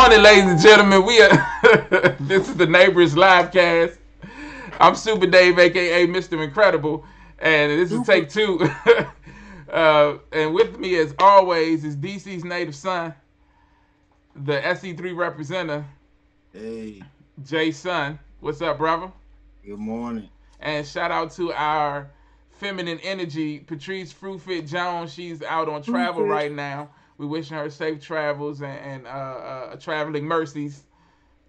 [0.00, 1.04] Good morning, ladies and gentlemen.
[1.04, 3.98] We are this is the Neighborish Livecast.
[4.80, 6.42] I'm Super Dave, aka Mr.
[6.42, 7.04] Incredible,
[7.38, 8.66] and this is take two.
[9.70, 13.14] uh, and with me, as always, is DC's native son,
[14.34, 15.84] the SE3 representative,
[16.54, 17.02] Hey,
[17.44, 18.18] Jay Sun.
[18.40, 19.12] What's up, brother?
[19.66, 20.30] good morning.
[20.60, 22.10] And shout out to our
[22.52, 25.12] feminine energy, Patrice Fruitfit Jones.
[25.12, 26.88] She's out on travel right now.
[27.20, 30.84] We wishing her safe travels and, and uh, uh, traveling mercies.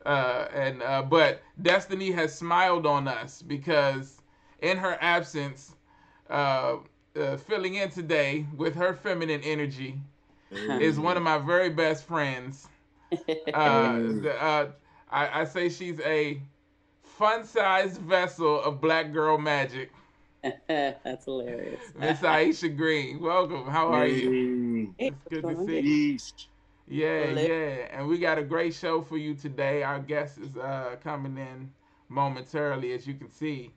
[0.05, 4.21] Uh, and uh, but Destiny has smiled on us because
[4.61, 5.75] in her absence,
[6.29, 6.77] uh,
[7.15, 9.99] uh, filling in today with her feminine energy
[10.79, 12.67] is one of my very best friends.
[13.53, 14.71] Uh, the, uh,
[15.09, 16.41] I, I say she's a
[17.03, 19.91] fun-sized vessel of black girl magic.
[20.67, 21.91] That's hilarious.
[21.95, 23.67] Miss Aisha Green, welcome.
[23.67, 24.37] How are you?
[24.97, 25.99] Hey, It's good to see you.
[26.13, 26.49] East.
[26.87, 27.87] Yeah, yeah.
[27.91, 29.83] And we got a great show for you today.
[29.83, 31.71] Our guest is uh, coming in
[32.09, 33.73] momentarily, as you can see.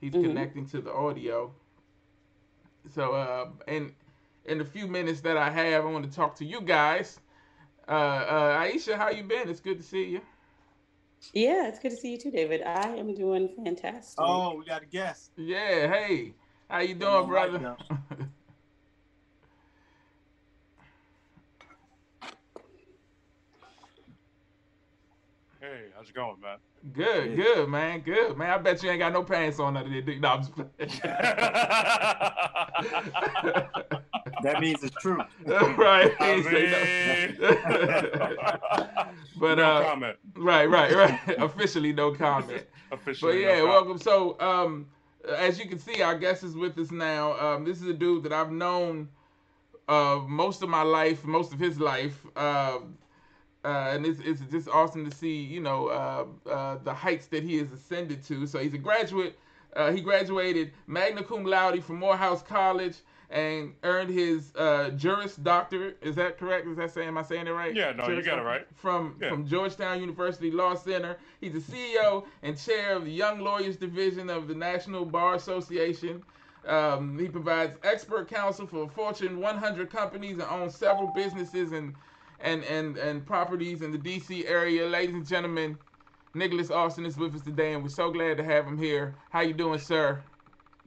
[0.00, 0.16] He's Mhm.
[0.16, 1.54] connecting to the audio.
[2.88, 3.94] So, uh, in
[4.44, 7.20] in the few minutes that I have, I want to talk to you guys.
[7.88, 9.48] Uh, uh, Aisha, how you been?
[9.48, 10.22] It's good to see you.
[11.32, 12.62] Yeah, it's good to see you too, David.
[12.62, 14.18] I am doing fantastic.
[14.18, 15.30] Oh, we got a guest.
[15.36, 16.34] Yeah, hey,
[16.70, 17.76] how you doing, on, brother?
[25.68, 26.56] Hey, how's it going, man?
[26.94, 27.36] good, Yeah.
[27.36, 28.50] good, man, good, man.
[28.50, 30.00] I bet you ain't got no pants on under there.
[30.00, 30.18] do?
[30.18, 30.70] No, I'm just playing.
[34.42, 35.18] That means it's true.
[35.46, 36.14] right.
[36.20, 37.48] I he say no.
[39.40, 40.16] but no uh, comment.
[40.36, 41.20] right, right, right.
[41.38, 42.64] Officially, no comment.
[42.90, 43.32] Officially.
[43.32, 43.98] But yeah, no welcome.
[43.98, 44.86] So, um,
[45.36, 47.38] as you can see, our guest is with us now.
[47.38, 49.08] Um, this is a dude that I've known
[49.88, 52.24] uh, most of my life, most of his life.
[52.36, 52.96] Um
[53.64, 57.42] uh, and it's, it's just awesome to see, you know, uh, uh, the heights that
[57.42, 58.46] he has ascended to.
[58.46, 59.38] So he's a graduate.
[59.74, 62.96] Uh, he graduated magna cum laude from Morehouse College
[63.30, 65.98] and earned his uh, Juris Doctorate.
[66.00, 66.66] Is that correct?
[66.66, 67.08] Is that saying?
[67.08, 67.74] Am I saying it right?
[67.74, 68.66] Yeah, no, you got it right.
[68.74, 69.28] From Yeah.
[69.28, 71.18] from Georgetown University Law Center.
[71.40, 76.22] He's the CEO and chair of the Young Lawyers Division of the National Bar Association.
[76.66, 81.94] Um, he provides expert counsel for Fortune 100 companies and owns several businesses and
[82.40, 84.86] and and and properties in the DC area.
[84.86, 85.78] Ladies and gentlemen,
[86.34, 89.16] Nicholas Austin is with us today, and we're so glad to have him here.
[89.30, 90.22] How you doing, sir?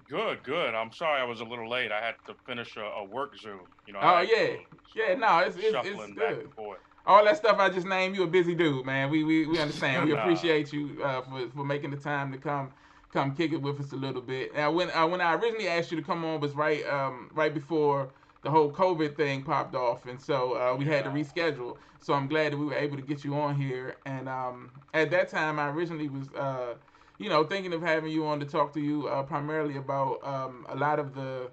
[0.10, 0.76] Good, good.
[0.76, 1.92] I'm sorry I was a little late.
[1.92, 3.62] I had to finish a, a work Zoom.
[3.86, 4.00] You know.
[4.02, 4.56] Oh, yeah.
[4.94, 6.44] Yeah, no, it's it's, shuffling it's back good.
[6.46, 6.80] and forth.
[7.06, 9.10] All that stuff I just named, you a busy dude, man.
[9.10, 10.06] We we, we understand.
[10.08, 10.22] We Nah.
[10.22, 12.72] appreciate you uh, for for making the time to come
[13.14, 14.54] come kick it with us a little bit.
[14.54, 17.54] Now, when uh, when I originally asked you to come on was right um right
[17.54, 18.10] before
[18.44, 21.78] the whole COVID thing popped off, and so uh, we had to reschedule.
[22.00, 23.98] So I'm glad that we were able to get you on here.
[24.06, 26.76] And um, at that time, I originally was uh,
[27.20, 30.66] you know thinking of having you on to talk to you uh, primarily about um,
[30.70, 31.52] a lot of the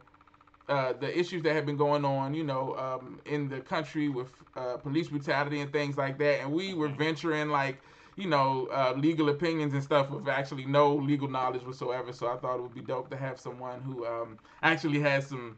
[0.68, 4.28] uh, the issues that have been going on, you know, um, in the country with
[4.56, 6.40] uh, police brutality and things like that.
[6.40, 7.80] And we were venturing like,
[8.16, 12.12] you know, uh, legal opinions and stuff with actually no legal knowledge whatsoever.
[12.12, 15.56] So I thought it would be dope to have someone who um, actually has some,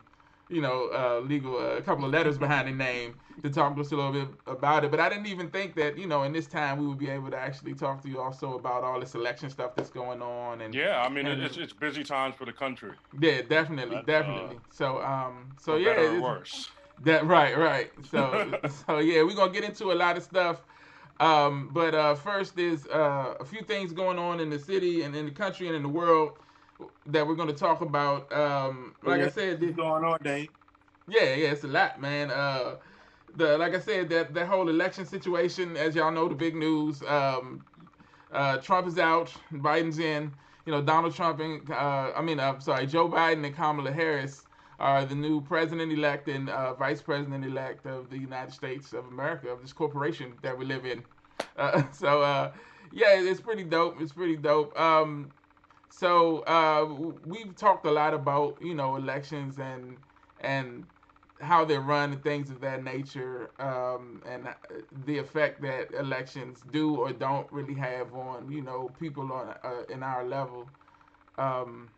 [0.50, 3.81] you know, uh, legal, uh, a couple of letters behind the name to talk to
[3.81, 4.91] us a little bit about it.
[4.91, 7.31] But I didn't even think that, you know, in this time we would be able
[7.31, 10.75] to actually talk to you also about all this election stuff that's going on and
[10.75, 12.93] Yeah, I mean And- it's it's busy times for the country.
[13.21, 14.59] yeah, definitely, That's, definitely.
[14.71, 16.69] so, um, so yeah, better or worse.
[17.05, 17.91] that right, right.
[18.11, 20.62] So, so yeah, we're gonna get into a lot of stuff.
[21.20, 25.14] Um, but uh, first, there's uh, a few things going on in the city and
[25.14, 26.32] in the country and in the world
[27.06, 28.32] that we're gonna talk about.
[28.32, 30.49] Um, like I said, what's going on, Dave?
[31.09, 32.31] yeah, yeah, it's a lot, man.
[32.31, 32.77] Uh,
[33.37, 37.03] the like I said, that that whole election situation, as y'all know, the big news.
[37.03, 37.65] Um,
[38.32, 40.32] uh, Trump is out, Biden's in.
[40.67, 44.44] You know, Donald Trump and uh, I mean, I'm sorry, Joe Biden and Kamala Harris
[44.79, 49.61] are the new president-elect and uh, vice president-elect of the United States of America, of
[49.61, 51.03] this corporation that we live in.
[51.56, 52.53] Uh, so, uh,
[52.93, 54.00] yeah, it's pretty dope.
[54.00, 54.79] It's pretty dope.
[54.79, 55.33] Um,
[55.90, 56.87] so uh,
[57.25, 59.98] we've talked a lot about you know elections and
[60.40, 60.87] and
[61.40, 64.54] how they're run and things of that nature, um, and uh,
[65.06, 69.84] the effect that elections do or don't really have on you know people on uh,
[69.90, 70.70] in our level,
[71.38, 71.90] um,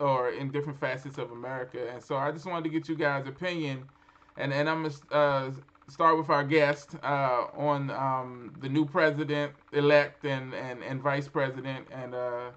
[0.00, 1.90] or in different facets of America.
[1.92, 3.88] And so I just wanted to get you guys' opinion,
[4.36, 5.50] and and I'm gonna uh,
[5.88, 11.28] start with our guest uh, on um, the new president elect and, and and vice
[11.28, 12.50] president, and uh,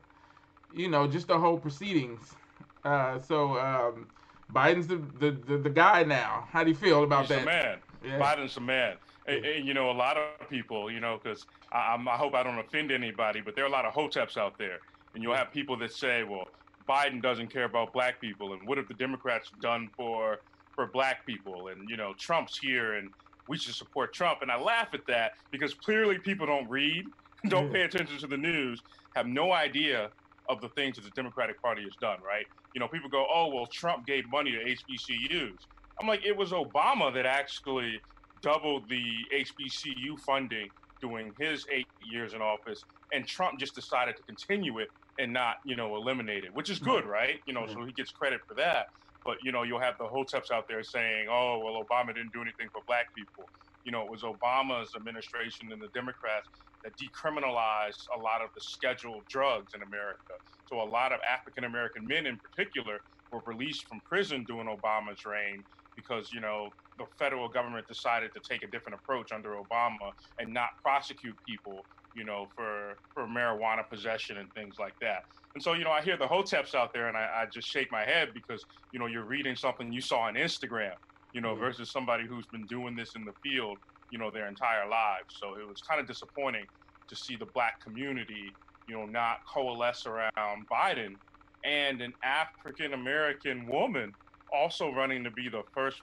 [0.76, 2.36] you know just the whole proceedings.
[2.84, 3.58] Uh, so.
[3.60, 4.08] Um,
[4.54, 6.48] Biden's the, the, the, the guy now.
[6.52, 7.40] How do you feel about He's that?
[7.40, 7.78] the man.
[8.04, 8.20] Yeah.
[8.20, 8.98] Biden's a man.
[9.28, 12.36] And, and, you know, a lot of people, you know, because I, I'm, I hope
[12.36, 14.80] I don't offend anybody, but there are a lot of hoteps out there,
[15.14, 16.48] and you'll have people that say, "Well,
[16.88, 20.40] Biden doesn't care about black people, and what have the Democrats done for
[20.76, 23.10] for black people?" And you know, Trump's here, and
[23.48, 24.44] we should support Trump.
[24.44, 27.06] And I laugh at that because clearly people don't read,
[27.48, 28.84] don't pay attention to the news,
[29.16, 30.12] have no idea
[30.50, 32.18] of the things that the Democratic Party has done.
[32.26, 32.46] Right?
[32.74, 35.68] You know, people go, "Oh, well, Trump gave money to HBCUs."
[36.02, 38.02] I'm like, it was Obama that actually
[38.42, 39.04] doubled the
[39.34, 40.70] HBCU funding
[41.02, 42.84] during his eight years in office,
[43.14, 46.80] and Trump just decided to continue it and not, you know, eliminate it, which is
[46.80, 47.40] good, right?
[47.46, 48.88] You know, so he gets credit for that.
[49.24, 52.42] But you know, you'll have the hoteps out there saying, "Oh, well, Obama didn't do
[52.42, 53.50] anything for black people."
[53.84, 56.50] You know, it was Obama's administration and the Democrats
[56.86, 60.34] that decriminalized a lot of the scheduled drugs in America.
[60.70, 63.02] So a lot of African American men, in particular,
[63.34, 65.64] were released from prison during Obama's reign
[65.96, 70.54] because you know the federal government decided to take a different approach under Obama and
[70.54, 71.86] not prosecute people,
[72.16, 75.26] you know, for for marijuana possession and things like that.
[75.56, 77.92] And so, you know, I hear the hoteps out there, and I, I just shake
[77.92, 80.94] my head because you know you're reading something you saw on Instagram,
[81.34, 81.62] you know, mm-hmm.
[81.62, 83.80] versus somebody who's been doing this in the field,
[84.10, 85.36] you know, their entire lives.
[85.40, 86.66] So it was kind of disappointing
[87.10, 88.58] to see the black community,
[88.88, 91.18] you know, not coalesce around Biden
[91.64, 94.14] and an African American woman
[94.54, 96.02] also running to be the first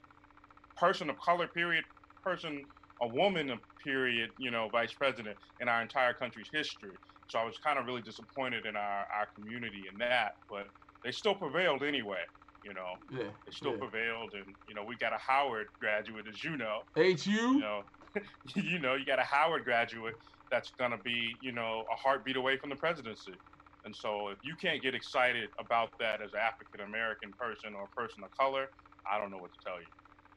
[0.77, 1.85] person of color, period,
[2.25, 2.67] person,
[3.01, 6.99] a woman, of period, you know, vice president in our entire country's history.
[7.29, 10.67] So I was kind of really disappointed in our, our community in that, but
[11.05, 12.23] they still prevailed anyway.
[12.63, 13.79] You know, yeah, they still yeah.
[13.79, 16.83] prevailed, and you know, we got a Howard graduate, as you know.
[16.97, 17.31] HU.
[17.31, 17.83] You know,
[18.55, 20.15] you know, you got a Howard graduate
[20.51, 23.39] that's gonna be, you know, a heartbeat away from the presidency.
[23.85, 27.85] And so, if you can't get excited about that as an African American person or
[27.85, 28.67] a person of color,
[29.11, 29.89] I don't know what to tell you.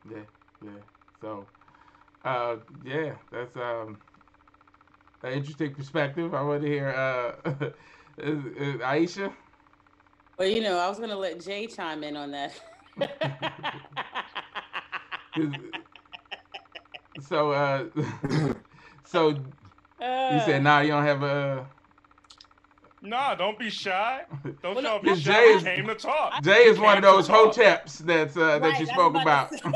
[0.03, 0.25] Yeah,
[0.61, 0.81] yeah.
[1.21, 1.47] So,
[2.23, 3.99] uh, yeah, that's um,
[5.23, 6.33] an interesting perspective.
[6.33, 7.71] I want to hear uh,
[8.17, 9.33] is, is Aisha.
[10.37, 12.51] Well, you know, I was gonna let Jay chime in on that.
[17.21, 17.85] so, uh,
[19.05, 19.29] so
[20.01, 21.67] uh, you said now nah, you don't have a
[23.05, 24.21] Nah, don't be shy.
[24.63, 25.31] Don't y'all be shy.
[25.31, 26.41] Jay is, came to talk.
[26.41, 29.51] Jay is one of those hoteps that's uh, right, that you spoke about.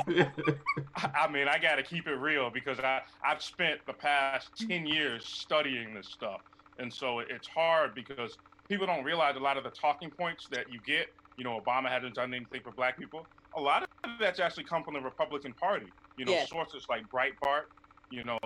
[0.95, 4.87] I mean, I got to keep it real because I I've spent the past ten
[4.87, 6.41] years studying this stuff,
[6.79, 8.39] and so it's hard because
[8.69, 11.07] people don't realize a lot of the talking points that you get.
[11.37, 13.25] You know, Obama hasn't done anything for Black people.
[13.55, 13.89] A lot of
[14.19, 15.87] that's actually come from the Republican Party.
[16.17, 16.49] You know, yes.
[16.49, 17.63] sources like Breitbart.
[18.11, 18.39] You know,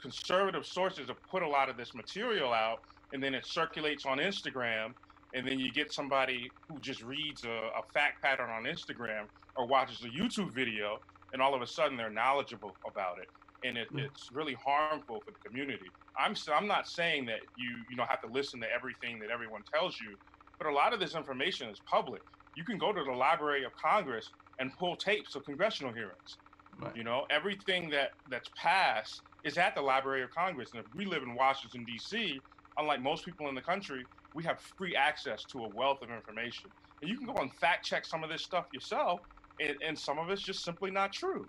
[0.00, 2.80] conservative sources have put a lot of this material out
[3.12, 4.92] and then it circulates on Instagram,
[5.34, 7.48] and then you get somebody who just reads a,
[7.78, 9.24] a fact pattern on Instagram
[9.56, 10.98] or watches a YouTube video,
[11.32, 13.28] and all of a sudden they're knowledgeable about it,
[13.66, 14.04] and it, mm.
[14.04, 15.86] it's really harmful for the community.
[16.18, 19.62] I'm I'm not saying that you you know have to listen to everything that everyone
[19.72, 20.16] tells you,
[20.58, 22.22] but a lot of this information is public.
[22.56, 26.38] You can go to the Library of Congress and pull tapes of congressional hearings.
[26.80, 26.96] Right.
[26.96, 30.70] You know, everything that that's passed is at the Library of Congress.
[30.74, 32.40] And if we live in Washington D.C.,
[32.78, 34.04] unlike most people in the country,
[34.34, 36.70] we have free access to a wealth of information.
[37.00, 39.20] And you can go and fact check some of this stuff yourself,
[39.60, 41.46] and, and some of it's just simply not true.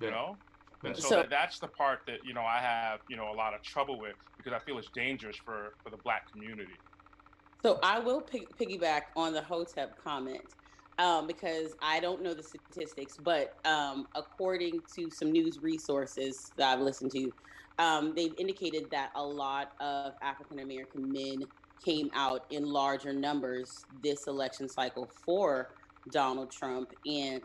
[0.00, 0.06] Yeah.
[0.06, 0.36] You know?
[0.82, 3.54] And so, so that's the part that, you know, I have, you know, a lot
[3.54, 6.78] of trouble with because I feel it's dangerous for, for the black community.
[7.62, 10.54] So I will piggyback on the Hotep comment
[10.98, 16.72] um, because I don't know the statistics, but um, according to some news resources that
[16.72, 17.32] I've listened to,
[17.78, 21.44] um, they've indicated that a lot of African American men
[21.84, 25.70] came out in larger numbers this election cycle for
[26.10, 26.90] Donald Trump.
[27.06, 27.42] And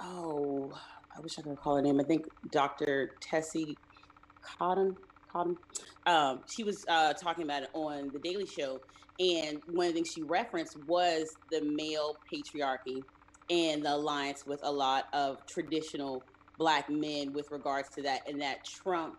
[0.00, 0.78] oh,
[1.18, 2.00] I wish I could recall her name.
[2.00, 3.12] I think Dr.
[3.20, 3.74] Tressie
[4.58, 4.96] Cottom.
[5.32, 5.58] Cottom.
[6.06, 8.80] Um, she was uh, talking about it on the Daily Show,
[9.18, 13.04] and one of the things she referenced was the male patriarchy
[13.50, 16.24] and the alliance with a lot of traditional
[16.56, 19.14] black men with regards to that, and that Trump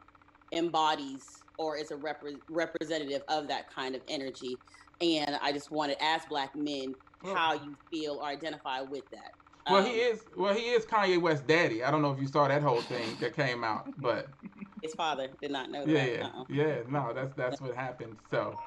[0.53, 4.59] embodies or is a rep- representative of that kind of energy.
[5.01, 9.31] And I just wanted to ask black men how you feel or identify with that.
[9.67, 10.29] Well, um, he is.
[10.35, 11.83] Well, he is Kanye West daddy.
[11.83, 14.29] I don't know if you saw that whole thing that came out, but
[14.81, 16.13] his father did not know yeah, that.
[16.13, 16.45] Yeah, uh-uh.
[16.49, 16.83] yeah.
[16.87, 18.19] No, that's that's what happened.
[18.29, 18.59] So,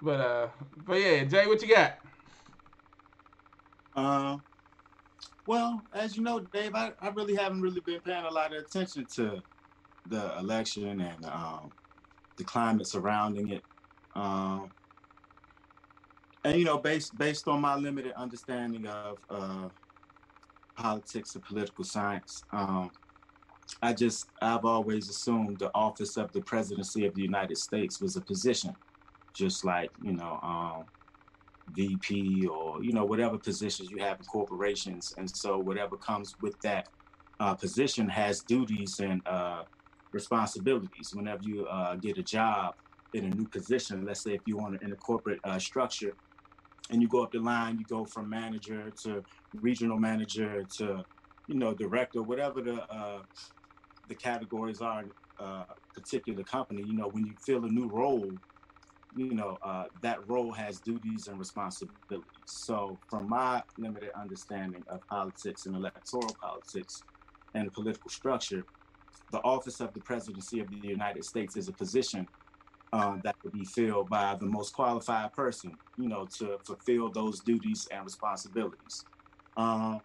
[0.00, 2.00] but uh, but yeah, Jay, what you got?
[3.94, 4.38] Uh,
[5.46, 8.62] well, as you know, Dave, I, I really haven't really been paying a lot of
[8.64, 9.42] attention to
[10.06, 11.72] the election and um,
[12.36, 13.64] the climate surrounding it.
[14.14, 14.74] Um,
[16.44, 19.70] and you know, based based on my limited understanding of uh,
[20.76, 22.90] politics and political science, um,
[23.82, 28.16] I just I've always assumed the office of the presidency of the United States was
[28.16, 28.74] a position,
[29.34, 30.84] just like you know um,
[31.70, 36.60] VP or you know whatever positions you have in corporations, and so whatever comes with
[36.60, 36.88] that
[37.40, 39.62] uh, position has duties and uh,
[40.12, 41.10] responsibilities.
[41.14, 42.74] Whenever you uh, get a job
[43.12, 46.16] in a new position, let's say if you want in a corporate uh, structure,
[46.90, 51.04] and you go up the line, you go from manager to regional manager to
[51.46, 53.22] you know director, whatever the uh,
[54.08, 55.64] the categories are in a
[55.94, 56.82] particular company.
[56.82, 58.38] You know, when you fill a new role,
[59.14, 62.26] you know, uh, that role has duties and responsibilities.
[62.44, 67.04] So, from my limited understanding of politics and electoral politics
[67.54, 68.64] and political structure,
[69.30, 72.26] the office of the presidency of the United States is a position
[72.94, 77.40] um, that would be filled by the most qualified person, you know, to fulfill those
[77.40, 79.04] duties and responsibilities.
[79.56, 80.00] Um,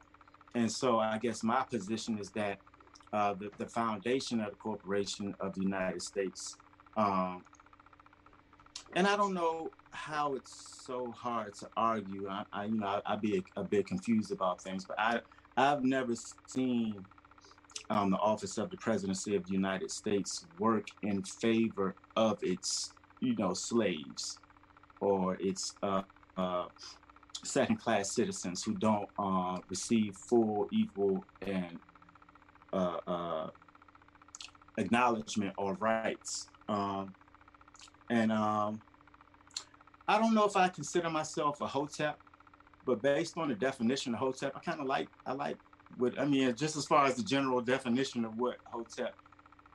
[0.56, 2.60] and so, I guess my position is that
[3.14, 6.58] uh, the, the foundation of the corporation of the United States
[6.98, 7.44] um,
[8.96, 12.28] and I don't know how it's so hard to argue.
[12.28, 15.22] I, I you know, I, would be a, a, bit confused about things, but I,
[15.58, 16.14] I've never
[16.48, 17.06] seen
[17.90, 22.94] um, the office of the presidency of the United States work in favor of its,
[23.22, 24.40] you know, slaves
[25.02, 26.02] or its uh,
[26.38, 26.66] uh,
[27.44, 31.80] second-class citizens who don't uh, receive full, equal, and
[32.74, 33.48] uh, uh,
[34.78, 36.48] acknowledgement or rights.
[36.68, 37.14] Um,
[38.10, 38.82] and um,
[40.08, 42.20] I don't know if I consider myself a hotep,
[42.86, 45.58] but based on the definition of hotep, I kind of like I like
[45.98, 46.54] what I mean.
[46.56, 49.16] Just as far as the general definition of what hotep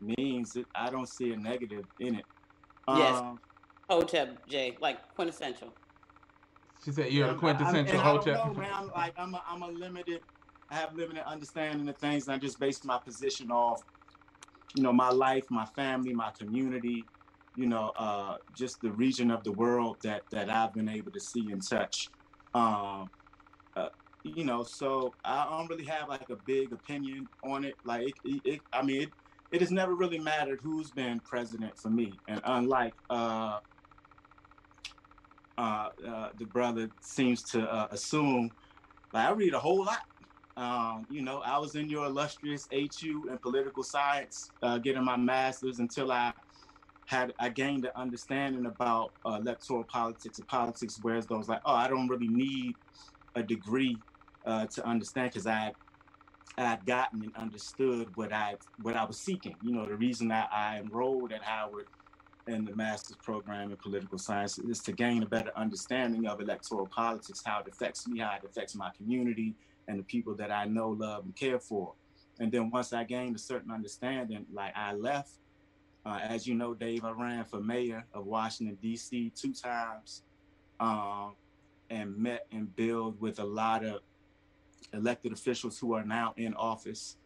[0.01, 2.25] means, it, I don't see a negative in it.
[2.89, 3.41] Yes, um,
[3.89, 5.73] hotep, Jay, like quintessential.
[6.85, 8.37] She said you're a quintessential I, I, hotep.
[8.37, 8.71] I don't know, man.
[8.75, 10.21] I'm like I'm a, I'm a limited.
[10.71, 13.83] I have limited understanding of things, and I just base my position off,
[14.75, 17.05] you know, my life, my family, my community,
[17.57, 21.21] you know, uh, just the region of the world that that I've been able to
[21.21, 22.09] see and touch.
[22.55, 23.05] Um, uh,
[24.25, 27.77] you know, so I don't really have like a big opinion on it.
[27.85, 29.13] Like, it, it, I mean, it,
[29.53, 32.21] it has never really mattered who's been president for me.
[32.27, 33.59] And unlike uh,
[35.59, 38.51] uh, uh, the brother seems to uh, assume,
[39.13, 40.01] like I read a whole lot.
[40.57, 45.17] Um, you know, I was in your illustrious HU in political science, uh, getting my
[45.17, 46.33] master's until I
[47.07, 51.89] had I gained an understanding about electoral politics and politics, whereas those like, oh, I
[51.89, 52.77] don't really need
[53.35, 54.01] a degree
[54.45, 55.73] uh, to understand because I
[56.57, 59.57] I had gotten and understood what I what I was seeking.
[59.63, 61.87] You know, the reason that I enrolled at Howard
[62.47, 66.87] in the master's program in political science is to gain a better understanding of electoral
[66.87, 69.55] politics, how it affects me, how it affects my community,
[69.89, 71.95] and the people that I know, love, and care for.
[72.39, 75.39] And then once I gained a certain understanding, like I left
[76.07, 79.33] uh, as you know, Dave, I ran for mayor of Washington, D.C.
[79.35, 80.23] two times
[80.79, 81.35] um,
[81.89, 84.01] and met and built with a lot of
[84.93, 87.17] elected officials who are now in office.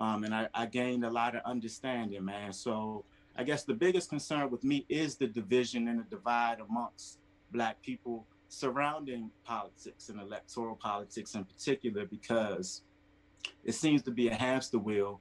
[0.00, 2.52] Um, and I, I, gained a lot of understanding, man.
[2.52, 3.04] So
[3.36, 7.18] I guess the biggest concern with me is the division and the divide amongst
[7.50, 12.82] Black people surrounding politics and electoral politics in particular, because
[13.64, 15.20] it seems to be a hamster wheel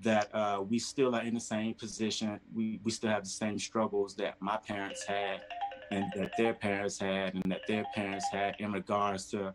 [0.00, 2.40] that uh, we still are in the same position.
[2.54, 5.42] We, we still have the same struggles that my parents had
[5.90, 9.54] and that their parents had and that their parents had in regards to,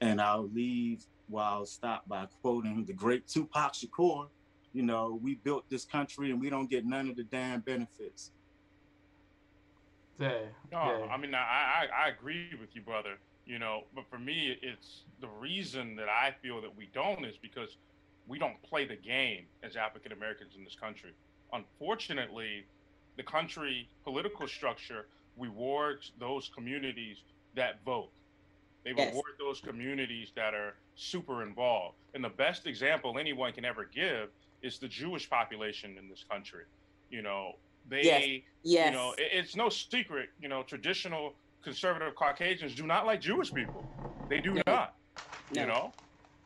[0.00, 4.28] and I'll leave while I'll stop by quoting the great Tupac Shakur,
[4.72, 8.32] you know, we built this country and we don't get none of the damn benefits.
[10.18, 10.40] Yeah.
[10.70, 13.16] No, I mean, I, I, I agree with you, brother.
[13.46, 17.36] You know, but for me, it's the reason that I feel that we don't is
[17.36, 17.76] because–
[18.30, 21.10] we don't play the game as African Americans in this country.
[21.52, 22.64] Unfortunately,
[23.16, 27.16] the country political structure rewards those communities
[27.56, 28.10] that vote.
[28.84, 29.08] They yes.
[29.08, 31.96] reward those communities that are super involved.
[32.14, 34.28] And the best example anyone can ever give
[34.62, 36.64] is the Jewish population in this country.
[37.10, 37.52] You know,
[37.88, 38.42] they, yes.
[38.62, 38.86] Yes.
[38.86, 43.52] you know, it, it's no secret, you know, traditional conservative Caucasians do not like Jewish
[43.52, 43.84] people.
[44.28, 44.62] They do no.
[44.66, 44.94] not.
[45.52, 45.60] No.
[45.60, 45.92] You know,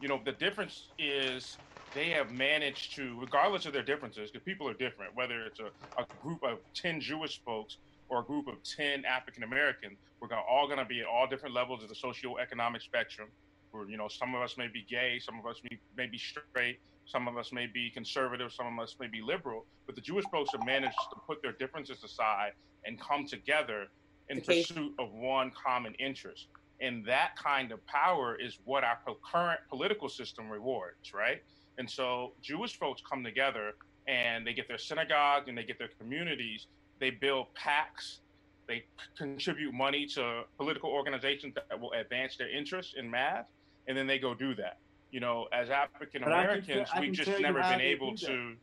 [0.01, 1.57] you know, the difference is
[1.95, 5.71] they have managed to, regardless of their differences, because people are different, whether it's a,
[6.01, 7.77] a group of 10 Jewish folks
[8.09, 11.27] or a group of 10 African Americans, we're gonna, all going to be at all
[11.27, 13.29] different levels of the socioeconomic spectrum.
[13.71, 16.19] Where, you know, some of us may be gay, some of us may, may be
[16.19, 20.01] straight, some of us may be conservative, some of us may be liberal, but the
[20.01, 22.53] Jewish folks have managed to put their differences aside
[22.87, 23.89] and come together
[24.29, 24.63] in okay.
[24.63, 26.47] pursuit of one common interest.
[26.81, 28.99] And that kind of power is what our
[29.31, 31.43] current political system rewards, right?
[31.79, 33.73] And so Jewish folks come together
[34.07, 36.67] and they get their synagogue and they get their communities.
[37.01, 38.19] They build PACs.
[38.67, 38.85] They
[39.19, 43.47] contribute money to political organizations that will advance their interests in math,
[43.89, 44.79] and then they go do that.
[45.11, 48.55] You know, as African Americans, we've just never been able to,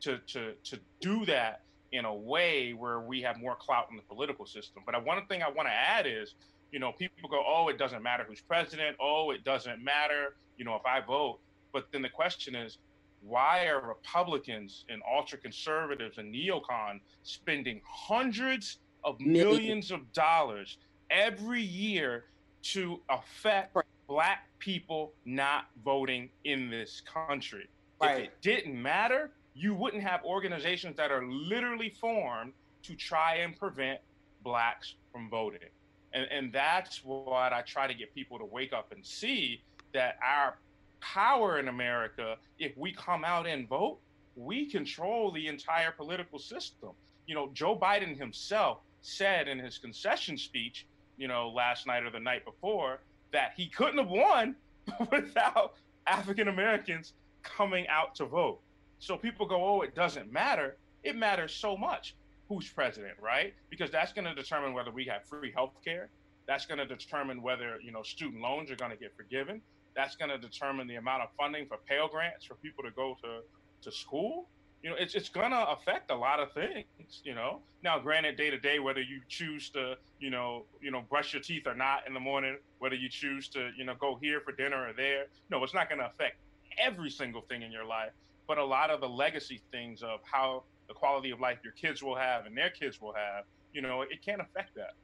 [0.00, 4.02] to to to do that in a way where we have more clout in the
[4.02, 4.82] political system.
[4.86, 6.34] But one thing I want to add is,
[6.72, 8.96] you know, people go, "Oh, it doesn't matter who's president.
[9.00, 11.38] Oh, it doesn't matter, you know, if I vote."
[11.72, 12.78] But then the question is,
[13.20, 20.78] why are Republicans and ultra conservatives and neocon spending hundreds of millions of dollars
[21.10, 22.24] every year
[22.62, 27.68] to affect black people not voting in this country?
[28.00, 28.12] Right.
[28.12, 33.56] If it didn't matter, you wouldn't have organizations that are literally formed to try and
[33.58, 34.00] prevent
[34.42, 35.68] blacks from voting.
[36.12, 39.62] And, and that's what I try to get people to wake up and see
[39.92, 40.56] that our
[41.00, 43.98] power in America, if we come out and vote,
[44.36, 46.90] we control the entire political system.
[47.26, 52.10] You know, Joe Biden himself said in his concession speech, you know, last night or
[52.10, 53.00] the night before,
[53.32, 54.54] that he couldn't have won
[55.10, 55.74] without
[56.06, 58.60] African Americans coming out to vote.
[58.98, 60.76] So people go, oh, it doesn't matter.
[61.02, 62.14] It matters so much
[62.48, 63.54] who's president, right?
[63.70, 66.08] Because that's going to determine whether we have free health care.
[66.46, 69.60] That's going to determine whether, you know, student loans are going to get forgiven
[69.94, 73.16] that's going to determine the amount of funding for Pell Grants for people to go
[73.22, 73.40] to,
[73.82, 74.48] to school.
[74.82, 77.60] You know, it's, it's going to affect a lot of things, you know.
[77.82, 81.42] Now, granted, day to day, whether you choose to, you know, you know, brush your
[81.42, 84.52] teeth or not in the morning, whether you choose to, you know, go here for
[84.52, 86.36] dinner or there, no, it's not going to affect
[86.78, 88.12] every single thing in your life.
[88.48, 92.02] But a lot of the legacy things of how the quality of life your kids
[92.02, 94.94] will have and their kids will have, you know, it can't affect that.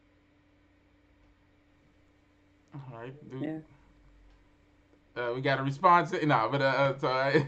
[2.75, 3.14] All right.
[3.40, 3.59] Yeah.
[5.16, 6.12] Uh, we got a response.
[6.26, 7.42] No, but uh, uh so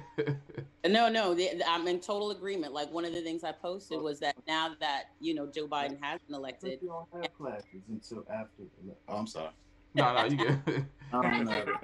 [0.88, 2.72] no, no, the, I'm in total agreement.
[2.72, 5.98] Like one of the things I posted was that now that you know Joe Biden
[6.00, 8.62] has been elected, you don't have classes until after.
[8.85, 9.50] The, oh, I'm sorry.
[9.94, 10.85] No, no, you get.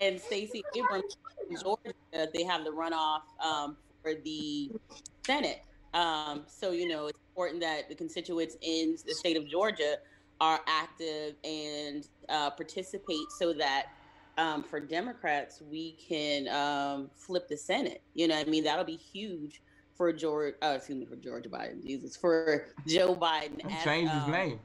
[0.00, 1.16] and Stacey Abrams,
[1.62, 4.70] Georgia, they have the runoff um, for the
[5.26, 5.62] Senate.
[5.94, 9.96] Um, so you know it's important that the constituents in the state of Georgia
[10.40, 13.86] are active and uh, participate so that
[14.38, 18.02] um, for Democrats, we can um, flip the Senate.
[18.14, 19.62] You know, I mean, that'll be huge
[19.94, 20.54] for George.
[20.62, 21.84] Uh, excuse me, for George Biden.
[21.84, 23.64] Jesus, for Joe Biden.
[23.64, 24.60] As, Change his um, name.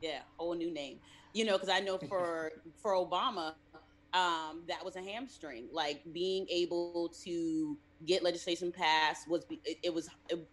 [0.00, 0.98] Yeah, whole new name.
[1.32, 3.54] You know, because I know for for Obama,
[4.12, 5.68] um, that was a hamstring.
[5.72, 10.08] Like being able to get legislation passed was it, it was.
[10.28, 10.46] It,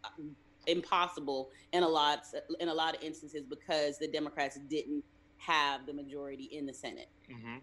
[0.67, 2.25] impossible in a lot
[2.59, 5.03] in a lot of instances because the Democrats didn't
[5.37, 7.07] have the majority in the Senate.
[7.31, 7.57] Mm-hmm.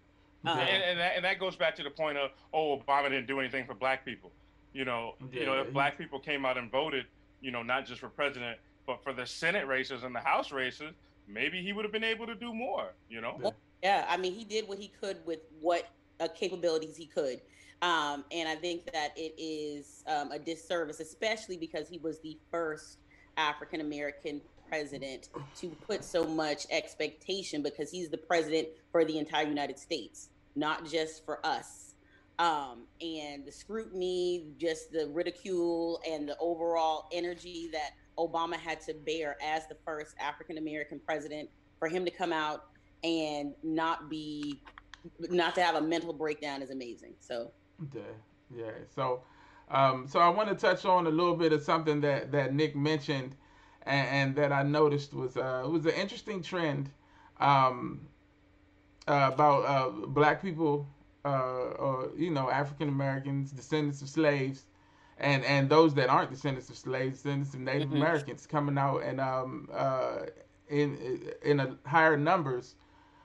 [0.47, 3.27] Uh, and, and, that, and that goes back to the point of, oh, Obama didn't
[3.27, 4.31] do anything for black people.
[4.73, 7.07] You know, yeah, you know, if black people came out and voted,
[7.41, 10.93] you know, not just for president, but for the Senate races and the House races,
[11.27, 12.93] maybe he would have been able to do more.
[13.09, 13.39] You know.
[13.41, 15.89] Well, yeah, I mean, he did what he could with what
[16.21, 17.41] uh, capabilities he could.
[17.83, 22.37] Um, and I think that it is um, a disservice, especially because he was the
[22.51, 22.99] first
[23.37, 29.47] African American president to put so much expectation because he's the president for the entire
[29.47, 31.95] United States not just for us.
[32.39, 38.95] Um, and the scrutiny, just the ridicule, and the overall energy that Obama had to
[38.95, 42.65] bear as the first African American president, for him to come out
[43.05, 44.61] and not be,
[45.31, 47.15] not to have a mental breakdown is amazing.
[47.21, 47.53] So,
[47.95, 48.03] yeah,
[48.55, 48.71] yeah.
[48.95, 49.23] So,
[49.71, 52.77] um, so I want to touch on a little bit of something that that Nick
[52.77, 53.35] mentioned,
[53.83, 56.91] and, and that I noticed was uh, was an interesting trend.
[57.41, 58.09] Um,
[59.09, 60.87] uh, about uh, black people
[61.25, 64.65] uh, or you know African Americans, descendants of slaves,
[65.19, 67.99] and and those that aren't descendants of slaves, descendants of Native mm-hmm.
[67.99, 70.27] Americans coming out and um, uh,
[70.69, 72.77] in in a higher numbers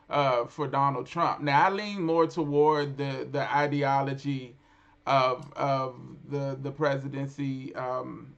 [0.09, 1.41] uh, for Donald Trump.
[1.41, 4.55] Now I lean more toward the the ideology
[5.05, 5.95] of of
[6.29, 7.75] the the presidency.
[7.75, 8.33] Um,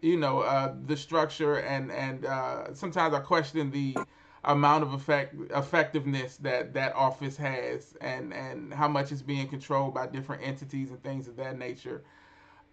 [0.00, 3.96] you know uh, the structure and and uh, sometimes I question the
[4.46, 9.94] amount of effect effectiveness that that office has and and how much is being controlled
[9.94, 12.02] by different entities and things of that nature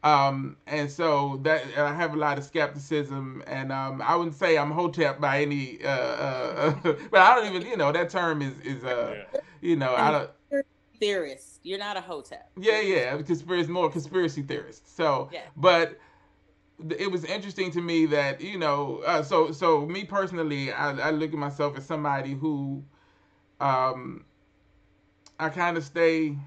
[0.03, 4.57] um, and so that I have a lot of skepticism, and um, I wouldn't say
[4.57, 6.75] I'm hotep by any, uh, uh,
[7.11, 9.39] but I don't even, you know, that term is is uh, yeah.
[9.61, 10.65] you know, I don't.
[10.99, 12.51] Theorist, you're not a hotep.
[12.59, 14.95] Yeah, yeah, because it's more conspiracy theorist.
[14.95, 15.41] So, yeah.
[15.55, 15.97] but
[16.97, 21.11] it was interesting to me that you know uh, so so me personally I, I
[21.11, 22.83] look at myself as somebody who
[23.59, 24.25] um
[25.39, 26.37] I kind of stay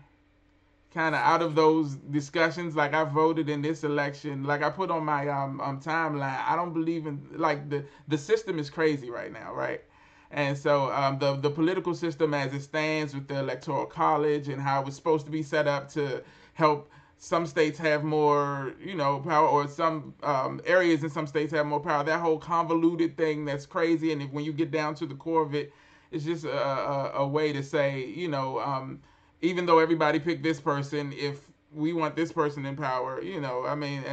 [0.94, 2.76] kind of out of those discussions.
[2.76, 6.40] Like I voted in this election, like I put on my um, um timeline.
[6.46, 9.82] I don't believe in like the the system is crazy right now, right?
[10.30, 14.60] And so um, the the political system as it stands with the electoral college and
[14.62, 16.22] how it's supposed to be set up to
[16.54, 21.52] help some states have more, you know, power, or some um, areas in some states
[21.52, 22.04] have more power.
[22.04, 25.42] That whole convoluted thing that's crazy, and if, when you get down to the core
[25.42, 25.72] of it,
[26.10, 29.00] it's just a, a, a way to say, you know, um,
[29.42, 31.40] even though everybody picked this person, if
[31.72, 34.04] we want this person in power, you know, I mean,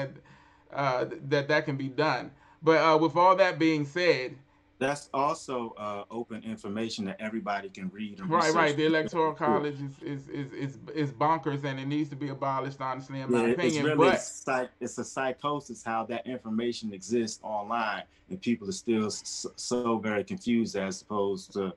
[0.73, 2.31] uh, that that can be done.
[2.63, 4.35] But uh, with all that being said,
[4.81, 8.19] that's also uh, open information that everybody can read.
[8.21, 8.55] right, research.
[8.55, 8.75] right.
[8.75, 12.81] The electoral college is, is is, is is bonkers, and it needs to be abolished.
[12.81, 16.93] Honestly, in my yeah, opinion, it's really but psych, it's a psychosis how that information
[16.93, 21.73] exists online, and people are still so, so very confused as opposed to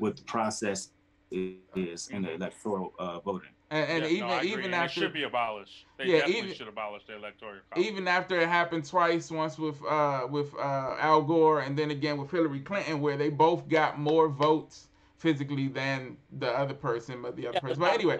[0.00, 0.90] what the process
[1.30, 3.50] is in the electoral uh, voting.
[3.70, 6.68] And, and even no, even after it should be abolished, they yeah, definitely even, should
[6.68, 7.86] abolish the electoral college.
[7.86, 12.16] Even after it happened twice, once with uh, with uh, Al Gore, and then again
[12.16, 17.36] with Hillary Clinton, where they both got more votes physically than the other person, but
[17.36, 17.80] the other yeah, person.
[17.80, 18.18] But anyway,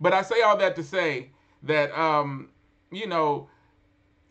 [0.00, 1.30] but I say all that to say
[1.64, 2.48] that um,
[2.90, 3.50] you know,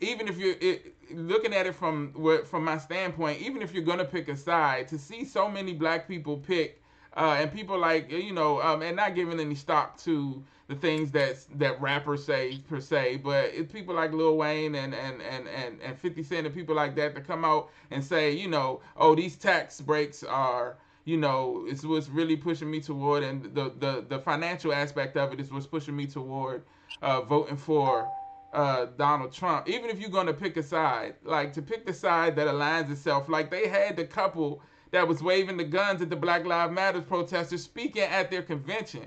[0.00, 2.12] even if you're it, looking at it from
[2.44, 6.08] from my standpoint, even if you're gonna pick a side, to see so many black
[6.08, 6.82] people pick.
[7.16, 11.10] Uh, and people like you know, um, and not giving any stock to the things
[11.12, 15.48] that that rappers say per se, but it's people like Lil Wayne and and and
[15.48, 18.80] and, and 50 Cent and people like that to come out and say, you know,
[18.96, 20.76] oh these tax breaks are
[21.06, 25.32] you know, it's what's really pushing me toward, and the the the financial aspect of
[25.32, 26.64] it is what's pushing me toward
[27.00, 28.10] uh, voting for
[28.52, 29.68] uh, Donald Trump.
[29.68, 33.28] Even if you're gonna pick a side, like to pick the side that aligns itself,
[33.28, 34.60] like they had the couple
[34.92, 39.06] that was waving the guns at the Black Lives Matter protesters speaking at their convention.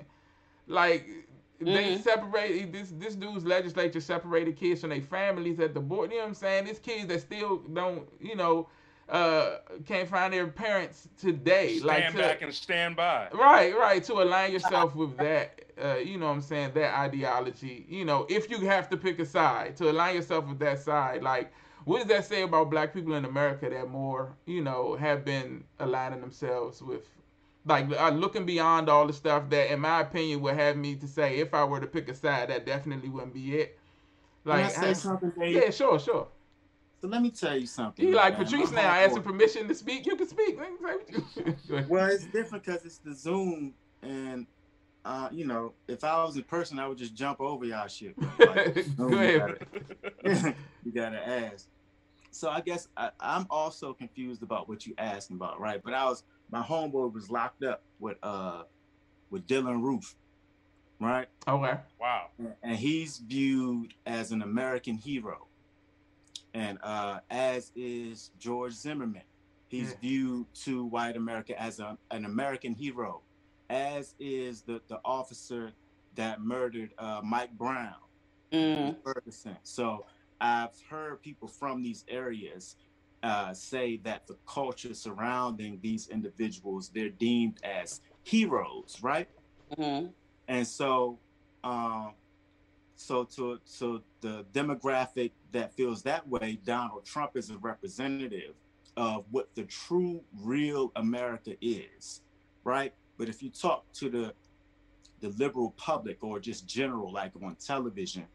[0.68, 1.08] Like
[1.62, 1.74] Mm-hmm.
[1.74, 6.12] They separated this this dude's legislature separated kids from their families at the board.
[6.12, 6.66] You know what I'm saying?
[6.66, 8.70] These kids that still don't, you know,
[9.10, 11.80] uh, can't find their parents today.
[11.80, 13.28] Stand like to, back and stand by.
[13.34, 14.02] Right, right.
[14.06, 17.86] To align yourself with that, uh, you know what I'm saying, that ideology.
[17.90, 21.24] You know, if you have to pick a side, to align yourself with that side,
[21.24, 21.52] like
[21.86, 25.64] what does that say about black people in America that more, you know, have been
[25.80, 27.08] aligning themselves with
[27.66, 31.08] like uh, looking beyond all the stuff that, in my opinion, would have me to
[31.08, 33.78] say if I were to pick a side, that definitely wouldn't be it.
[34.46, 35.56] Like, Can I say something, Dave?
[35.56, 36.28] Yeah, sure, sure.
[37.02, 38.06] So let me tell you something.
[38.06, 38.46] You like man.
[38.46, 38.82] Patrice now?
[38.82, 40.06] I asked him permission to speak.
[40.06, 40.60] You can speak.
[41.90, 44.46] well, it's different because it's the Zoom, and
[45.06, 48.16] uh, you know, if I was in person, I would just jump over y'all shit.
[48.40, 49.66] Like, Go ahead.
[50.86, 51.68] You gotta, ask.
[52.32, 55.82] So I guess I, I'm also confused about what you asking about, right?
[55.84, 58.64] But I was my homeboy was locked up with uh
[59.30, 60.16] with Dylann Roof,
[61.00, 61.28] right?
[61.48, 61.80] Okay.
[62.00, 62.28] Wow.
[62.64, 65.48] And he's viewed as an American hero,
[66.54, 69.24] and uh, as is George Zimmerman.
[69.68, 69.98] He's yeah.
[70.02, 73.22] viewed to white America as a, an American hero,
[73.70, 75.72] as is the the officer
[76.16, 77.96] that murdered uh, Mike Brown,
[78.52, 78.96] mm.
[79.04, 79.58] Ferguson.
[79.64, 80.06] So
[80.42, 82.76] I've heard people from these areas
[83.24, 89.28] uh, say that the culture surrounding these individuals they're deemed as heroes, right?
[89.78, 90.08] Mm-hmm.
[90.48, 91.20] And so,
[91.64, 92.14] um,
[92.96, 98.56] so to so the demographic that feels that way, Donald Trump is a representative
[98.98, 102.22] of what the true, real America is,
[102.64, 102.94] right?
[103.20, 104.34] But if you talk to the
[105.20, 108.26] the liberal public or just general, like on television,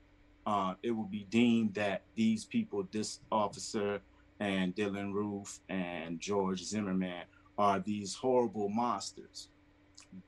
[0.46, 4.02] uh, it will be deemed that these people, this officer,
[4.38, 7.24] and Dylann Roof and George Zimmerman
[7.56, 9.48] are these horrible monsters.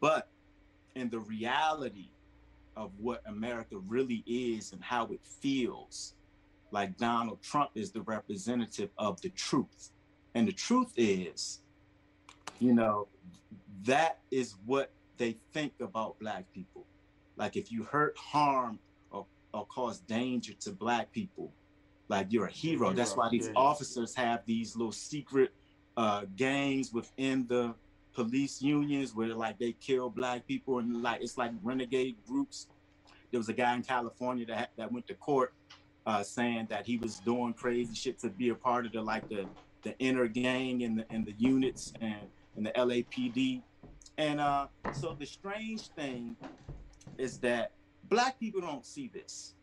[0.00, 0.28] But
[0.94, 2.08] in the reality
[2.74, 6.14] of what America really is and how it feels,
[6.70, 9.90] like Donald Trump is the representative of the truth.
[10.34, 11.60] And the truth is,
[12.58, 13.08] you know,
[13.84, 16.84] that is what they think about Black people.
[17.36, 18.78] Like if you hurt, harm,
[19.10, 21.52] or, or cause danger to Black people,
[22.08, 22.92] like you're a hero.
[22.92, 25.52] That's why these officers have these little secret
[25.96, 27.74] uh, gangs within the
[28.14, 32.68] police unions where like they kill black people and like it's like renegade groups.
[33.30, 35.52] There was a guy in California that that went to court
[36.06, 39.28] uh, saying that he was doing crazy shit to be a part of the like
[39.28, 39.46] the
[39.82, 42.20] the inner gang and the and the units and
[42.56, 43.62] and the LAPD.
[44.18, 46.36] And uh, so the strange thing
[47.18, 47.72] is that
[48.08, 49.54] black people don't see this.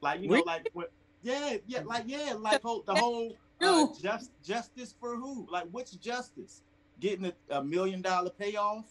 [0.00, 0.90] Like you know, like what?
[1.22, 5.46] Yeah, yeah, like yeah, like whole, the whole uh, just justice for who?
[5.50, 6.62] Like which justice?
[7.00, 8.84] Getting a, a million dollar payoff?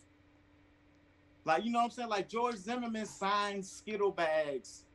[1.46, 2.10] Like you know what I'm saying?
[2.10, 4.86] Like George Zimmerman signed Skittle bags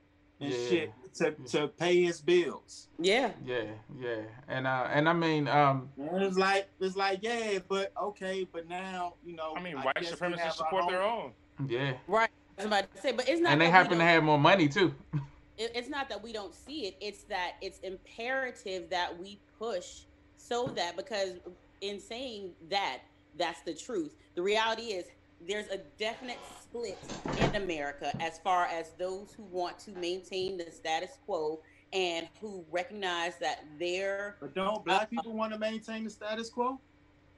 [0.40, 0.68] and Yeah.
[0.68, 2.88] shit to, to pay his bills.
[2.98, 3.33] Yeah.
[3.44, 3.64] Yeah,
[3.98, 8.46] yeah, and uh, and I mean, um, And it's like it's like yeah, but okay,
[8.53, 9.55] but now you know.
[9.57, 11.33] I mean, white supremacists support our their own.
[11.66, 12.31] yeah, Right.
[12.59, 13.53] I was about to say, but it's not.
[13.53, 14.94] and they happen to have more money too.
[15.57, 20.03] it- it's not that we don't see it it's that it's imperative that we push
[20.37, 21.33] so that because
[21.81, 22.98] in saying that
[23.37, 25.07] that's the truth the reality is
[25.46, 26.98] there's a definite split
[27.40, 31.61] in america as far as those who want to maintain the status quo
[31.92, 36.51] and who recognize that their But don't black uh, people want to maintain the status
[36.51, 36.79] quo?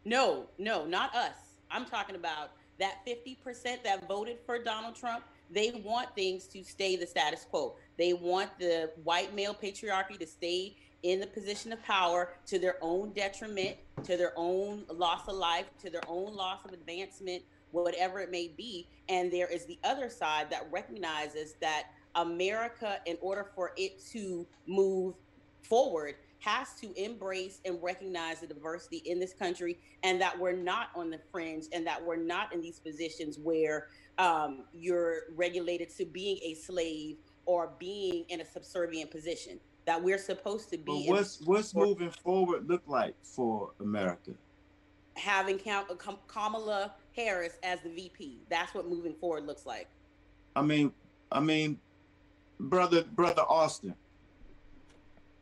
[0.04, 1.36] no, no, not us.
[1.70, 5.22] I'm talking about that 50% that voted for Donald Trump.
[5.50, 7.76] They want things to stay the status quo.
[7.98, 12.76] They want the white male patriarchy to stay in the position of power to their
[12.80, 18.20] own detriment, to their own loss of life, to their own loss of advancement, whatever
[18.20, 18.87] it may be.
[19.09, 24.46] And there is the other side that recognizes that America, in order for it to
[24.66, 25.14] move
[25.62, 30.88] forward, has to embrace and recognize the diversity in this country and that we're not
[30.94, 36.06] on the fringe and that we're not in these positions where um, you're regulated to
[36.06, 41.06] being a slave or being in a subservient position that we're supposed to But be
[41.06, 44.33] in- what's what's moving forward look like for America?
[45.16, 48.38] having Kam- Kam- Kamala Harris as the VP.
[48.48, 49.88] That's what moving forward looks like.
[50.56, 50.92] I mean,
[51.30, 51.78] I mean,
[52.59, 53.94] brother, brother Austin,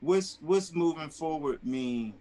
[0.01, 2.15] what's what's moving forward mean?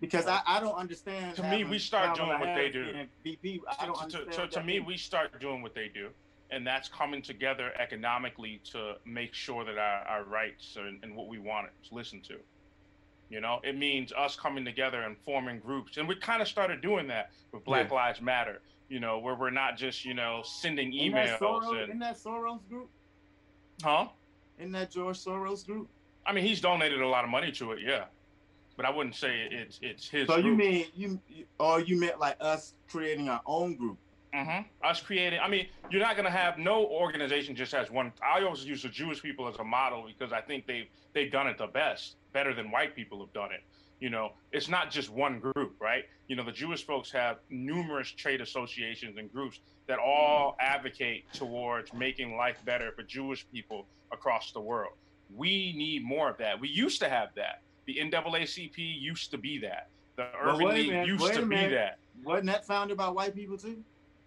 [0.00, 1.36] Because I, I don't understand.
[1.36, 2.92] To me, we start doing what they do.
[3.22, 3.62] VP.
[3.80, 4.50] I don't So, to, understand.
[4.52, 4.84] to me, either.
[4.84, 6.10] we start doing what they do,
[6.50, 11.28] and that's coming together economically to make sure that our, our rights and, and what
[11.28, 12.34] we want is listened to.
[13.30, 16.80] You know, it means us coming together and forming groups, and we kind of started
[16.82, 17.94] doing that with Black Yeah.
[17.96, 18.60] Lives Matter.
[18.88, 21.98] You know, where we're not just you know sending in emails that Soros, and in
[22.00, 22.90] that Soros group,
[23.82, 24.08] huh?
[24.58, 25.88] in that George Soros group.
[26.26, 28.04] I mean, he's donated a lot of money to it, yeah,
[28.76, 30.28] but I wouldn't say it's it's his.
[30.28, 31.20] So you mean you-
[31.58, 33.98] or you meant like us creating our own group?
[34.34, 35.38] Hmm Us creating.
[35.40, 38.12] I mean, you're not going to have no organization just has one.
[38.22, 41.46] I always use the Jewish people as a model because I think they've they've done
[41.46, 43.62] it the best, better than white people have done it.
[44.00, 46.04] You know, it's not just one group, right?
[46.26, 51.92] You know, the Jewish folks have numerous trade associations and groups that all advocate towards
[51.92, 54.94] making life better for Jewish people across the world.
[55.34, 56.60] We need more of that.
[56.60, 57.62] We used to have that.
[57.86, 59.88] The NAACP used to be that.
[60.16, 61.98] The Well, Urban wait League minute, used to a be that.
[62.24, 63.82] Wasn't that founded by white people too?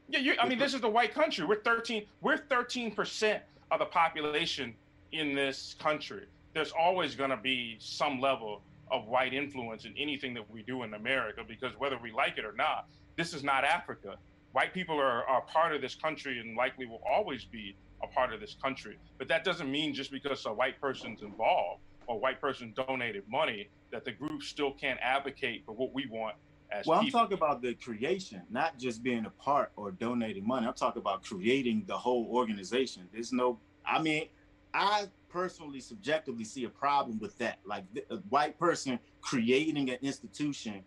[0.10, 1.46] Yeah, you, I mean, this is the white country.
[1.46, 2.06] We're thirteen.
[2.22, 4.74] We're thirteen percent of the population
[5.12, 6.26] in this country.
[6.54, 10.84] There's always going to be some level of white influence in anything that we do
[10.84, 14.16] in America, because whether we like it or not, this is not Africa.
[14.54, 18.34] White people are, are part of this country and likely will always be a part
[18.34, 18.98] of this country.
[19.18, 23.24] But that doesn't mean just because a white person's involved or a white person donated
[23.30, 26.36] money that the group still can't advocate for what we want
[26.72, 30.68] as Well, I'm talking about the creation, not just being a part or donating money.
[30.68, 33.08] I'm talking about creating the whole organization.
[33.14, 34.28] There's no, I mean,
[34.74, 37.60] I personally, subjectively see a problem with that.
[37.66, 40.84] Like a white person creating an institution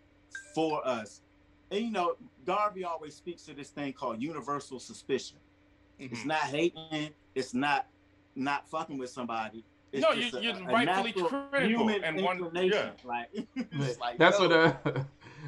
[0.55, 1.23] for us.
[1.71, 5.39] And you know, Garvey always speaks to this thing called universal suspicion.
[5.99, 6.27] It's Mhm.
[6.27, 7.11] not hating.
[7.35, 7.87] It's not
[8.37, 9.65] not fucking with somebody.
[9.93, 12.93] It's No, just you- a- you're a rightfully critical human and one- inclination.
[13.05, 13.29] Like,
[14.01, 15.05] like, That's yo, what uh,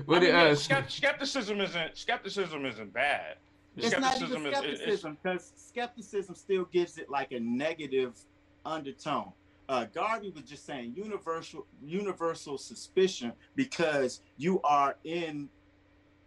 [0.07, 3.37] what I mean, it, yeah, uh, skepticism isn't skepticism isn't bad.
[3.77, 8.19] It's not even is- is- is- skepticism because skepticism still gives it like a negative
[8.67, 9.33] undertone.
[9.69, 15.49] Uh, Garvey was just saying universal universal suspicion because you are in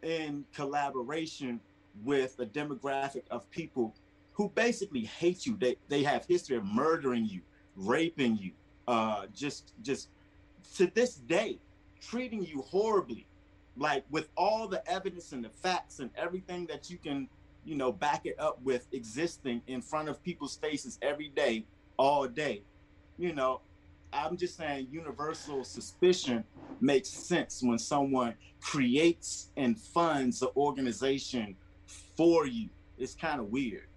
[0.02, 1.60] in collaboration
[2.04, 3.96] with a demographic of people
[4.34, 5.56] who basically hate you.
[5.58, 7.42] They they have history of murdering you,
[7.76, 8.52] raping you,
[8.88, 10.10] uh, just just
[10.76, 11.60] to this day,
[12.02, 13.26] treating you horribly,
[13.78, 17.28] like with all the evidence and the facts and everything that you can,
[17.66, 21.66] you know, back it up with existing in front of people's faces every day,
[21.98, 22.62] all day.
[23.18, 23.62] You know,
[24.14, 26.44] I'm just saying universal suspicion
[26.80, 31.56] makes sense when someone creates and funds an organization
[32.16, 32.70] for you.
[32.98, 33.88] It's kind of weird.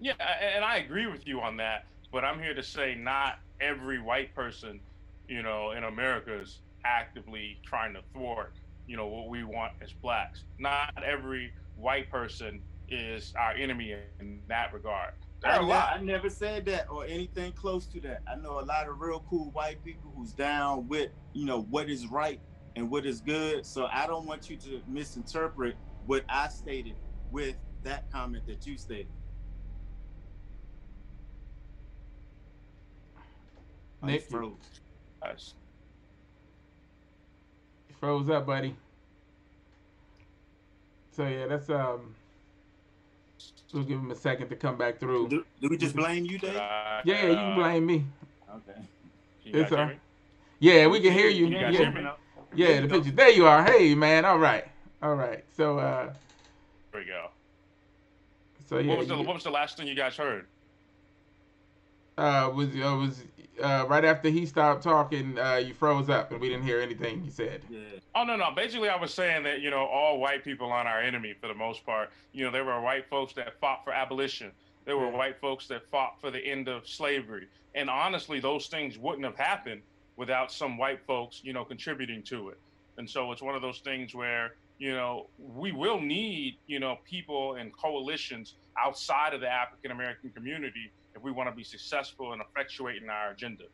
[0.00, 1.84] Yeah, and I agree with you on that.
[2.10, 4.80] But I'm here to say not every white person,
[5.28, 8.52] you know, in America is actively trying to thwart,
[8.90, 10.46] you know, what we want as blacks.
[10.58, 15.10] Not every white person is our enemy in that regard.
[15.42, 15.92] There I, are a ne- lot.
[15.94, 18.22] I never said that or anything close to that.
[18.26, 21.88] I know a lot of real cool white people who's down with, you know, what
[21.88, 22.40] is right
[22.74, 23.64] and what is good.
[23.64, 26.96] So I don't want you to misinterpret what I stated
[27.30, 29.12] with that comment that you stated.
[34.02, 34.58] Nick, I.
[35.24, 35.54] Nice.
[38.02, 38.74] You froze up, buddy.
[41.12, 42.14] So yeah, that's um.
[43.72, 45.28] We'll give him a second to come back through.
[45.28, 46.56] Do, do we just blame you, Dave?
[46.56, 48.04] Uh, Yeah, you can blame me.
[48.52, 48.80] Okay.
[49.44, 49.94] You guys It's, hear me?
[50.58, 51.46] Yeah, we can hear you.
[51.46, 52.08] You guys Yeah, hear me?
[52.54, 53.12] yeah, the picture.
[53.12, 53.62] There you are.
[53.64, 54.24] Hey, man.
[54.24, 54.66] All right,
[55.02, 55.44] all right.
[55.56, 56.12] So uh,
[56.90, 57.28] There we go.
[58.68, 58.88] so yeah.
[58.88, 60.46] what was the you- What was the last thing you guys heard?
[62.18, 63.22] uh, was uh, was
[63.62, 67.22] uh, right after he stopped talking, uh, you froze up and we didn't hear anything
[67.22, 67.62] he said.
[67.68, 67.78] Yeah.
[68.14, 68.50] Oh no, no.
[68.54, 71.54] Basically, I was saying that you know all white people aren't our enemy for the
[71.54, 72.10] most part.
[72.32, 74.52] You know, there were white folks that fought for abolition.
[74.86, 75.16] There were Yeah.
[75.16, 77.48] white folks that fought for the end of slavery.
[77.74, 79.82] And honestly, those things wouldn't have happened
[80.16, 82.58] without some white folks, you know, contributing to it.
[82.98, 86.98] And so it's one of those things where you know we will need you know
[87.04, 92.32] people and coalitions outside of the African American community if we want to be successful
[92.32, 93.64] in effectuating our agenda.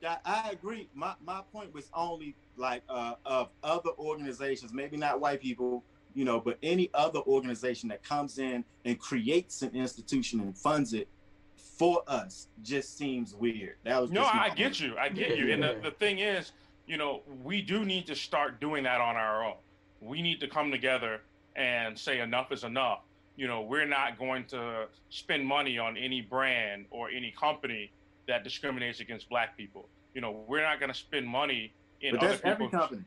[0.00, 0.88] Yeah, I agree.
[0.94, 5.82] My my point was only like uh, of other organizations, maybe not white people,
[6.14, 10.94] you know, but any other organization that comes in and creates an institution and funds
[10.94, 11.08] it
[11.56, 13.76] for us just seems weird.
[13.84, 14.80] That was No, I get point.
[14.80, 14.96] you.
[14.98, 15.52] I get you.
[15.52, 16.52] And the, the thing is,
[16.86, 19.54] you know, we do need to start doing that on our own.
[20.00, 21.20] We need to come together
[21.56, 23.00] and say enough is enough.
[23.38, 27.92] You know, we're not going to spend money on any brand or any company
[28.26, 29.88] that discriminates against black people.
[30.12, 33.04] You know, we're not going to spend money in But other that's every company.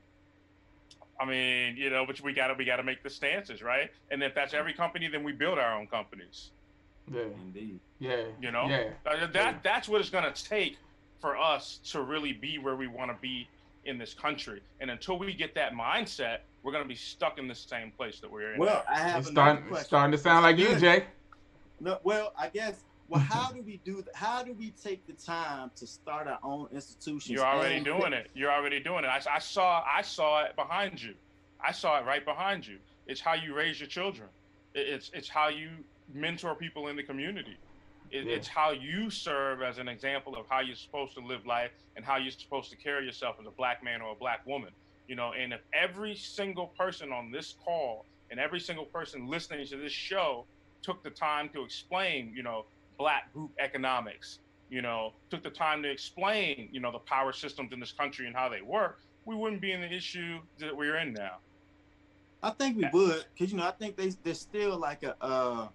[1.19, 3.91] I mean, you know, but we got to we got to make the stances, right?
[4.09, 6.51] And if that's every company, then we build our own companies.
[7.13, 7.79] Yeah, Indeed.
[7.99, 8.23] yeah.
[8.41, 8.67] You know?
[8.69, 8.91] Yeah.
[9.05, 10.77] Uh, that that's what it's going to take
[11.19, 13.49] for us to really be where we want to be
[13.83, 14.61] in this country.
[14.79, 18.19] And until we get that mindset, we're going to be stuck in the same place
[18.19, 18.60] that we're in.
[18.60, 19.86] Well, I have It's another starting, question.
[19.88, 20.80] starting to sound like you, Good.
[20.80, 21.06] Jay.
[21.80, 22.76] No, well, I guess.
[23.10, 24.15] Well, how do we do that?
[24.15, 27.30] How do we take the time to start our own institutions?
[27.30, 28.30] You're already and- doing it.
[28.36, 29.08] You're already doing it.
[29.08, 31.13] I, I saw I saw it behind you.
[31.63, 32.78] I saw it right behind you.
[33.08, 34.30] It's how you raise your children.
[34.74, 35.69] It- It's it's how you
[36.13, 37.58] mentor people in the community.
[38.12, 38.34] It, Yeah.
[38.36, 42.06] It's how you serve as an example of how you're supposed to live life and
[42.06, 44.69] how you're supposed to carry yourself as a black man or a black woman.
[45.12, 49.65] You know, and if every single person on this call and every single person listening
[49.67, 50.45] to this show
[50.84, 52.63] took the time to explain, you know,
[52.97, 57.74] black group economics, you know, took the time to explain, you know, the power systems
[57.74, 60.95] in this country and how they work, we wouldn't be in the issue that we're
[60.95, 61.39] in now.
[62.41, 65.67] I think we would, because you know, I think they there's still like a uh,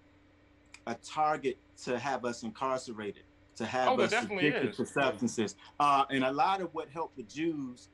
[0.86, 3.24] a target to have us incarcerated,
[3.56, 4.76] to have Oh, us addicted is.
[4.78, 5.56] to substances.
[5.78, 7.90] Uh, and a lot of what helped the Jews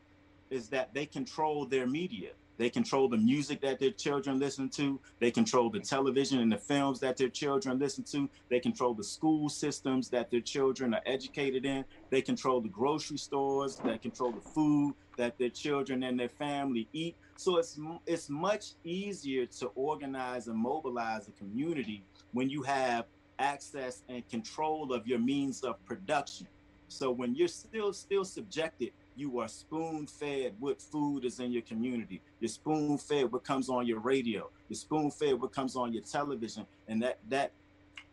[0.53, 2.31] is that they control their media.
[2.59, 5.01] They control the music that their children listen to.
[5.19, 8.29] They control the television and the films that their children listen to.
[8.51, 11.85] They control the school systems that their children are educated in.
[12.11, 13.81] They control the grocery stores.
[13.83, 17.17] They control the food that their children and their family eat.
[17.37, 23.07] So it's it's much easier to organize and mobilize a community when you have
[23.39, 26.47] access and control of your means of production.
[26.89, 31.63] So when you're still still subjected, you are spoon fed what food is in your
[31.63, 32.21] community.
[32.41, 34.51] You're spoon fed what comes on your radio.
[34.69, 37.53] You're spoon fed what comes on your television, and that that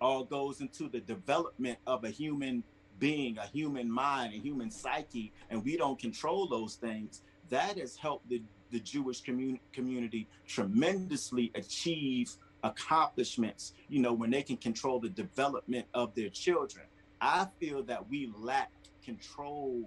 [0.02, 2.64] all goes into the development of a human
[3.00, 7.22] being, a human mind, a human psyche, and we don't control those things.
[7.50, 12.32] That has helped the the Jewish community community tremendously achieve
[12.64, 13.74] accomplishments.
[13.88, 16.86] You know, when they can control the development of their children.
[17.22, 18.72] I feel that we lack
[19.04, 19.84] control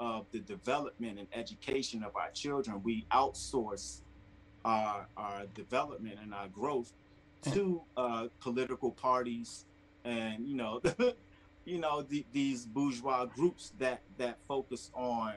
[0.00, 2.80] of the development and education of our children.
[2.82, 4.00] We outsource
[4.64, 6.92] our our development and our growth
[7.52, 9.66] to uh, political parties
[10.04, 10.80] and you know
[11.64, 15.34] you know the, these bourgeois groups that that focus on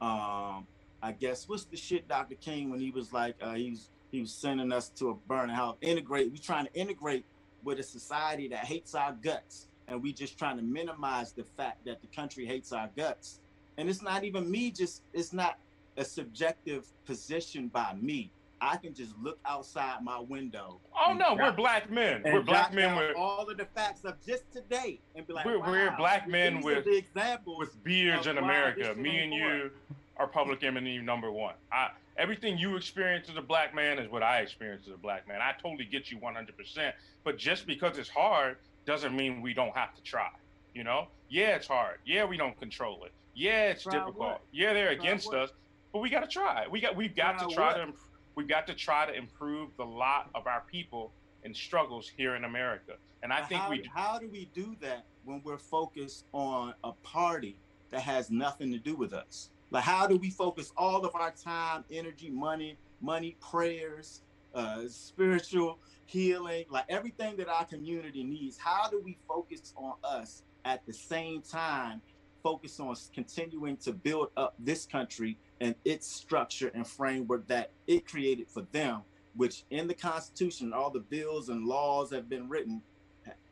[0.00, 0.66] um
[1.02, 2.36] I guess what's the shit Dr.
[2.36, 5.54] King when he was like uh, he was he was sending us to a burning
[5.54, 7.24] house integrate we trying to integrate
[7.62, 11.84] with a society that hates our guts and we just trying to minimize the fact
[11.84, 13.40] that the country hates our guts
[13.78, 15.58] and it's not even me just it's not
[15.96, 18.30] a subjective position by me
[18.60, 22.22] i can just look outside my window Oh no, we're black men.
[22.24, 25.58] We're black men with all of the facts of just today and be like We're-
[25.58, 28.94] we're black men with- the examples with beards in America.
[28.94, 29.70] Me and you
[30.16, 31.54] are public enemy number one.
[31.72, 35.26] I, everything you experience as a black man is what I experience as a black
[35.26, 35.40] man.
[35.42, 36.92] I totally get you 100%.
[37.24, 38.56] But just because it's hard
[38.86, 40.30] doesn't mean we don't have to try.
[40.74, 41.08] You know?
[41.28, 41.98] Yeah, it's hard.
[42.04, 43.12] Yeah, we don't control it.
[43.34, 44.16] Yeah, it's Try difficult.
[44.16, 44.40] what?
[44.52, 45.38] Yeah, they're Try against what?
[45.38, 45.50] us.
[45.92, 46.66] But we got to try.
[46.68, 47.74] We got we've got Try to try what?
[47.76, 47.98] to imp-
[48.36, 51.12] we've got to try to improve the lot of our people
[51.44, 52.94] and struggles here in America.
[53.22, 53.88] And I think how, we.
[53.92, 57.56] How do we do that when we're focused on a party
[57.90, 59.50] that has nothing to do with us?
[59.70, 64.22] Like, how do we focus all of our time, energy, money, money, prayers,
[64.54, 68.56] uh, spiritual healing, like everything that our community needs?
[68.56, 72.00] How do we focus on us at the same time?
[72.42, 78.06] Focus on continuing to build up this country and its structure and framework that it
[78.06, 79.02] created for them,
[79.34, 82.82] which in the Constitution, all the bills and laws have been written,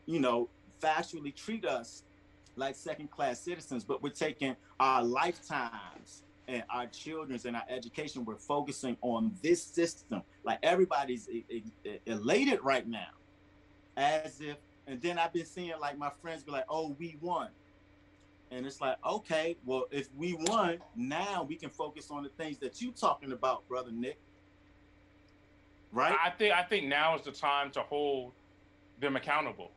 [0.07, 0.49] you know,
[0.83, 2.05] factually treat us
[2.57, 8.25] like second class citizens, but we're taking our lifetimes and our children's and our education,
[8.25, 10.23] we're focusing on this system.
[10.45, 11.29] Like everybody's
[12.07, 13.11] elated right now,
[13.97, 17.49] as if, and then I've been seeing like my friends be like, oh, we won.
[18.51, 22.59] And it's like, okay, well, if we won, now we can focus on the things
[22.59, 24.19] that you talking about, brother Nick.
[25.91, 26.15] Right?
[26.23, 28.33] I think I think now is the time to hold
[29.01, 29.71] them accountable.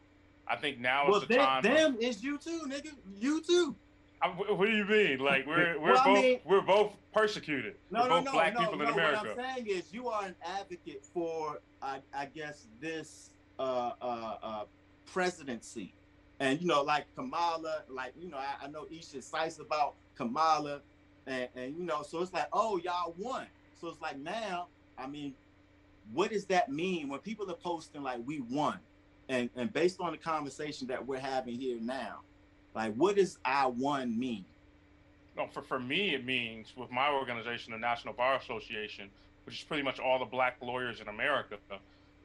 [0.48, 1.64] I think now well, is the them, time.
[1.64, 2.92] Them is you too, nigga.
[3.20, 3.76] You too.
[4.22, 5.20] I, what do you mean?
[5.20, 7.76] Like we're we're well, both I mean, we're both persecuted.
[7.92, 8.84] No, we're no, both no, black no, people no.
[8.86, 9.34] in America.
[9.36, 14.38] What I'm saying is, you are an advocate for, I, I guess, this uh, uh,
[14.42, 14.64] uh,
[15.06, 15.94] presidency,
[16.40, 20.82] and you know, like Kamala, like you know, I, I know Isha cites about Kamala,
[21.28, 23.46] and, and you know, so it's like, oh, y'all won.
[23.80, 25.34] So it's like now, I mean,
[26.14, 28.80] what does that mean when people are posting like we won?
[29.30, 32.22] and and based on the conversation that we're having here now,
[32.76, 34.46] like what does I one mean?
[35.38, 39.10] No, for for me it means with my organization, the National Bar Association,
[39.46, 41.58] which is pretty much all the black lawyers in America,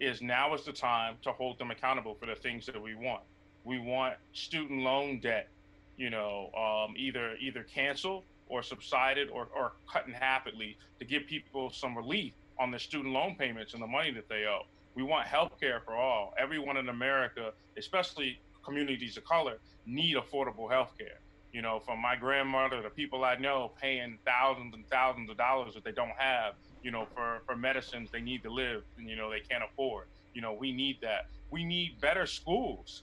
[0.01, 3.23] is now is the time to hold them accountable for the things that we want.
[3.65, 5.49] We want student loan debt,
[5.97, 10.79] you know, um, either either canceled or subsided or, or cut in half at least
[10.99, 14.45] to give people some relief on their student loan payments and the money that they
[14.45, 14.63] owe.
[14.95, 16.35] We want health care for all.
[16.37, 18.41] Everyone in America, especially
[18.71, 21.19] communities of color, need affordable health care.
[21.53, 25.75] You know, from my grandmother to people I know paying thousands and thousands of dollars
[25.75, 26.55] that they don't have,
[26.85, 30.07] you know, for, for medicines they need to live and, you know, they can't afford.
[30.35, 31.27] You know, we need that.
[31.51, 33.03] We need better schools.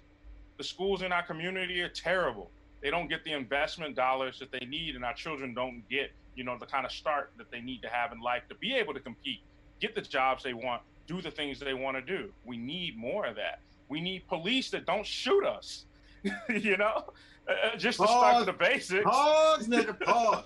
[0.57, 2.49] The schools in our community are terrible.
[2.82, 6.45] They don't get the investment dollars that they need, and our children don't get, you
[6.45, 8.93] know, the kind of start that they need to have in life to be able
[8.93, 9.41] to compete,
[9.82, 12.32] get the jobs they want, do the things they want to do.
[12.45, 13.59] We need more of that.
[13.90, 15.86] We need police that don't shoot us.
[16.50, 17.06] you know,
[17.48, 19.04] uh, uh, just pause, to start with the basics.
[19.04, 20.46] Pause, nigga, pause.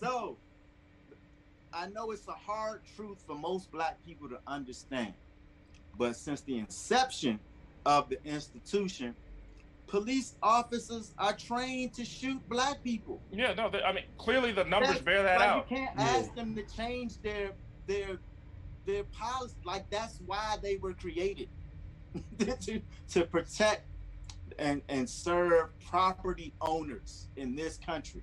[0.00, 0.36] so,
[1.72, 5.12] I know it's a hard truth for most black people to understand,
[5.98, 7.38] but since the inception
[7.84, 9.14] of the institution,
[9.86, 13.20] police officers are trained to shoot black people.
[13.32, 15.70] Yeah, no, they, I mean, clearly the numbers That's, bear that like out.
[15.70, 16.04] You can't yeah.
[16.04, 17.50] ask them to change their
[17.86, 18.18] their
[18.86, 19.54] their policy.
[19.64, 21.48] Like that's why they were created
[22.38, 23.82] to to protect
[24.58, 28.22] and and serve property owners in this country.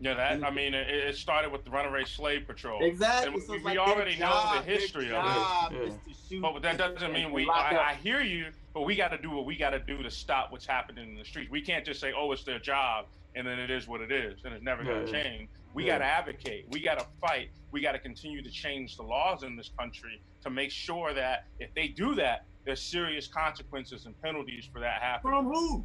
[0.00, 2.84] Yeah, that I mean, it, it, started with the Runaway Slave Patrol.
[2.84, 3.34] Exactly.
[3.34, 5.92] And so we, like we already job, know the history of it.
[6.30, 6.40] Yeah.
[6.40, 7.48] But that doesn't mean we.
[7.48, 10.10] I, I, hear you, but we got to do what we got to do to
[10.10, 11.50] stop what's happening in the streets.
[11.50, 14.38] We can't just say, "Oh, it's their job," and then it is what it is,
[14.44, 15.48] and it's never going to change.
[15.74, 15.94] We yeah.
[15.94, 16.66] got to advocate.
[16.70, 17.50] We got to fight.
[17.72, 21.46] We got to continue to change the laws in this country to make sure that
[21.58, 25.32] if they do that, there's serious consequences and penalties for that happening.
[25.32, 25.84] From who?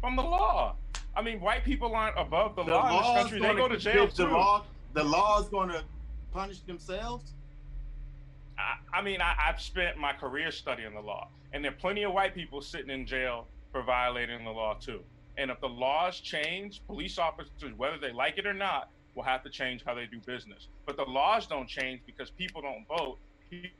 [0.00, 0.74] From the law.
[1.14, 3.40] I mean, white people aren't above the, the law in this country.
[3.40, 4.24] They go to jail the.
[4.24, 4.64] Law,
[4.94, 5.84] the law is going to
[6.32, 7.34] punish themselves.
[8.58, 12.04] I, I mean, I, I've spent my career studying the law, and there are plenty
[12.04, 15.00] of white people sitting in jail for violating the law too.
[15.36, 19.42] And if the laws change, police officers, whether they like it or not, will have
[19.42, 20.68] to change how they do business.
[20.86, 23.18] But the laws don't change because people don't vote.
[23.50, 23.70] People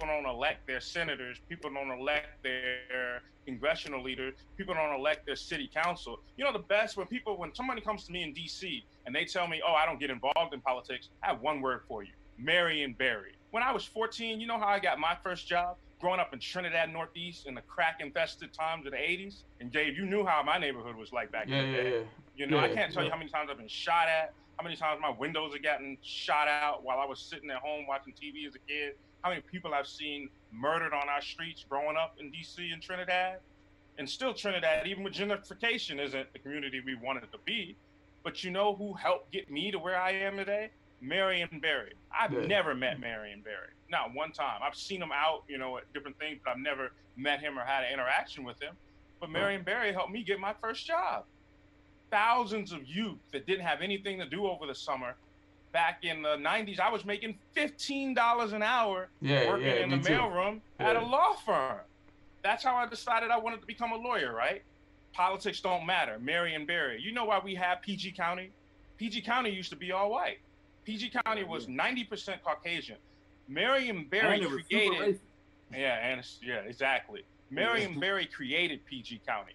[0.00, 1.38] don't elect their senators.
[1.48, 4.34] People don't elect their congressional leaders.
[4.56, 6.20] People don't elect their city council.
[6.36, 8.84] You know, the best when people, when somebody comes to me in D.C.
[9.06, 11.82] and they tell me, oh, I don't get involved in politics, I have one word
[11.88, 13.32] for you Marion Barry.
[13.50, 15.76] When I was 14, you know how I got my first job?
[16.00, 19.42] growing up in Trinidad Northeast in the crack infested times of the 80s.
[19.60, 21.90] And Dave, you knew how my neighborhood was like back yeah, in the day.
[21.90, 22.00] Yeah,
[22.36, 24.76] you know, I can't tell you how many times I've been shot at, how many
[24.76, 28.46] times my windows are getting shot out while I was sitting at home watching TV
[28.46, 32.30] as a kid, how many people I've seen murdered on our streets growing up in
[32.30, 33.38] DC and Trinidad.
[33.98, 37.76] And still, Trinidad, even with gentrification, isn't the community we wanted it to be.
[38.22, 40.70] But you know who helped get me to where I am today?
[41.00, 41.94] Marion Barry.
[42.16, 42.46] I've yeah.
[42.46, 43.68] never met Marion Barry.
[43.90, 44.60] Not one time.
[44.62, 47.62] I've seen him out, you know, at different things, but I've never met him or
[47.62, 48.74] had an interaction with him.
[49.20, 51.24] But Marion Barry helped me get my first job.
[52.10, 55.14] Thousands of youth that didn't have anything to do over the summer
[55.72, 59.96] back in the 90s, I was making $15 an hour yeah, working yeah, in the
[59.96, 60.90] mailroom Yeah.
[60.90, 61.78] at a law firm.
[62.42, 64.62] That's how I decided I wanted to become a lawyer, right?
[65.12, 66.18] Politics don't matter.
[66.20, 67.00] Marion Barry.
[67.00, 68.50] You know why we have PG County?
[68.96, 70.38] PG County used to be all white.
[70.84, 72.96] PG County was 90% Caucasian.
[73.48, 75.20] Marion Barry And it was super created.
[75.72, 77.24] Yeah, and yeah, exactly.
[77.50, 79.52] Marion Barry created PG County.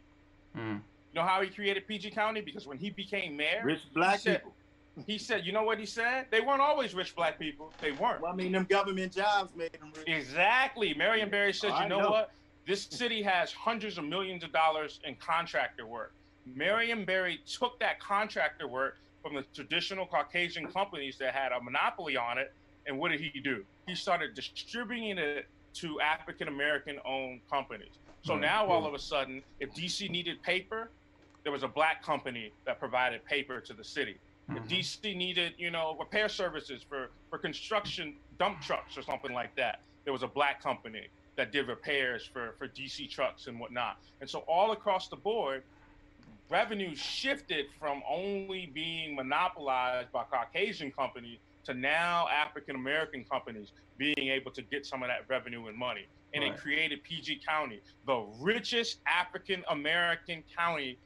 [0.57, 0.75] Mm.
[0.75, 0.81] You
[1.21, 2.41] know how he created PG County?
[2.41, 4.53] Because when he became mayor, Rich black said- people.
[5.07, 6.27] He said, you know what he said?
[6.29, 7.73] They weren't always rich black people.
[7.81, 8.21] They weren't.
[8.21, 10.07] Well, I mean, them government jobs made them rich.
[10.07, 10.93] Exactly.
[10.93, 12.11] Marion Barry said, Oh, you know, know.
[12.11, 12.31] what?
[12.67, 16.13] This city has hundreds of millions of dollars in contractor work.
[16.55, 22.15] Marion Barry took that contractor work from the traditional Caucasian companies that had a monopoly
[22.15, 22.53] on it.
[22.85, 23.63] And what did he do?
[23.87, 27.91] He started distributing it to African American owned companies.
[28.23, 28.41] So Right.
[28.41, 30.91] now all of a sudden, if DC needed paper,
[31.43, 34.17] there was a black company that provided paper to the city.
[34.49, 34.69] If Mhm.
[34.69, 39.79] DC needed, you know, repair services for for construction dump trucks or something like that,
[40.05, 43.97] there was a black company that did repairs for for DC trucks and whatnot.
[44.21, 45.63] And so all across the board,
[46.49, 54.29] revenue shifted from only being monopolized by Caucasian companies to now African American companies being
[54.29, 56.07] able to get some of that revenue and money.
[56.33, 56.53] And Right.
[56.53, 61.01] it created PG County, the richest African American county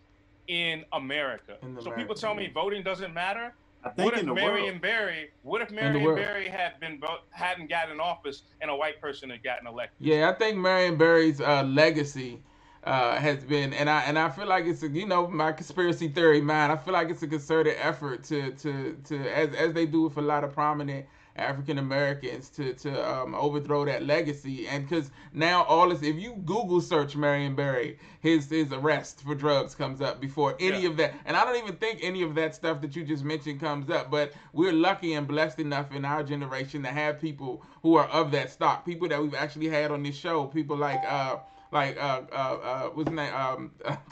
[0.48, 1.58] in America.
[1.62, 3.54] In so America, people tell me voting doesn't matter.
[3.84, 4.82] I think What if in the Marion world.
[4.82, 5.30] Barry?
[5.43, 6.18] What if the Marion world.
[6.18, 10.06] Barry had been hadn't gotten office and a white person had gotten elected?
[10.06, 12.41] Yeah, I think Marion Barry's uh, legacy
[12.84, 16.08] uh, has been, and I and I feel like it's a, you know my conspiracy
[16.08, 16.72] theory mind.
[16.72, 20.18] I feel like it's a concerted effort to to to as as they do with
[20.18, 21.06] a lot of prominent
[21.38, 24.68] African Americans to to um, overthrow that legacy.
[24.68, 29.36] And because now all this, if you Google search Marion Barry, his his arrest for
[29.36, 30.90] drugs comes up before any Yeah.
[30.90, 31.14] of that.
[31.26, 34.10] And I don't even think any of that stuff that you just mentioned comes up.
[34.12, 38.32] But we're lucky and blessed enough in our generation to have people who are of
[38.32, 41.38] that stock, people that we've actually had on this show, people like uh
[41.78, 43.71] like uh uh, uh what's his name um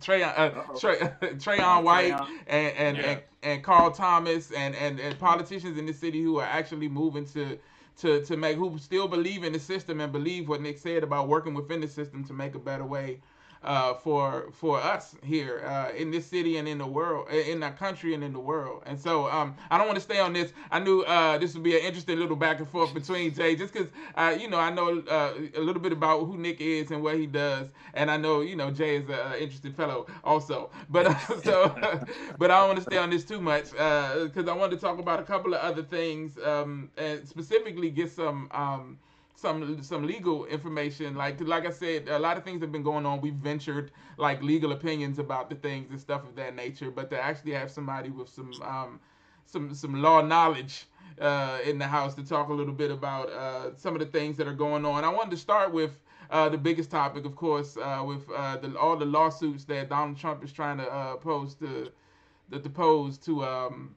[0.00, 0.50] Trey uh.
[0.76, 0.98] Trey
[1.44, 2.28] Trayon White Trayon.
[2.46, 3.10] and and, Yeah.
[3.10, 7.24] and and Carl Thomas and, and and politicians in the city who are actually moving
[7.26, 7.58] to
[7.98, 11.28] to to make who still believe in the system and believe what Nick said about
[11.28, 13.20] working within the system to make a better way
[13.62, 17.70] uh, for for us here uh, in this city and in the world, in the
[17.70, 18.82] country and in the world.
[18.86, 20.52] And so um, I don't want to stay on this.
[20.70, 23.72] I knew uh, this would be an interesting little back and forth between Jay, just
[23.72, 27.02] because uh, you know I know uh, a little bit about who Nick is and
[27.02, 30.70] what he does, and I know you know Jay is an interesting fellow also.
[30.88, 31.74] But uh, so,
[32.38, 34.98] but I don't want to stay on this too much because I wanted to talk
[34.98, 38.48] about a couple of other things um, and specifically get some.
[38.52, 38.98] Um,
[39.38, 41.14] some some legal information.
[41.14, 43.20] Like like I said, a lot of things have been going on.
[43.20, 46.90] We've ventured like legal opinions about the things and stuff of that nature.
[46.90, 49.00] But to actually have somebody with some um,
[49.46, 50.86] some some law knowledge
[51.20, 54.36] uh, in the house to talk a little bit about uh, some of the things
[54.38, 55.04] that are going on.
[55.04, 55.92] I wanted to start with.
[56.30, 60.18] Uh, the biggest topic, of course, uh, with uh, the, all the lawsuits that Donald
[60.18, 61.90] Trump is trying to uh, pose to,
[62.50, 63.94] the, the pose to um,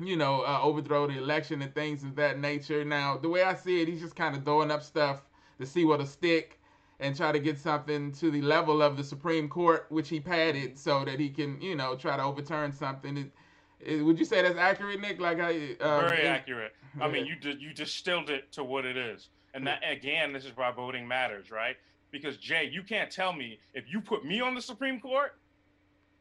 [0.00, 2.84] you know, uh, overthrow the election and things of that nature.
[2.84, 5.22] Now, the way I see it, he's just kind of throwing up stuff
[5.58, 6.60] to see what'll stick
[7.00, 10.78] and try to get something to the level of the Supreme Court, which he padded
[10.78, 13.16] so that he can, you know, try to overturn something.
[13.16, 13.30] It,
[13.80, 15.20] it- would you say that's accurate, Nick?
[15.20, 16.72] Like, I um, Very accurate.
[17.00, 20.44] I mean, you di- you distilled it to what it is, and that again, this
[20.44, 21.76] is why voting matters, right?
[22.10, 25.32] Because Jay, you can't tell me if you put me on the Supreme Court,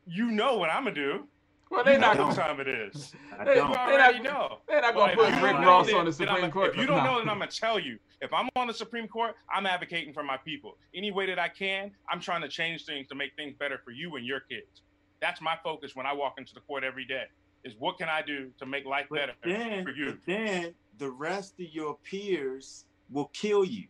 [0.08, 1.28] you know what I'm gonna do.
[1.72, 2.18] Well, they're not.
[2.18, 2.36] don't.
[2.36, 3.14] Gonna, time it is.
[3.40, 3.72] I They- You don't.
[3.72, 4.58] They're already not- know.
[4.68, 6.70] they're not gonna if put you Rick Ross then- on the then I'm- Supreme Court.
[6.72, 7.98] If you don't know, then I'm gonna tell you.
[8.20, 10.78] If I'm on the Supreme Court, I'm advocating for my people.
[10.94, 13.92] Any way that I can, I'm trying to change things to make things better for
[13.92, 14.82] you and your kids.
[15.22, 17.26] That's my focus when I walk into the court every day.
[17.64, 20.12] Is what can I do to make life better then, for you?
[20.12, 23.88] but then the rest of your peers will kill you.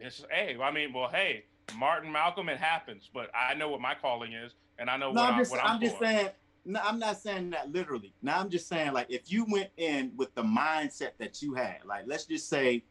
[0.00, 1.44] It's hey, I mean, well, hey,
[1.76, 5.22] Martin, Malcolm, it happens, but I know what my calling is, and I know No,
[5.22, 6.28] what, I'm I, just, what I'm I'm, just saying.
[6.64, 8.14] No, I'm not saying that literally.
[8.22, 11.78] Now I'm just saying, like, if you went in with the mindset that you had,
[11.84, 12.84] like, let's just say,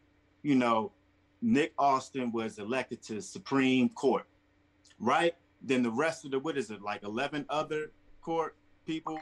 [0.43, 0.91] you know,
[1.41, 4.25] Nick Austin was elected to Supreme Court,
[4.99, 5.35] right?
[5.61, 8.55] Then the rest of the what is it, like 11 other court
[8.85, 9.19] people?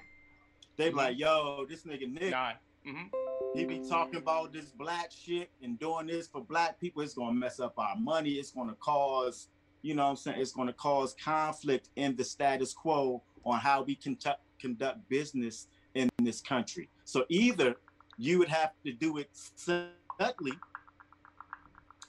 [0.78, 2.56] They be like, yo, this nigga Nick, Nine.
[2.86, 3.08] hmm
[3.54, 7.02] he be talking about this black shit and doing this for black people.
[7.02, 8.32] It's gonna mess up our money.
[8.32, 9.50] It's gonna cause,
[9.82, 10.40] you know what I'm saying?
[10.40, 16.10] It's gonna cause conflict in the status quo on how we conduct conduct business in
[16.20, 16.90] this country.
[17.06, 17.76] So either
[18.18, 20.54] you would have to do it subtly,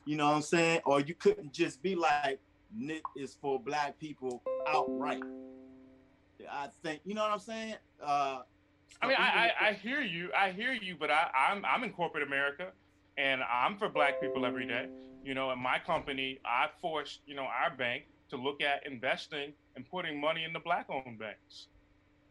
[0.05, 0.81] you know what I'm saying?
[0.85, 2.39] Or you couldn't just be like,
[2.75, 5.23] Nick is for black people outright.
[6.51, 7.77] I think, you know what I'm saying?
[8.05, 8.43] Uh
[9.01, 10.31] I mean, I, I, I hear you.
[10.37, 12.69] I hear you, but I, I'm I'm in corporate America,
[13.17, 14.87] and I'm for Black people every day.
[15.25, 19.53] You know, in my company, I forced you know our bank to look at investing
[19.77, 21.69] and putting money in the Black-owned banks.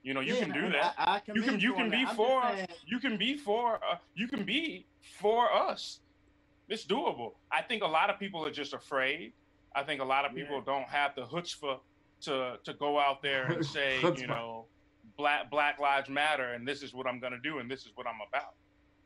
[0.04, 0.96] You know, you Yeah, can do that.
[0.98, 2.42] I, I you can you can be for
[2.86, 4.88] you can be for uh, you can be
[5.20, 6.00] for us.
[6.70, 7.34] It's doable.
[7.52, 9.34] I think a lot of people are just afraid.
[9.76, 11.80] I think a lot of people don't have the chutzpah
[12.22, 14.68] to to go out there and say, you know,
[15.18, 17.92] black Black Lives Matter, and this is what I'm going to do, and this is
[17.96, 18.54] what I'm about.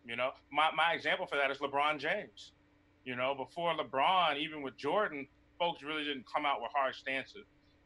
[0.05, 2.53] You know, my my example for that is LeBron James.
[3.03, 5.27] You know, before LeBron, even with Jordan,
[5.59, 7.45] folks really didn't come out with hard stances.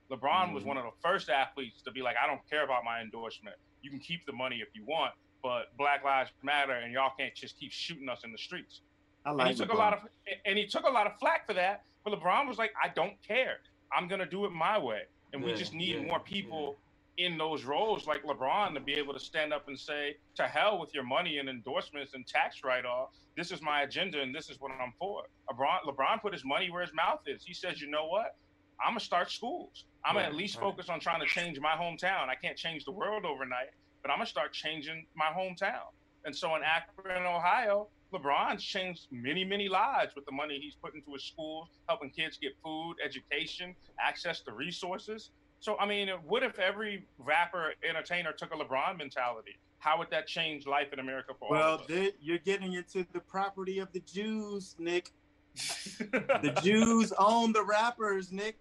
[0.09, 0.67] LeBron was Mhm.
[0.67, 3.55] one of the first athletes to be like, I don't care about my endorsement.
[3.81, 7.33] You can keep the money if you want, but Black Lives Matter, and y'all can't
[7.35, 8.81] just keep shooting us in the streets.
[9.25, 9.73] I And like he took LeBron.
[9.73, 10.07] a lot of
[10.45, 11.83] and he took a lot of flack for that.
[12.03, 13.59] But LeBron was like, I don't care.
[13.91, 15.05] I'm gonna do it my way.
[15.33, 16.79] And we just need yeah, more people
[17.17, 20.79] in those roles like LeBron to be able to stand up and say, to hell
[20.79, 23.13] with your money and endorsements and tax write-off.
[23.35, 25.27] This is my agenda and this is what I'm for.
[25.49, 27.43] LeBron LeBron put his money where his mouth is.
[27.43, 28.35] He says, you know what?
[28.83, 29.85] I'm gonna start schools.
[30.05, 30.63] I'm gonna at least right.
[30.63, 32.29] focus on trying to change my hometown.
[32.29, 33.71] I can't change the world overnight,
[34.01, 35.91] but I'm gonna start changing my hometown.
[36.25, 40.95] And so in Akron, Ohio, LeBron's changed many, many lives with the money he's put
[40.95, 45.31] into his schools, helping kids get food, education, access to resources.
[45.59, 49.57] So, I mean, what if every rapper, entertainer took a LeBron mentality?
[49.79, 51.87] How would that change life in America for all Well, of us?
[51.87, 55.11] th- you're getting into the property of the Jews, Nick.
[55.99, 58.57] The Jews own the rappers, Nick.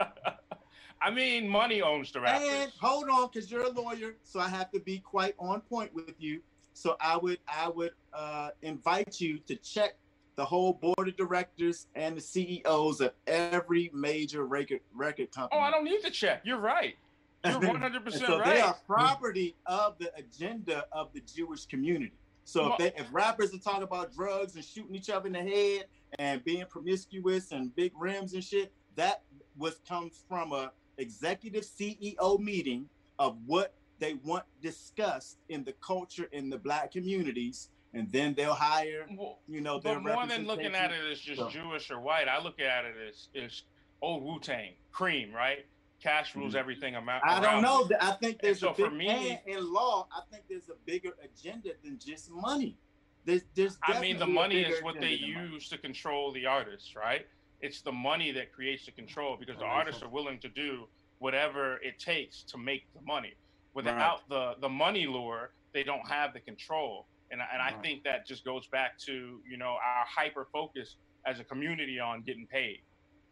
[1.02, 2.48] I mean, money owns the rappers.
[2.50, 5.94] And hold on, because you're a lawyer, so I have to be quite on point
[5.94, 6.40] with you.
[6.72, 9.96] So I would I would uh, invite you to check
[10.36, 15.60] the whole board of directors and the CEOs of every major record record company.
[15.60, 16.42] oh, I don't need to check.
[16.44, 16.96] You're right.
[17.44, 18.54] You're 100% so right.
[18.56, 22.12] they are property of the agenda of the Jewish community.
[22.44, 25.40] So if, they, if rappers are talking about drugs and shooting each other in the
[25.40, 25.86] head
[26.18, 29.22] and being promiscuous and big rims and shit, that
[29.58, 32.88] was comes from a executive CEO meeting
[33.18, 38.52] of what they want discussed in the culture in the black communities, and then they'll
[38.54, 39.06] hire,
[39.48, 42.28] you know, their But more than looking at it as just So- Jewish or white,
[42.28, 43.62] I look at it as is
[44.02, 45.64] old Wu Tang, cream, right?
[46.02, 46.58] Cash rules Mhm.
[46.58, 47.24] everything amount.
[47.26, 47.88] I don't know.
[48.00, 50.74] I think there's so a for big, me- and in law, I think there's a
[50.84, 52.76] bigger agenda than just money.
[53.24, 55.52] There's, there's I mean, the money is what they than money.
[55.54, 57.26] use to control the artists, right?
[57.60, 60.88] It's the money that creates the control because the artists are willing to do
[61.18, 63.34] whatever it takes to make the money.
[63.74, 67.06] Without the the money lure, they don't have the control.
[67.30, 70.96] And I- and I think that just goes back to you know our hyper focus
[71.26, 72.82] as a community on getting paid.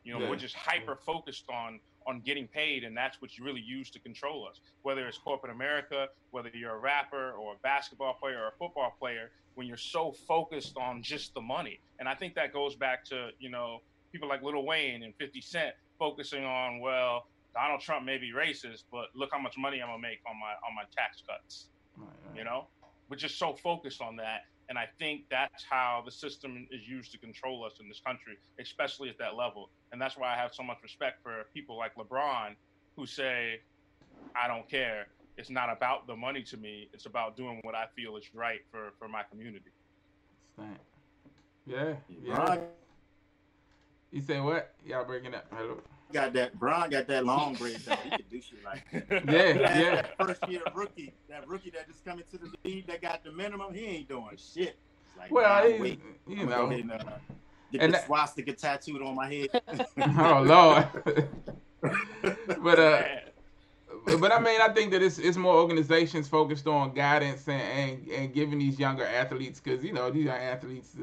[0.02, 0.30] You know, Yeah.
[0.30, 3.98] we're just hyper focused on on getting paid, and that's what you really use to
[3.98, 4.60] control us.
[4.82, 8.90] Whether it's corporate America, whether you're a rapper or a basketball player or a football
[8.98, 13.04] player, when you're so focused on just the money, and I think that goes back
[13.06, 13.82] to you know
[14.14, 18.84] people like Lil Wayne and 50 Cent focusing on well, Donald Trump may be racist,
[18.90, 22.08] but look how much money I'm gonna make on my on my tax cuts Right,
[22.26, 22.38] right.
[22.38, 22.66] you know
[23.08, 27.12] we're just so focused on that and i think that's how the system is used
[27.12, 30.52] to control us in this country especially at that level and that's why i have
[30.52, 32.54] so much respect for people like lebron
[32.96, 33.60] who say
[34.34, 35.06] i don't care
[35.36, 38.60] it's not about the money to me it's about doing what i feel is right
[38.70, 39.70] for for my community
[40.56, 40.78] Stank.
[41.66, 42.58] Yeah, yeah.
[44.14, 44.72] You say what?
[44.86, 45.44] Y'all breaking up?
[45.52, 45.80] Hello.
[46.12, 46.56] got that.
[46.58, 47.96] Bron got that long braid though.
[48.04, 49.24] He could do shit like that.
[49.28, 50.06] Yeah, That yeah.
[50.24, 53.74] First year rookie, that rookie that just coming to the league that got the minimum,
[53.74, 54.76] he ain't doing shit.
[55.18, 56.70] Like, Well, nah, he- wait, you go know.
[56.70, 56.98] and, uh,
[57.72, 59.48] get And the that- swastika tattooed on my head.
[59.98, 61.28] oh Lord.
[62.62, 63.04] but uh,
[64.20, 68.08] but I mean, I think that it's it's more organizations focused on guidance and and,
[68.10, 70.94] and giving these younger athletes because you know these young athletes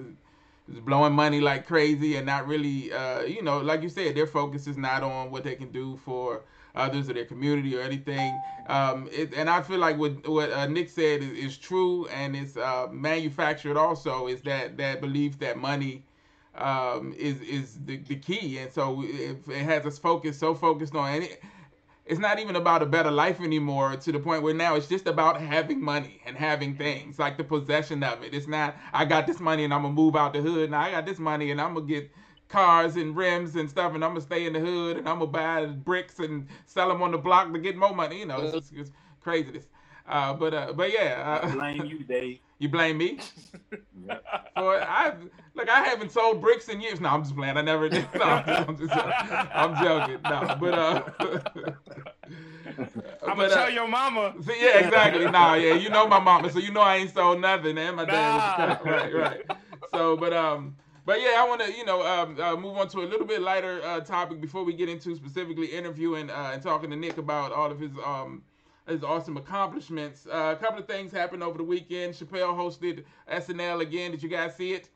[0.69, 4.27] is, blowing money like crazy and not really uh you know like you said their
[4.27, 6.43] focus is not on what they can do for
[6.75, 10.67] others or their community or anything um it, and I feel like what what uh,
[10.67, 15.57] Nick said is, is true and it's uh manufactured also is that that belief that
[15.57, 16.03] money
[16.55, 18.57] um, is is the, the key.
[18.59, 21.41] And so it has us focused, so focused on, and it,
[22.11, 23.95] it's not even about a better life anymore.
[23.95, 27.43] To the point where now it's just about having money and having things, like the
[27.45, 28.33] possession of it.
[28.33, 30.71] It's not I got this money and I'm gonna move out the hood.
[30.71, 32.11] Now I got this money and I'm gonna get
[32.49, 35.31] cars and rims and stuff, and I'm gonna stay in the hood and I'm gonna
[35.31, 38.19] buy bricks and sell them on the block to get more money.
[38.19, 38.91] You know, it's, it's, it's
[39.21, 39.67] craziness.
[40.11, 42.39] Uh, but uh, but yeah, I uh, blame you, Dave.
[42.59, 43.17] you blame me.
[44.05, 44.23] Yep.
[44.55, 45.13] For I
[45.55, 46.99] look, I haven't sold bricks in years.
[46.99, 47.55] No, I'm just playing.
[47.55, 48.07] I never did.
[48.15, 50.19] No, I'm, just, I'm joking.
[50.23, 51.03] No, but uh,
[53.25, 54.33] I'm gonna uh, tell your mama.
[54.43, 55.29] See, yeah, exactly.
[55.29, 58.05] Nah, yeah, you know my mama, so you know I ain't sold nothing, and my
[58.05, 58.67] dad Nah.
[58.67, 58.85] was.
[58.85, 59.41] Right, right.
[59.91, 62.99] So, but um, but yeah, I want to you know um uh, move on to
[62.99, 66.89] a little bit lighter uh, topic before we get into specifically interviewing uh, and talking
[66.89, 68.43] to Nick about all of his um
[68.87, 70.27] his awesome accomplishments.
[70.31, 72.13] Uh, a couple of things happened over the weekend.
[72.13, 74.11] Chappelle hosted SNL again.
[74.11, 74.89] Did you guys see it?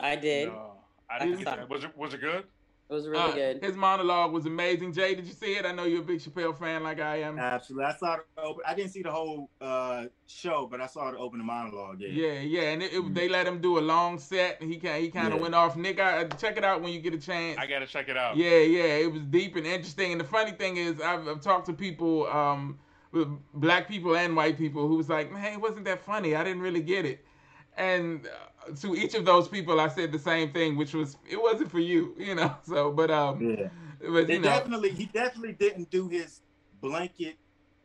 [0.00, 0.48] I did.
[0.48, 0.72] No,
[1.08, 1.68] I didn't get that.
[1.68, 2.44] Was it was it good?
[2.90, 3.64] It was really Uh, good.
[3.64, 4.92] His monologue was amazing.
[4.92, 5.64] Jay, did you see it?
[5.64, 7.38] I know you're a big Chappelle fan, like I am.
[7.38, 7.86] Absolutely.
[7.86, 8.62] I saw the open.
[8.66, 12.00] I didn't see the whole uh, show, but I saw the opening monologue.
[12.00, 12.08] Yeah.
[12.08, 14.62] Yeah, yeah, and it, it, they let him do a long set.
[14.62, 15.42] He kind he kind of Yeah.
[15.42, 15.74] went off.
[15.74, 17.56] Nick, I, check it out when you get a chance.
[17.58, 18.36] I gotta check it out.
[18.36, 20.12] Yeah, yeah, it was deep and interesting.
[20.12, 22.78] And the funny thing is, I've, I've talked to people, um, with
[23.54, 26.34] black people and white people, who was like, "Man, it wasn't that funny.
[26.34, 27.24] I didn't really get it."
[27.76, 31.40] And uh, to each of those people, I said the same thing, which was, "It
[31.40, 32.54] wasn't for you," you know.
[32.62, 33.68] So, but um, Yeah.
[34.00, 36.40] but They you know, definitely he definitely didn't do his
[36.80, 37.36] blanket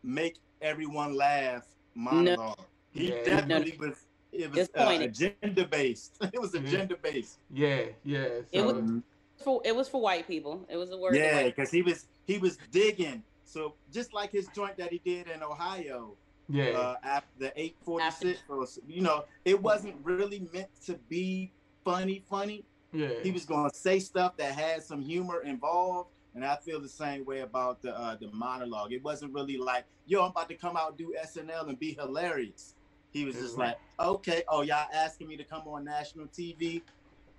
[0.03, 1.63] make everyone laugh
[1.95, 2.57] monologue.
[2.91, 3.23] He Yeah.
[3.23, 5.09] definitely was it was It's uh, pointed.
[5.11, 6.17] agenda based.
[6.33, 7.39] It was agenda based.
[7.49, 8.19] yeah, yeah.
[8.27, 9.01] It So, was-
[9.43, 10.65] For it was for white people.
[10.69, 11.15] It was a word.
[11.15, 13.23] Yeah, because he was he was digging.
[13.47, 16.15] So just like his joint that he did in Ohio,
[16.49, 21.51] yeah, uh, after the 846, you know, it wasn't really meant to be
[21.83, 22.63] funny, funny.
[22.93, 23.09] yeah.
[23.23, 26.09] He was going to say stuff that had some humor involved.
[26.35, 28.93] And I feel the same way about the uh, the monologue.
[28.93, 31.93] It wasn't really like, yo, I'm about to come out and do SNL and be
[31.93, 32.75] hilarious.
[33.11, 36.83] He was just like, okay, oh, y'all asking me to come on national TV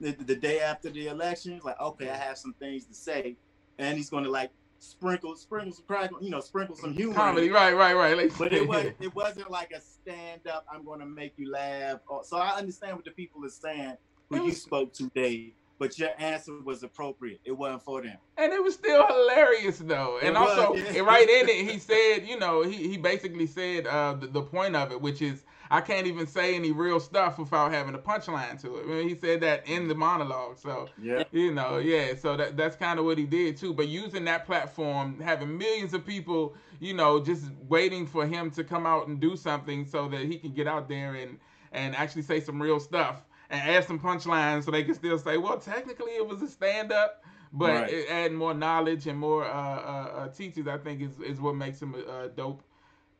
[0.00, 1.52] the, the day after the election.
[1.52, 3.36] He's like, okay, I have some things to say.
[3.78, 7.14] And he's going to like sprinkle, sprinkle some crackle, you know, sprinkle some humor.
[7.14, 8.16] Comedy, right, right, right.
[8.16, 10.66] Like, But it was it wasn't like a stand up.
[10.72, 12.00] I'm going to make you laugh.
[12.24, 13.96] So I understand what the people are saying
[14.30, 15.52] who It you spoke to, Dave.
[15.78, 17.40] But your answer was appropriate.
[17.44, 18.16] It wasn't for them.
[18.36, 20.18] And it was still hilarious though.
[20.20, 21.00] And It was, also, yeah.
[21.02, 24.74] right in it, he said, you know, he, he basically said uh, the, the point
[24.74, 28.60] of it, which is, I can't even say any real stuff without having a punchline
[28.62, 28.84] to it.
[28.84, 30.58] I mean, he said that in the monologue.
[30.58, 31.24] So, Yeah.
[31.32, 32.14] you know, yeah.
[32.14, 33.74] So that that's kind of what he did too.
[33.74, 38.64] But using that platform, having millions of people, you know, just waiting for him to
[38.64, 41.38] come out and do something so that he can get out there and
[41.72, 45.36] and actually say some real stuff and add some punchlines so they can still say,
[45.36, 47.24] well, technically it was a stand up.
[47.52, 47.92] But Right.
[47.92, 51.54] it, adding more knowledge and more uh, uh, uh, teachers, I think, is, is what
[51.56, 52.62] makes him a, a dope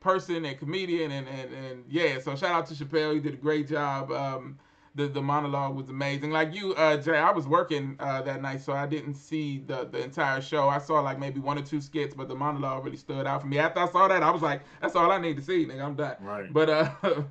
[0.00, 1.10] person and comedian.
[1.10, 3.14] And, and, and yeah, so shout out to Chappelle.
[3.14, 4.10] He did a great job.
[4.10, 4.58] Um,
[4.94, 6.30] the, the monologue was amazing.
[6.30, 9.88] Like you, uh, Jay, I was working uh, that night, so I didn't see the,
[9.90, 10.68] the entire show.
[10.68, 13.46] I saw like maybe one or two skits, but the monologue really stood out for
[13.46, 13.58] me.
[13.58, 15.82] After I saw that, I was like, that's all I need to see, nigga.
[15.82, 16.16] I'm done.
[16.20, 16.52] Right.
[16.52, 16.90] But uh,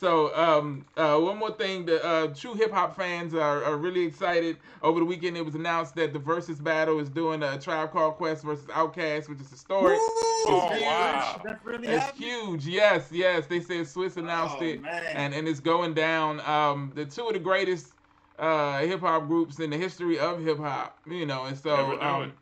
[0.00, 4.00] so um, uh, one more thing: the uh, true hip hop fans are, are really
[4.02, 4.56] excited.
[4.82, 8.14] Over the weekend, it was announced that the Verzuz battle is doing a Tribe Called
[8.14, 9.98] Quest versus Outkast, which is historic.
[10.00, 11.40] Oh, That's- wow.
[11.44, 12.28] That's really It's happening?
[12.30, 12.66] huge.
[12.66, 13.46] Yes, yes.
[13.46, 15.02] They said Swizz announced Oh, it, man.
[15.14, 16.40] and and it's going down.
[16.40, 17.92] Um, the two of the greatest
[18.38, 20.98] uh, hip hop groups in the history of hip hop.
[21.06, 22.32] You know, and so um,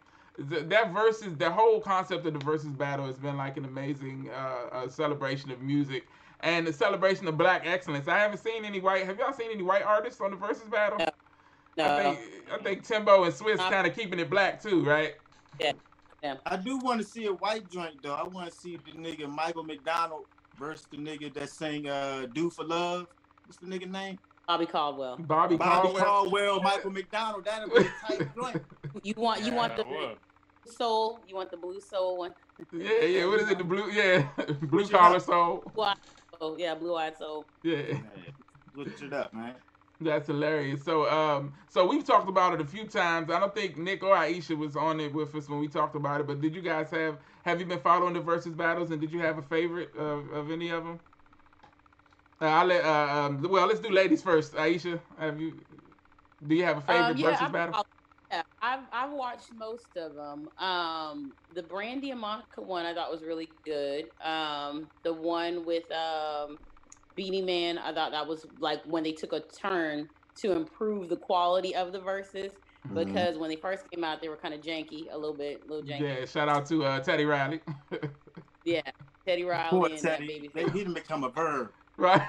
[0.48, 4.30] th- that Verzuz the whole concept of the versus battle has been like an amazing
[4.32, 6.06] uh, uh, celebration of music
[6.40, 8.08] and the celebration of black excellence.
[8.08, 9.04] I haven't seen any white.
[9.06, 10.98] Have y'all seen any white artists on the Verzuz battle?
[10.98, 11.06] No.
[11.80, 14.84] I No, think I think Timbo and Swizz Uh, kind of keeping it black too,
[14.84, 15.14] right?
[16.22, 16.38] Yeah.
[16.46, 18.14] I do want to see a white joint though.
[18.14, 20.26] I want to see the nigga Michael McDonald
[20.56, 23.06] versus the nigga that sang uh, "Do for Love."
[23.44, 24.18] What's the nigga name?
[24.46, 25.16] Bobby Caldwell.
[25.18, 26.04] Bobby, Bobby Caldwell.
[26.04, 27.44] Caldwell, Michael McDonald.
[27.44, 28.58] That'll be a tight joint.
[29.02, 30.18] You want you want the I would.
[30.66, 31.24] soul?
[31.26, 32.34] You want the blue soul one?
[32.72, 33.26] Yeah, yeah.
[33.26, 33.58] What is it?
[33.58, 35.62] The blue, yeah, blue What you collar soul.
[35.74, 35.96] Blue eyed
[36.38, 36.58] soul.
[36.58, 37.46] Yeah, blue eyed soul.
[37.62, 37.98] Yeah,
[38.74, 39.54] Switch it up, man.
[40.00, 40.84] that's hilarious.
[40.84, 43.30] So, um, so we've talked about it a few times.
[43.30, 46.20] I don't think Nick or Aisha was on it with us when we talked about
[46.20, 46.26] it.
[46.26, 47.18] But did you guys have?
[47.44, 48.90] Have you been following the Verzuz battles?
[48.90, 51.00] And did you have a favorite of, of any of them?
[52.40, 52.84] Uh, I'll let.
[52.84, 52.88] Uh,
[53.26, 54.54] um, well, let's do ladies first.
[54.54, 55.54] Aisha, have you?
[56.46, 57.86] Do you have a favorite Um, yeah, Verzuz I've, battle?
[58.30, 60.48] I've- yeah, I've I've watched most of them.
[60.58, 64.10] Um, the Brandy and Monica one I thought was really good.
[64.20, 66.58] Um, the one with um,
[67.14, 71.16] Beenie Man I thought that was like when they took a turn to improve the
[71.16, 72.52] quality of the verses
[72.86, 72.94] Mm-hmm.
[73.12, 75.68] because when they first came out they were kind of janky, a little bit, a
[75.68, 76.00] little janky.
[76.20, 77.60] Yeah, shout out to uh, Teddy Riley.
[78.64, 78.82] Yeah,
[79.26, 80.50] Teddy Riley Poor and that baby.
[80.54, 82.22] They, he done become a verb right,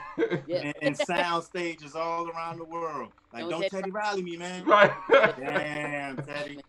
[0.46, 0.58] Yeah.
[0.62, 3.10] in, in sound stages all around the world.
[3.32, 4.66] Like, Don't don't Teddy- Teddy Riley me, man.
[4.66, 4.92] right.
[5.10, 6.60] Damn, Teddy.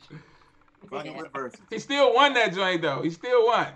[0.89, 1.61] Fucking with verses.
[1.71, 3.03] he still won that joint though.
[3.03, 3.69] He still won.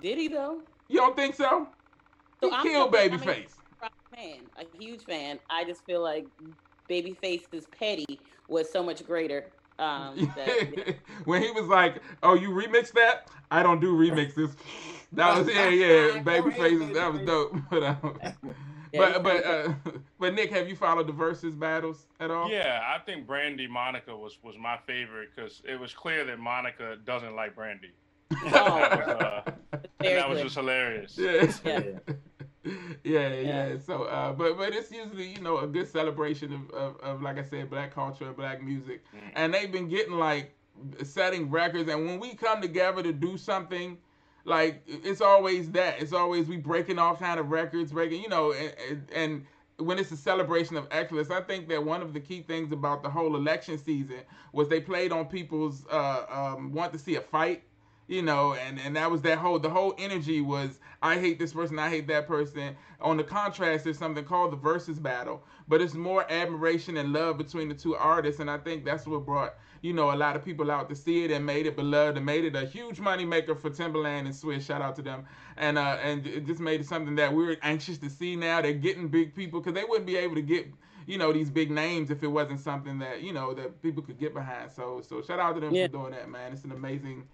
[0.00, 0.60] Did he though?
[0.88, 1.68] You don't think so?
[2.40, 3.50] He I'm killed something- I mean, Babyface.
[4.14, 5.38] fan, a huge fan.
[5.50, 6.26] I just feel like
[6.88, 9.46] Babyface's petty was so much greater.
[9.78, 13.28] Um, that, when he was like, "Oh, you remixed that?
[13.50, 14.54] I don't do remixes."
[15.12, 15.68] That was yeah,
[16.14, 16.94] yeah, baby faces.
[16.94, 17.54] That was dope.
[17.70, 18.18] But um,
[18.92, 19.72] but but uh,
[20.18, 22.48] but Nick, have you followed the Verzuz battles at all?
[22.48, 26.96] Yeah, I think Brandy Monica was was my favorite because it was clear that Monica
[27.04, 27.92] doesn't like Brandy.
[28.32, 31.18] Oh, Uh, and very that was just hilarious.
[31.18, 31.52] Yeah.
[31.64, 32.14] Yeah.
[33.04, 33.76] yeah, yeah.
[33.78, 37.38] So, uh, but but it's usually you know a good celebration of, of, of like
[37.38, 39.20] I said, black culture and black music, Mm.
[39.34, 40.54] and they've been getting like
[41.02, 41.88] setting records.
[41.90, 43.98] And when we come together to do something,
[44.44, 46.00] like it's always that.
[46.00, 49.46] It's always we breaking all kind of records, breaking you know, and, and, and
[49.78, 53.02] when it's a celebration of excellence, I think that one of the key things about
[53.02, 54.20] the whole election season
[54.52, 57.62] was they played on people's uh, um, want to see a fight
[58.08, 61.52] you know and and that was that whole the whole energy was i hate this
[61.52, 62.76] person i hate that person.
[63.00, 67.36] On the contrast there's something called the Verzuz battle but it's more admiration and love
[67.38, 70.44] between the two artists and i think that's what brought you know a lot of
[70.44, 73.24] people out to see it and made it beloved and made it a huge money
[73.24, 75.26] maker for Timbaland and Swizz shout out to them.
[75.58, 78.62] And uh and it just made it something that we're anxious to see now.
[78.62, 80.66] They're getting big people because they wouldn't be able to get
[81.06, 84.18] you know these big names if it wasn't something that you know that people could
[84.18, 84.72] get behind.
[84.72, 85.86] So so shout out to them Yeah.
[85.86, 86.52] for doing that man.
[86.52, 87.24] It's an amazing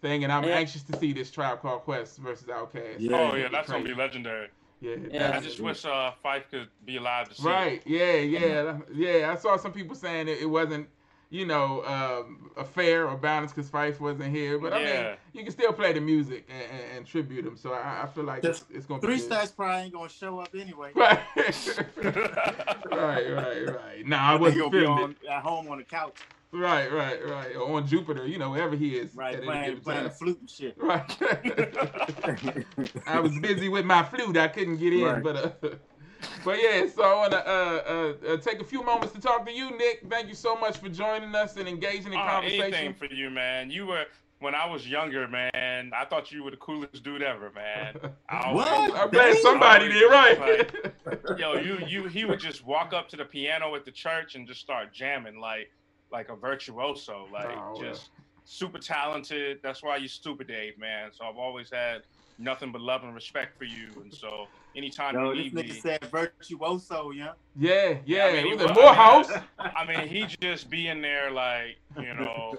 [0.00, 0.56] thing, and I'm Yeah.
[0.56, 2.96] anxious to see this Tribe Called Quest versus Outkast.
[2.98, 3.16] Yeah.
[3.16, 4.48] Oh yeah, that's gonna be legendary.
[4.80, 5.36] Yeah, Yeah.
[5.36, 7.42] I just wish uh, Phife could be alive to see.
[7.42, 7.50] it.
[7.50, 7.82] right.
[7.84, 9.32] Yeah, yeah, yeah.
[9.32, 10.88] I saw some people saying it, it wasn't,
[11.30, 14.56] you know, um, a fair or balanced because Phife wasn't here.
[14.56, 17.56] But I mean, you can still play the music and, and, and tribute him.
[17.56, 19.26] So I, I feel like it's, it's gonna Three be good.
[19.32, 20.92] stacks probably ain't gonna show up anyway.
[20.94, 21.18] Right.
[21.96, 24.06] right, right, right.
[24.06, 25.28] Nah, I wasn't gonna be feeling on, it.
[25.28, 26.14] at home on the couch,
[26.50, 27.56] Right, right, right.
[27.56, 29.14] Or on Jupiter, you know, wherever he is.
[29.14, 30.76] right, playing, playing the flute and shit.
[30.78, 31.04] Right.
[33.06, 34.36] I was busy with my flute.
[34.36, 35.22] I couldn't get in, Right.
[35.22, 35.50] but uh,
[36.44, 36.86] but yeah.
[36.94, 37.82] So I want to uh,
[38.30, 40.04] uh, uh, take a few moments to talk to you, Nick.
[40.08, 42.62] Thank you so much for joining us and engaging in Uh, conversation.
[42.64, 43.70] anything for you, man.
[43.70, 44.04] You were
[44.40, 45.50] when I was younger, man.
[45.92, 47.98] I thought you were the coolest dude ever, man.
[48.28, 48.94] I always- What?
[48.96, 50.40] I'm glad somebody did right.
[50.40, 54.34] Like, Yo, you you he would just walk up to the piano at the church
[54.34, 55.70] and just start jamming like
[56.10, 57.82] like a virtuoso, like Oh, well.
[57.82, 58.10] just
[58.44, 59.60] super talented.
[59.62, 61.10] That's why you stupid Dave, man.
[61.12, 62.02] So I've always had
[62.38, 63.88] nothing but love and respect for you.
[64.02, 64.46] And so
[64.76, 67.32] anytime Yo, you this need nigga me, said virtuoso, yeah.
[67.58, 68.26] yeah, yeah.
[68.26, 69.30] I mean, he was a was- Morehouse.
[69.58, 72.54] I mean, he just be in there like, you know,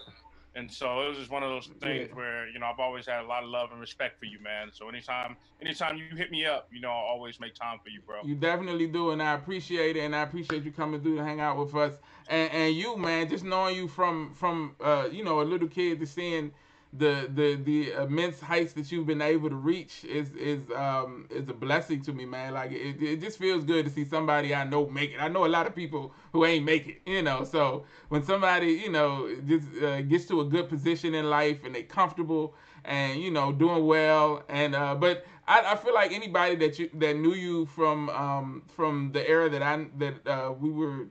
[0.60, 2.16] and so it was just one of those things Yeah.
[2.16, 4.72] where, you know, I've always had a lot of love and respect for you, man.
[4.74, 8.01] So anytime anytime you hit me up, you know, I'll always make time for you,
[8.03, 8.24] bro.
[8.24, 11.39] You definitely do, and I appreciate it, and I appreciate you coming through to hang
[11.41, 11.99] out with us.
[12.28, 15.99] And, and you, man, just knowing you from from uh, you know a little kid
[16.01, 16.53] to seeing
[16.94, 21.48] the the the immense heights that you've been able to reach is is um is
[21.48, 22.54] a blessing to me, man.
[22.54, 25.22] Like it, it just feels good to see somebody I know make it.
[25.22, 27.44] I know a lot of people who ain't make it, you know.
[27.44, 31.76] So when somebody you know just uh, gets to a good position in life and
[31.76, 36.56] they comfortable and you know doing well and uh but I, I feel like anybody
[36.56, 40.72] that you that knew you from um from the era that I that uh we
[40.72, 41.08] were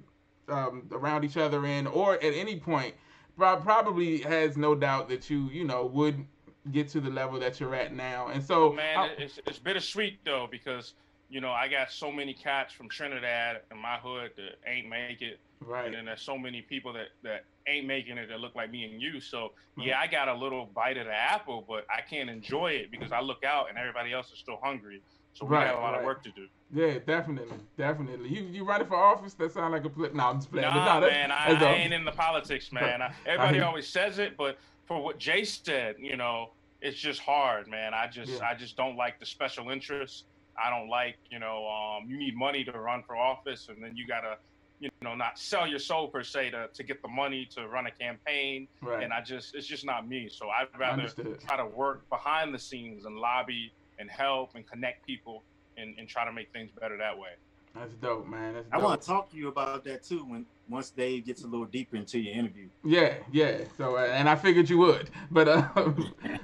[0.49, 2.95] um around each other in or at any point
[3.39, 6.25] probably has no doubt that you you know would
[6.73, 9.59] get to the level that you're at now and so oh, man, how- it's it's
[9.59, 10.95] bittersweet though because
[11.31, 15.23] you know I got so many cats from Trinidad in my hood that ain't make
[15.23, 18.55] it, right and then there's so many people that that ain't making it that look
[18.55, 19.21] like me and you.
[19.21, 19.83] So mm-hmm.
[19.83, 23.13] yeah, I got a little bite of the apple, but I can't enjoy it because
[23.13, 25.03] I look out and everybody else is still hungry.
[25.35, 25.99] So we Right, got a lot right.
[26.01, 26.47] of work to do.
[26.73, 30.37] yeah definitely definitely you you running for office that sounds like a flip no I'm
[30.37, 33.01] just playing but Nah, man, I, I ain't in the politics, man.
[33.03, 36.51] I, everybody hear- always says it, but for what Jay said, you know,
[36.81, 37.93] it's just hard, man.
[37.95, 38.49] I just, Yeah.
[38.49, 40.25] I just don't like the special interests.
[40.63, 43.97] I don't like, you know, um, you need money to run for office, and then
[43.97, 44.39] you gotta,
[44.81, 47.87] you know, not sell your soul per se to, to get the money to run
[47.87, 48.67] a campaign.
[48.83, 50.29] right And I just, it's just not me.
[50.31, 51.07] So I'd rather
[51.47, 55.43] try to work behind the scenes and lobby and help and connect people
[55.77, 57.31] and, and try to make things better that way.
[57.75, 60.91] that's dope man that's I want to talk to you about that too when once
[60.91, 62.69] Dave gets a little deeper into your interview.
[62.85, 63.61] Yeah, yeah.
[63.77, 65.63] So, uh, and I figured you would, but uh,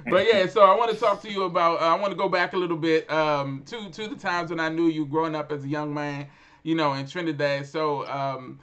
[0.09, 0.47] but yeah.
[0.47, 1.81] So I want to talk to you about.
[1.81, 4.59] Uh, I want to go back a little bit um, to to the times when
[4.59, 6.27] I knew you growing up as a young man,
[6.63, 7.67] you know, in Trinidad.
[7.67, 8.59] So, um,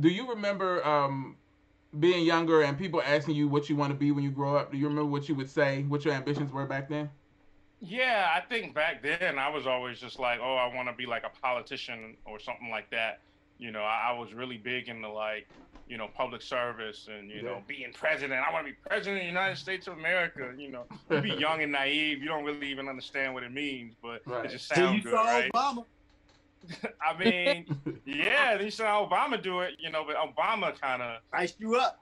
[0.00, 1.36] do you remember um,
[1.98, 4.72] being younger and people asking you what you want to be when you grow up?
[4.72, 5.84] Do you remember what you would say?
[5.84, 7.10] What your ambitions were back then?
[7.80, 11.06] Yeah, I think back then I was always just like, oh, I want to be
[11.06, 13.18] like a politician or something like that.
[13.58, 15.46] You know, I, I was really big into like,
[15.86, 17.42] you know, public service and you Yeah.
[17.42, 18.40] know being president.
[18.44, 20.52] I want to be president of the United States of America.
[20.56, 22.18] You know, you be young and naive.
[22.20, 24.44] You don't really even understand what it means, but Right.
[24.44, 25.52] it just Till sounds you good, saw right?
[25.54, 25.86] Obama.
[27.02, 27.68] I mean,
[28.04, 29.74] yeah, then you saw Obama do it.
[29.78, 31.96] You know, but Obama kind of Iced you up.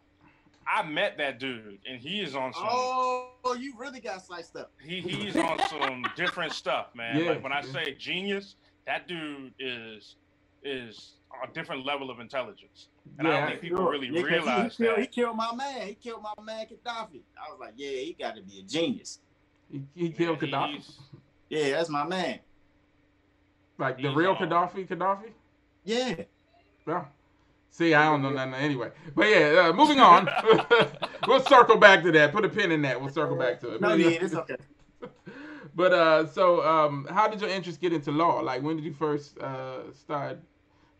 [0.68, 2.66] I met that dude, and he is on some.
[2.68, 4.72] Oh, you really got sliced up.
[4.82, 7.18] He he's on some different stuff, man.
[7.20, 7.72] Yeah, like when I yeah.
[7.72, 8.56] say genius,
[8.86, 10.16] that dude is
[10.62, 11.12] is
[11.44, 12.88] a different level of intelligence,
[13.18, 13.90] and I don't think people Sure.
[13.92, 15.00] really Yeah, 'cause realize he, he, killed, that.
[15.02, 15.86] he killed my man.
[15.86, 17.20] He killed my man Gaddafi.
[17.38, 19.20] I was like, yeah, he got to be a genius.
[19.70, 20.92] He, he killed Man, Gaddafi.
[21.48, 22.40] Yeah, that's my man.
[23.78, 24.36] Like the real on.
[24.38, 25.30] Gaddafi, Gaddafi.
[25.84, 26.14] Yeah.
[26.86, 27.08] Well,
[27.76, 28.90] see, I don't know nothing anyway.
[29.14, 30.28] But yeah, uh, moving on.
[31.26, 32.32] we'll circle back to that.
[32.32, 33.00] Put a pin in that.
[33.00, 33.80] We'll circle back to it.
[33.80, 34.22] No But, need.
[34.22, 34.56] It's okay.
[35.74, 38.40] But uh, so um, how did your interest get into law?
[38.40, 40.38] Like, when did you first uh start?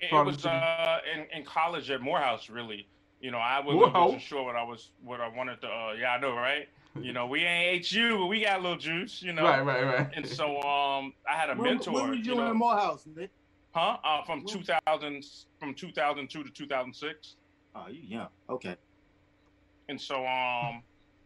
[0.00, 2.86] It, it was uh, in, in college at Morehouse, really.
[3.22, 5.68] You know, I wasn't, wasn't sure what I was, what I wanted to.
[5.68, 6.68] Uh, yeah, I know, right?
[7.00, 9.22] You know, we ain't HU, but we got a little juice.
[9.22, 10.08] You know, Right, right, right.
[10.14, 11.94] and so um, I had a When, mentor.
[11.94, 13.30] when was you, you know, in Morehouse, Nick?
[13.76, 13.98] Huh?
[14.02, 15.24] Uh, from 2000,
[15.60, 17.36] from 2002 to 2006.
[17.74, 18.28] Oh, you young.
[18.48, 18.76] Okay.
[19.88, 20.82] And so um,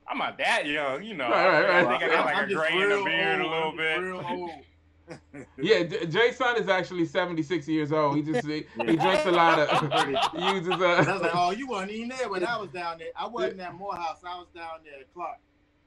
[0.08, 1.30] I'm not that young, you know.
[1.30, 2.00] Right, right, I right.
[2.00, 3.52] think I got like I'm a just gray in the beard old.
[3.52, 4.00] a little bit.
[4.00, 4.50] Real old.
[5.58, 8.16] Yeah, J- Jay's son is actually 76 years old.
[8.16, 9.68] He just he, he drinks a lot of
[10.36, 12.70] he uses And I was like, uh oh, you weren't even there when I was
[12.70, 13.08] down there.
[13.16, 14.18] I wasn't at Morehouse.
[14.24, 15.38] I was down there at Clark.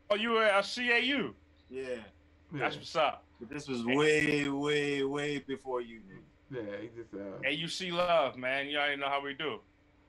[0.09, 1.33] Oh, you were at CAU.
[1.69, 1.95] Yeah.
[2.53, 3.23] That's what's up.
[3.39, 6.21] But this was way, way, way before you knew.
[6.51, 8.67] Yeah, he just uh AUC love, man.
[8.67, 9.59] You already know how we do.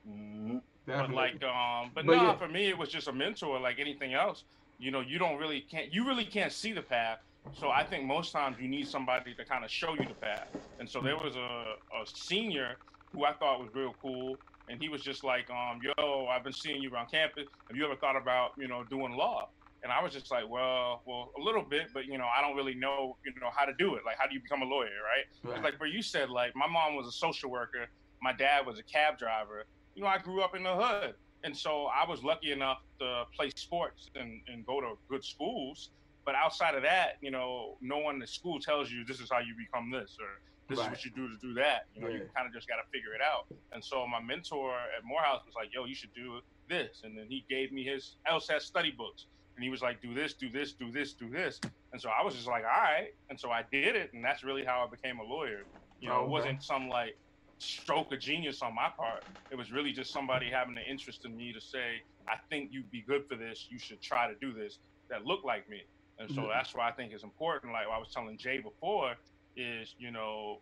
[0.07, 0.61] Mhm.
[0.85, 2.37] But like, um, but, But no, yeah.
[2.37, 3.59] for me, it was just a mentor.
[3.59, 4.43] Like anything else,
[4.77, 5.91] you know, you don't really can't.
[5.91, 7.19] You really can't see the path.
[7.53, 10.47] So I think most times you need somebody to kind of show you the path.
[10.79, 12.75] And so there was a, a senior
[13.13, 14.35] who I thought was real cool,
[14.67, 17.45] and he was just like, um, "Yo, I've been seeing you around campus.
[17.67, 19.49] Have you ever thought about, you know, doing law?"
[19.85, 22.57] And I was just like, "Well, well, a little bit, but you know, I don't
[22.57, 24.03] really know, you know, how to do it.
[24.05, 25.63] Like, how do you become a lawyer, right?" Right.
[25.63, 27.87] like, but you said like my mom was a social worker,
[28.21, 29.65] my dad was a cab driver.
[29.95, 33.25] You know, I grew up in the hood, and so I was lucky enough to
[33.37, 35.93] play sports and, and go to good schools.
[36.25, 39.39] But outside of that, you know, no one at school tells you this is how
[39.39, 40.29] you become this or
[40.69, 40.85] this Right.
[40.85, 41.83] is what you do to do that.
[41.93, 42.17] You know, Yeah.
[42.17, 43.43] you kind of just got to figure it out.
[43.71, 47.27] And so my mentor at Morehouse was like, "Yo, you should do this," and then
[47.29, 49.27] he gave me his LSAT study books,
[49.57, 52.23] and he was like, "Do this, do this, do this, do this." And so I
[52.23, 54.89] was just like, "All right," and so I did it, and that's really how I
[54.89, 55.63] became a lawyer.
[55.99, 57.15] You know, Oh, it wasn't some like
[57.59, 59.23] stroke of genius on my part.
[59.51, 62.91] It was really just somebody having an interest in me to say, I think you'd
[62.91, 63.67] be good for this.
[63.69, 64.79] You should try to do this
[65.09, 65.81] that look like me.
[66.17, 66.49] And so Mhm.
[66.49, 67.73] that's why I think it's important.
[67.73, 69.15] Like I was telling Jay before,
[69.55, 70.59] is you know,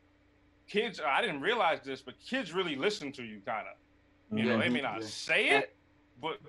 [0.70, 1.00] kids.
[1.00, 3.76] I didn't realize this, but kids really listen to you, kind of.
[4.36, 5.08] You know, they may not Yeah.
[5.08, 5.70] say it,
[6.18, 6.40] but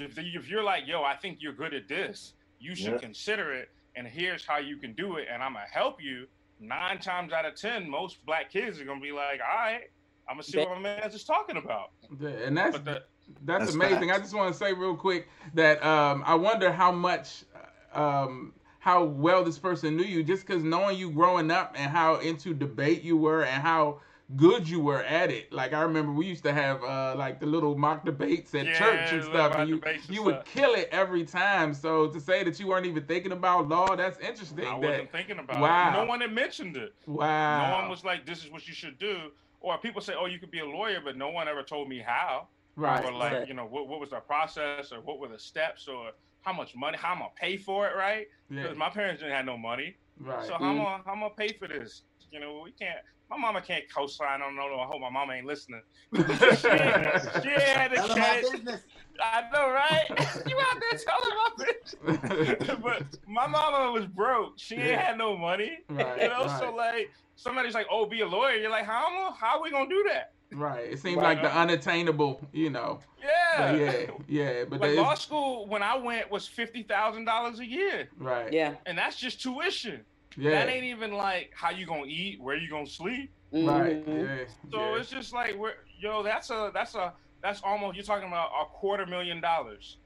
[0.00, 2.98] if, if you're like, yo, I think you're good at this, you should Yeah.
[2.98, 3.68] consider it.
[3.96, 5.28] And here's how you can do it.
[5.30, 6.26] And I'm gonna help you.
[6.60, 9.82] Nine times out of ten, most black kids are gonna be like, all right,
[10.28, 11.90] I'm gonna see what my man's is talking about.
[12.22, 13.02] And that's the,
[13.44, 14.10] That's, That's amazing.
[14.10, 17.44] I just want to say real quick that um, I wonder how much,
[17.92, 22.16] um, how well this person knew you, just because knowing you growing up and how
[22.16, 24.00] into debate you were and how
[24.36, 25.52] good you were at it.
[25.52, 28.72] Like I remember we used to have uh, like the little mock debates at Yeah,
[28.72, 30.46] church and stuff, and you and you would stuff.
[30.46, 31.74] kill it every time.
[31.74, 34.60] So to say that you weren't even thinking about law, that's interesting.
[34.66, 35.88] I that, wasn't thinking about Wow.
[35.88, 35.92] it.
[35.92, 36.94] No one had mentioned it.
[37.06, 37.66] wow.
[37.66, 39.30] No one was like, this is what you should do.
[39.60, 42.00] Or people say, oh, you could be a lawyer, but no one ever told me
[42.00, 42.48] how.
[42.76, 43.04] right.
[43.04, 43.48] or like Right.
[43.48, 46.10] you know what, what was the process or what were the steps or
[46.40, 48.62] how much money how i'm gonna pay for it right Yeah.
[48.62, 50.44] because my parents didn't have no money Right.
[50.46, 52.98] so how am I, how am gonna pay for this you know we can't
[53.32, 55.80] my mama can't co-sign on no no i hope my mama ain't listening
[56.14, 56.28] she, ain't,
[57.42, 58.80] she had the None of my business.
[59.22, 60.04] i know right
[60.46, 65.36] you out there telling my bitch but my mama was broke she ain't had no
[65.36, 69.06] money Right, you know so like somebody's like oh be a lawyer you're like how
[69.06, 70.92] am I- how are we gonna do that right.
[70.92, 71.38] It seemed Right.
[71.38, 73.00] like the uh, unattainable, you know.
[73.22, 74.64] yeah But yeah, yeah.
[74.68, 78.52] But like law school when I went was fifty thousand dollars a year, right.
[78.52, 78.74] Yeah.
[78.84, 80.04] and that's just tuition.
[80.36, 80.50] Yeah.
[80.52, 83.30] That ain't even like how you gonna eat, where you gonna sleep.
[83.52, 84.04] Right.
[84.06, 84.26] Mhm.
[84.26, 84.44] Yeah.
[84.70, 84.98] So yeah.
[85.00, 87.12] it's just like, we're, yo, that's a that's a
[87.42, 89.98] that's almost you're talking about a quarter million dollars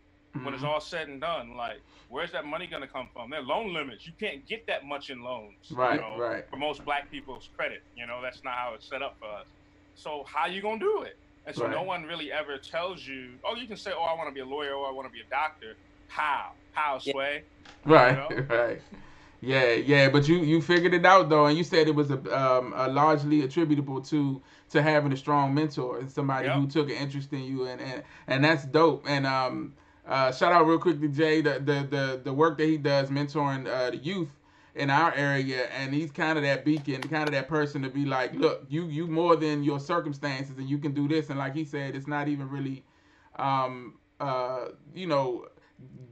[0.42, 0.68] when it's Mhm.
[0.68, 1.56] all said and done.
[1.56, 3.30] Like, where's that money gonna come from?
[3.30, 4.06] There are loan limits.
[4.06, 5.56] You can't get that much in loans.
[5.70, 6.44] you Right, know, right.
[6.50, 9.46] For most black people's credit, you know, that's not how it's set up for us.
[9.94, 11.16] So how you gonna do it?
[11.46, 14.28] And so no one really ever tells you, oh, you can say, oh, I want
[14.28, 15.76] to be a lawyer, or I want to be a doctor.
[16.08, 16.52] How?
[16.72, 17.12] How, Yeah.
[17.12, 17.44] Sway?
[17.84, 18.46] Right, you know?
[18.50, 18.82] right.
[19.40, 22.18] Yeah, yeah, but you you figured it out though, and you said it was a,
[22.38, 26.56] um, a largely attributable to to having a strong mentor and somebody Yep.
[26.56, 29.04] who took an interest in you, and and, and that's dope.
[29.06, 29.74] And um,
[30.06, 33.10] uh, shout out real quick to Jay, the the the, the work that he does
[33.10, 34.30] mentoring uh, the youth
[34.74, 38.04] in our area, and he's kind of that beacon, kind of that person to be
[38.04, 41.28] like, look, you you more than your circumstances, and you can do this.
[41.30, 42.84] And like he said, it's not even really
[43.38, 45.46] um uh, you know,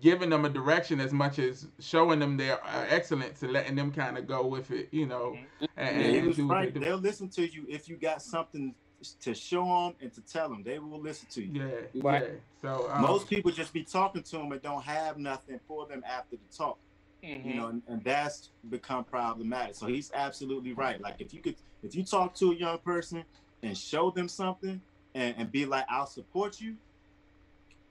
[0.00, 3.90] giving them a direction as much as showing them their uh, excellence and letting them
[3.90, 5.36] kind of go with it, you know.
[5.60, 5.68] Mhm.
[5.76, 6.74] And, Yeah, and do they right.
[6.74, 6.80] do.
[6.80, 8.74] They'll listen to you if you got something
[9.20, 10.62] to show them and to tell them.
[10.62, 11.62] They will listen to you.
[11.62, 12.22] Yeah, Right.
[12.22, 12.28] yeah.
[12.62, 16.02] So um, Most people just be talking to them and don't have nothing for them
[16.06, 16.78] after the talk.
[17.22, 17.44] Mhm.
[17.46, 19.74] You know, and, and that's become problematic.
[19.74, 21.00] So he's absolutely right.
[21.00, 23.24] Like if you could, if you talk to a young person
[23.62, 24.80] and show them something
[25.14, 26.76] and, and be like, "I'll support you,"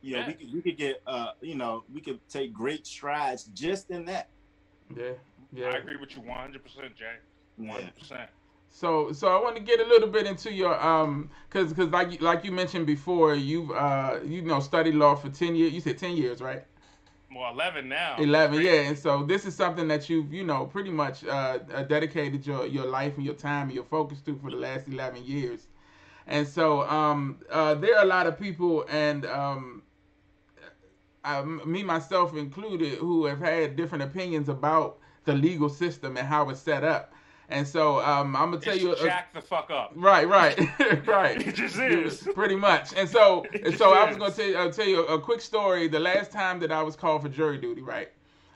[0.04, 0.28] you know, Yeah.
[0.28, 4.06] we could we could get, uh, you know, we could take great strides just in
[4.06, 4.30] that.
[4.96, 5.14] yeah,
[5.54, 5.68] yeah.
[5.68, 7.16] I agree with you 100%, Jay.
[7.58, 7.74] Yeah.
[7.74, 8.28] 100%.
[8.70, 12.12] So, so I want to get a little bit into your um, cause, cause like
[12.12, 15.74] you- like you mentioned before, you've uh, you know, studied law for ten years.
[15.74, 16.66] You said ten years, right?
[17.36, 18.16] Well, 11 now.
[18.20, 18.66] Eleven, Great.
[18.66, 18.82] yeah.
[18.90, 22.66] And so this is something that you've you know pretty much uh, uh, dedicated your
[22.66, 25.68] your life and your time and your focus to for the last eleven years.
[26.28, 29.83] And so um, uh, there are a lot of people, and um,
[31.66, 36.60] Me myself included, who have had different opinions about the legal system and how it's
[36.60, 37.14] set up.
[37.50, 38.96] And so um, I'm gonna tell It's you.
[39.04, 39.92] jack the fuck up.
[39.96, 40.58] Right, right,
[41.08, 41.46] right.
[41.46, 42.28] It just is.
[42.36, 42.94] Pretty much.
[42.96, 45.88] And so, and so I was going to tell you, tell you a quick story.
[45.88, 48.10] The last time that I was called for jury duty, right?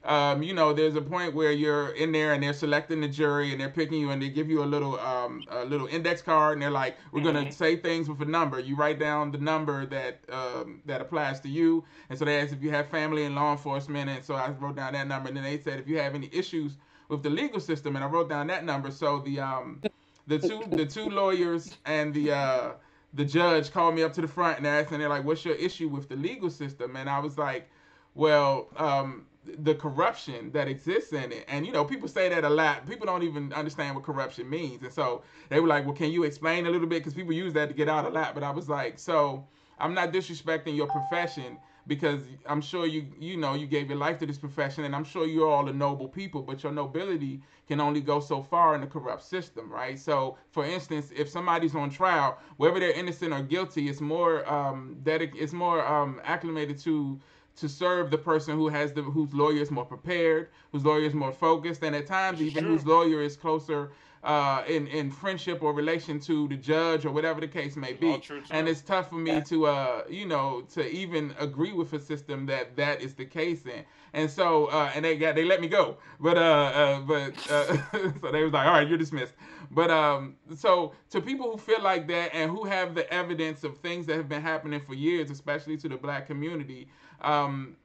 [0.07, 3.51] Um, you know, there's a point where you're in there and they're selecting the jury
[3.51, 6.53] and they're picking you and they give you a little um, a little index card
[6.53, 7.53] and they're like, we're gonna Mhm.
[7.53, 8.59] say things with a number.
[8.59, 11.83] You write down the number that um, that applies to you.
[12.09, 14.77] And so they asked if you have family in law enforcement, and so I wrote
[14.77, 15.27] down that number.
[15.27, 16.77] And then they said if you have any issues
[17.09, 18.91] with the legal system, and I wrote down that number.
[18.91, 19.83] So the um,
[20.27, 22.71] the two the two lawyers and the uh,
[23.13, 25.55] the judge called me up to the front and asked, and they're like, "What's your
[25.55, 27.69] issue with the legal system?" And I was like,
[28.15, 29.25] "Well, um,
[29.59, 32.87] the corruption that exists in it." And you know, people say that a lot.
[32.87, 36.23] People don't even understand what corruption means, and so they were like, "Well, can you
[36.23, 38.33] explain a little bit?" Because people use that to get out a lot.
[38.33, 39.45] But I was like, "So
[39.79, 44.19] I'm not disrespecting your profession." Because I'm sure you you know you gave your life
[44.19, 47.79] to this profession, and I'm sure you're all a noble people, but your nobility can
[47.79, 49.97] only go so far in a corrupt system, right?
[49.97, 54.97] So, for instance, if somebody's on trial, whether they're innocent or guilty, it's more um,
[55.03, 57.19] dedic- it's more um, acclimated to
[57.57, 61.13] to serve the person who has the whose lawyer is more prepared, whose lawyer is
[61.13, 63.91] more focused, and at times even whose lawyer is closer
[64.27, 68.21] uh, in in friendship or relation to the judge or whatever the case may be.
[68.51, 69.41] And it's tough for me Yeah.
[69.51, 73.65] to uh you know to even agree with a system that that is the case
[73.65, 73.83] in.
[74.13, 75.97] And so uh and they got they let me go.
[76.19, 77.77] But uh, uh but uh
[78.21, 79.33] so they was like, "All right, you're dismissed."
[79.71, 83.77] But um so to people who feel like that and who have the evidence of
[83.77, 86.89] things that have been happening for years, especially to the black community,
[87.21, 87.75] um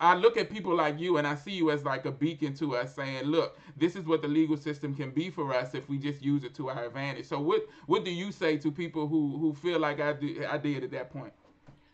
[0.00, 2.76] I look at people like you and I see you as like a beacon to
[2.76, 5.98] us saying, look, this is what the legal system can be for us if we
[5.98, 7.26] just use it to our advantage.
[7.26, 10.58] So what what do you say to people who who feel like I did, I
[10.58, 11.32] did at that point?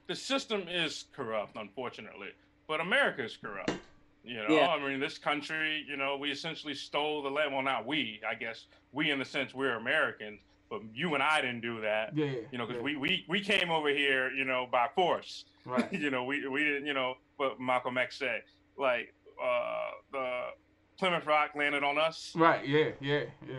[0.06, 2.28] the system is corrupt, unfortunately,
[2.66, 3.72] but America is corrupt.
[4.22, 4.68] You know, Yeah.
[4.68, 7.52] I mean, this country, you know, we essentially stole the land.
[7.52, 8.66] Well, not we, I guess.
[8.92, 10.40] We, in the sense, we're Americans,
[10.70, 12.16] but you and I didn't do that.
[12.16, 12.32] Yeah.
[12.50, 15.44] You know, because yeah, we, we we came over here, you know, by force.
[15.66, 15.92] right.
[16.04, 18.42] you know, we we didn't, you know, what Malcolm X said,
[18.78, 20.40] like uh, the
[20.98, 22.32] Plymouth Rock landed on us.
[22.34, 23.56] Right, yeah, yeah, yeah.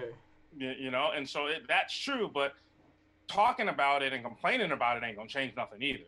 [0.58, 2.54] You, you know, and so it, that's true, but
[3.28, 6.06] talking about it and complaining about it ain't gonna change nothing either.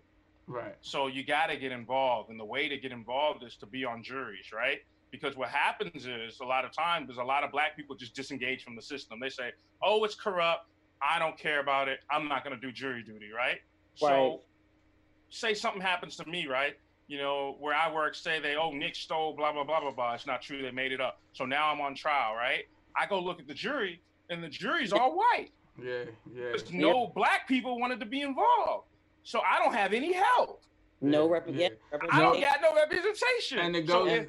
[0.48, 0.76] Right.
[0.82, 3.84] So you got to get involved, and the way to get involved is to be
[3.84, 4.80] on juries, right?
[5.12, 8.16] Because what happens is a lot of times there's a lot of black people just
[8.16, 9.20] disengage from the system.
[9.20, 10.70] They say, "Oh, it's corrupt.
[11.02, 12.00] I don't care about it.
[12.10, 13.60] I'm not going to do jury duty," right?
[14.02, 14.10] Right.
[14.10, 14.42] So,
[15.30, 16.78] say something happens to me, right?
[17.08, 20.14] You know, where I work, say they, "Oh, Nick stole," blah blah blah blah blah.
[20.16, 20.62] It's not true.
[20.62, 21.20] They made it up.
[21.34, 22.66] So now I'm on trial, right?
[22.96, 25.52] I go look at the jury, and the jury's all white.
[25.82, 26.04] Yeah,
[26.36, 26.44] yeah.
[26.50, 28.88] There's no black people wanted to be involved.
[29.24, 30.62] So I don't have any help.
[31.00, 31.54] No Yeah, rep- yeah.
[31.54, 32.24] yeah, I representation.
[32.32, 33.60] don't got no representation.
[33.60, 34.28] And it So if-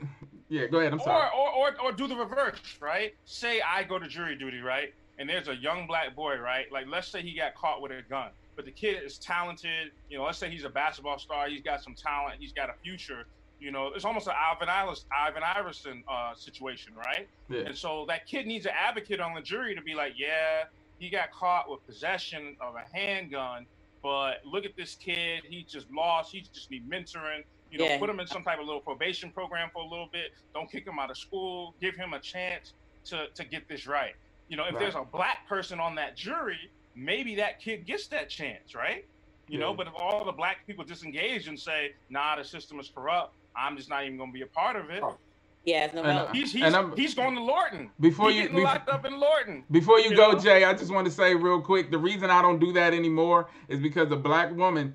[0.50, 0.92] Yeah, go ahead.
[0.92, 1.30] I'm or, sorry.
[1.36, 3.14] or, or, or do the reverse, right?
[3.24, 4.92] Say I go to jury duty, right?
[5.18, 6.70] And there's a young black boy, right?
[6.70, 9.92] Like, let's say he got caught with a gun, but the kid is talented.
[10.10, 11.48] You know, let's say he's a basketball star.
[11.48, 12.40] He's got some talent.
[12.40, 13.24] He's got a future.
[13.60, 17.28] You know, it's almost an Allen Iverson, Allen Iverson uh, situation, right?
[17.48, 17.60] Yeah.
[17.66, 20.64] And so that kid needs an advocate on the jury to be like, yeah,
[20.98, 23.64] he got caught with possession of a handgun,
[24.02, 25.44] but look at this kid.
[25.48, 26.32] He just lost.
[26.32, 27.44] He just need mentoring.
[27.70, 27.98] You know, Yeah.
[28.00, 30.32] put him in some type of little probation program for a little bit.
[30.52, 31.76] Don't kick him out of school.
[31.80, 32.72] Give him a chance
[33.04, 34.16] to to get this right.
[34.48, 34.80] You know, if Right.
[34.80, 39.04] there's a black person on that jury, maybe that kid gets that chance, right?
[39.48, 42.90] You know, but if all the black people disengage and say, "Nah, the system is
[42.94, 43.34] corrupt.
[43.56, 45.16] I'm just not even going to be a part of it," Oh.
[45.64, 47.90] Yeah, no And, he's he's, And I'm- he's going to Lorton.
[48.00, 49.64] Before He's you getting bef- locked up in Lorton.
[49.70, 50.38] Before you You go, know?
[50.38, 53.48] Jay, I just want to say real quick the reason I don't do that anymore
[53.68, 54.94] is because a black woman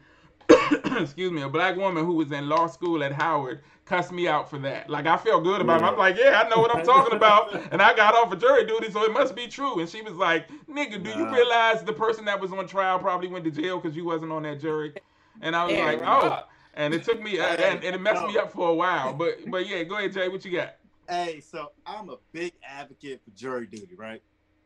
[1.00, 4.50] excuse me, a black woman who was in law school at Howard cussed me out
[4.50, 4.90] for that.
[4.90, 5.86] Like I felt good about it.
[5.86, 8.66] I'm like, yeah, I know what I'm talking about, and I got off of jury
[8.66, 9.80] duty, so it must be true.
[9.80, 13.28] And she was like, nigga, do you realize the person that was on trial probably
[13.28, 14.94] went to jail because you wasn't on that jury?
[15.42, 16.22] And I was Yeah, like, right.
[16.24, 16.44] oh.
[16.76, 19.14] And it took me, uh, and, and it messed me up for a while.
[19.14, 20.28] But but yeah, go ahead, Jay.
[20.28, 20.76] What you got?
[21.08, 24.22] Hey, so I'm a big advocate for jury duty, right?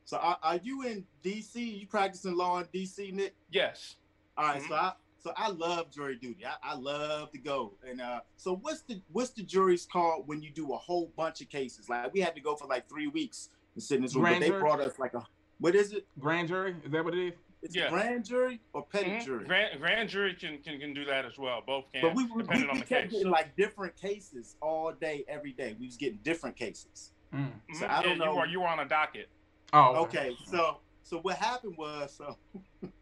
[0.06, 1.56] So are, are you in DC?
[1.56, 3.36] You practicing law in DC, Nick?
[3.50, 3.96] Yes.
[4.38, 4.68] All right, Mhm.
[4.70, 4.94] so I
[5.28, 6.46] so I love jury duty.
[6.46, 7.74] I, I love to go.
[7.88, 11.42] And uh, so what's the what's the jury's called when you do a whole bunch
[11.42, 11.90] of cases?
[11.90, 14.36] Like we had to go for like three weeks and sit in this room, Grand
[14.40, 14.60] but they jury?
[14.62, 15.24] brought us like a
[15.60, 16.06] what is it?
[16.20, 16.76] Grand jury?
[16.86, 17.34] Is that what it is?
[17.64, 17.90] It's Yeah.
[17.90, 19.26] grand jury or petty Mhm.
[19.26, 19.46] jury?
[19.46, 21.62] Grand, grand jury can, can can do that as well.
[21.66, 23.12] Both can, but we, we, we, on we the kept case.
[23.12, 25.76] getting like different cases all day, every day.
[25.80, 27.12] We was getting different cases.
[27.34, 27.52] Mm.
[27.74, 27.90] So Mhm.
[27.90, 28.34] I don't Yeah, know.
[28.34, 29.30] You are you were on a docket.
[29.74, 32.38] Oh, Okay, so so what happened was so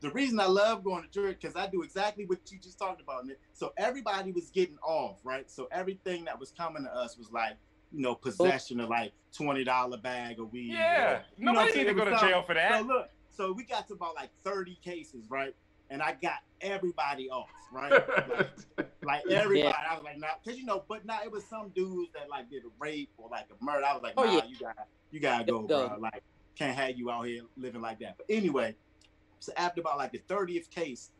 [0.00, 3.00] the reason I love going to church because I do exactly what you just talked
[3.00, 3.26] about.
[3.26, 3.38] Nick.
[3.52, 5.50] So everybody was getting off, right?
[5.50, 7.54] So everything that was coming to us was like,
[7.92, 10.72] you know, possession of like twenty dollar bag of weed.
[10.72, 11.12] Yeah.
[11.12, 11.96] or- you know what Nobody I'm need to saying?
[11.96, 12.72] go to It jail for that.
[12.72, 12.86] So that.
[12.86, 15.54] look, so we got to about like thirty cases, right?
[15.90, 17.92] And I got everybody off, right?
[18.76, 21.70] like, like everybody, I was like, nah, because you know, but now it was some
[21.74, 23.84] dudes that like did a rape or like a murder.
[23.84, 24.44] I was like, Oh, nah, yeah.
[24.48, 25.88] you gotta, you gotta go, Go.
[25.88, 25.98] bro.
[26.00, 26.22] Like,
[26.56, 28.16] can't have you out here living like that.
[28.16, 28.74] But anyway,
[29.44, 31.10] so after about like the thirtieth case,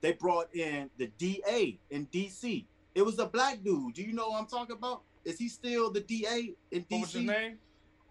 [0.00, 2.64] they brought in the DA in DC.
[2.94, 3.94] It was a black dude.
[3.94, 5.02] Do you know what I'm talking about?
[5.24, 6.86] Is he still the DA in DC?
[6.90, 7.58] What was his name?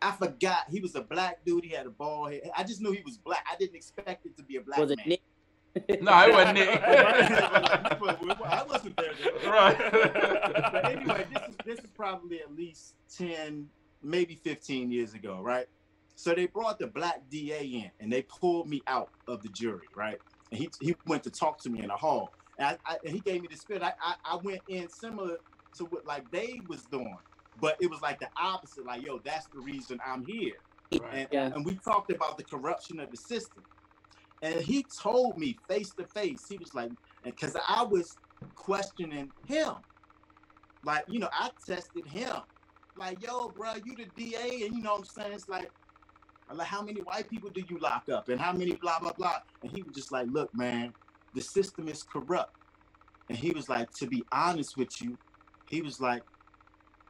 [0.01, 0.65] I forgot.
[0.69, 1.63] He was a black dude.
[1.63, 2.51] He had a bald head.
[2.57, 3.45] I just knew he was black.
[3.51, 4.99] I didn't expect it to be a black Was it.
[5.05, 5.21] Nick?
[6.01, 6.81] no, it wasn't Nick.
[6.83, 9.13] I wasn't there.
[9.23, 9.51] Then.
[9.51, 9.77] right.
[10.71, 13.69] But anyway, this is this is probably at least ten,
[14.03, 15.67] maybe fifteen years ago, right?
[16.15, 19.89] So they brought the black DA in, and they pulled me out of the jury,
[19.95, 20.21] right?
[20.51, 23.13] And he he went to talk to me in the hall, and, I, I, and
[23.13, 23.83] he gave me the spirit.
[23.83, 25.39] I, I I went in similar
[25.75, 27.19] to what like they was doing,
[27.59, 28.85] but it was like the opposite.
[28.85, 30.59] Like, yo, that's the reason I'm here.
[30.99, 31.15] Right.
[31.19, 31.47] And, Yeah.
[31.55, 33.65] and we talked about the corruption of the system.
[34.41, 36.91] And he told me face to face, he was like,
[37.23, 38.19] because I was
[38.55, 39.75] questioning him.
[40.83, 42.37] Like, you know, I tested him.
[42.95, 45.33] Like, yo, bro, you the DA, and you know what I'm saying?
[45.33, 45.82] It's like, I'm
[46.51, 48.29] like, how many white people do you lock up?
[48.29, 49.39] And how many blah, blah, blah.
[49.63, 50.95] And he was just like, look, man,
[51.33, 52.53] the system is corrupt.
[53.29, 55.19] And he was like, to be honest with you,
[55.65, 56.25] he was like,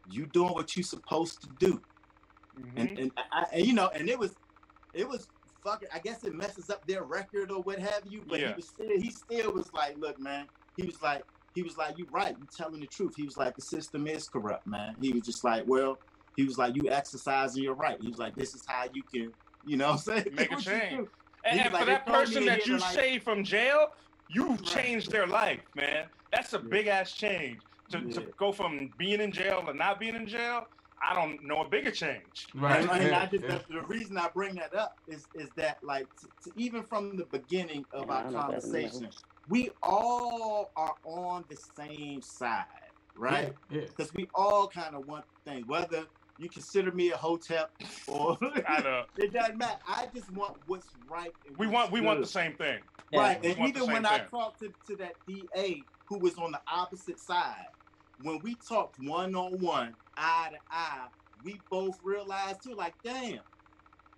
[0.06, 1.82] you doing what you supposed to do
[2.58, 2.74] Mhm.
[2.78, 4.38] and and, I, and you know, and it was,
[4.94, 5.32] it was
[5.64, 5.90] fucking.
[5.94, 8.24] I guess it messes up their record or what have you.
[8.28, 8.50] But Yeah.
[8.50, 10.50] he was still, he still was like, look, man.
[10.78, 13.16] He was like, he was like, "You're right, You're telling the truth.
[13.16, 14.98] He was like, the system is corrupt, man.
[15.02, 16.00] He was just like, well,
[16.36, 17.98] he was like, you exercising your right.
[18.02, 19.32] He was like, this is how you can,
[19.66, 21.08] you know, what I'm saying, Make a change.
[21.46, 23.90] And, and like, for they that person that you tonight- saved from jail,
[24.30, 24.64] you Right.
[24.64, 26.06] changed their life, man.
[26.32, 26.64] That's a Yeah.
[26.70, 27.60] big ass change.
[27.92, 30.66] To, to go from being in jail to not being in jail,
[31.08, 32.48] I don't know a bigger change.
[32.56, 32.82] Right.
[32.82, 33.60] And, and yeah, I just, yeah.
[33.68, 37.18] the, the reason I bring that up is is that like t- t- even from
[37.18, 38.72] the beginning of Yeah, our know better than that.
[38.72, 39.10] conversation,
[39.50, 42.66] we all are on the same side,
[43.16, 43.54] right?
[43.70, 43.82] Yeah.
[43.82, 45.68] Because we all kind of want things.
[45.68, 46.06] Whether
[46.44, 47.70] you consider me a hotel
[48.08, 48.38] or
[48.68, 49.06] I know.
[49.18, 49.80] it doesn't matter.
[49.88, 51.34] I just want what's right.
[51.46, 52.84] and We what's want we want the same thing.
[53.12, 53.20] Yeah.
[53.20, 53.42] right.
[53.42, 56.62] We And even when same I talked to, to that DA who was on the
[56.72, 57.68] opposite side,
[58.18, 61.08] when we talked one on one, eye to eye,
[61.42, 63.42] we both realized too, like, damn,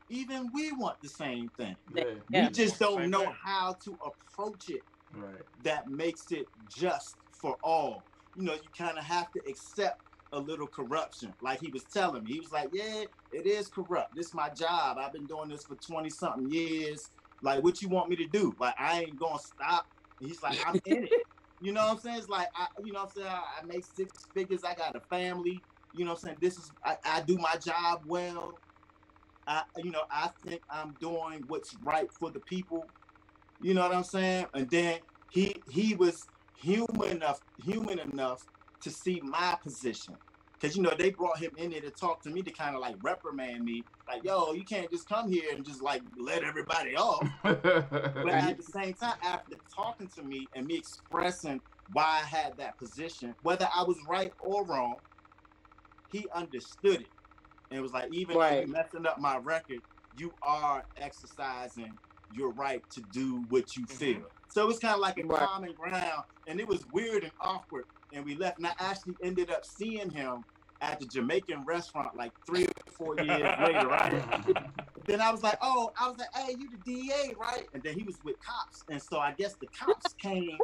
[0.10, 1.78] even we want the same thing.
[1.94, 2.04] Yeah.
[2.30, 2.48] Yeah.
[2.48, 3.36] We just don't Same know thing.
[3.44, 5.46] how to approach it Right.
[5.62, 8.10] that makes it just for all.
[8.34, 11.34] You know, you kind of have to accept a little corruption.
[11.42, 14.16] Like he was telling me, he was like, "Yeah, it is corrupt.
[14.16, 14.98] This is my job.
[15.00, 17.10] I've been doing this for twenty something years.
[17.42, 18.56] Like, what you want me to do?
[18.60, 19.88] Like, I ain't gonna stop."
[20.20, 21.12] And he's like, "I'm in it."
[21.62, 22.18] You know what I'm saying?
[22.20, 23.28] It's like, I, you know what I'm saying?
[23.28, 24.64] I, I make six figures.
[24.64, 25.64] I got a family.
[25.94, 26.38] You know what I'm saying?
[26.42, 28.60] This is, I, I do my job well.
[29.48, 32.90] I, you know, I think I'm doing what's right for the people.
[33.62, 34.48] You know what I'm saying?
[34.54, 35.00] And then
[35.30, 38.46] he he was human enough human enough
[38.86, 40.16] to see my position.
[40.62, 42.82] Cause you know they brought him in there to talk to me to kind of
[42.82, 46.96] like reprimand me, like, yo, you can't just come here and just like let everybody
[46.96, 47.28] off.
[47.44, 51.60] But at the same time, after talking to me and me expressing
[51.92, 54.96] why I had that position, whether I was right or wrong,
[56.12, 57.10] he understood it.
[57.70, 58.68] And it was like, even though Right.
[58.68, 59.82] you messing up my record,
[60.16, 61.98] you are exercising
[62.32, 63.98] your right to do what you mm-hmm.
[63.98, 64.24] feel.
[64.48, 65.40] So it was kind of like a Right.
[65.40, 67.86] common ground, and it was weird and awkward.
[68.12, 70.46] And we left, and I actually ended up seeing him
[70.82, 74.24] at the Jamaican restaurant like three or four years later, right?
[75.08, 77.68] Then I was like, oh, I was like, hey, you the DA, right?
[77.74, 78.86] And then he was with cops.
[78.90, 80.58] And so I guess the cops came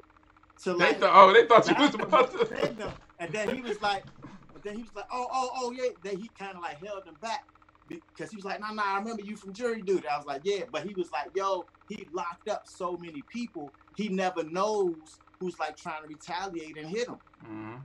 [0.63, 0.99] to They like.
[0.99, 2.93] thought, oh, they thought you was about to.
[3.19, 4.05] And then he was like,
[4.53, 5.89] but then he was like, oh, oh, oh, yeah.
[6.03, 7.41] Then he kind of like held him back
[7.87, 10.07] because he was like, nah, nah, I remember you from jury duty.
[10.07, 13.73] I was like, yeah, but he was like, yo, he locked up so many people,
[13.93, 17.17] he never knows who's like trying to retaliate and hit him.
[17.43, 17.81] Mhm.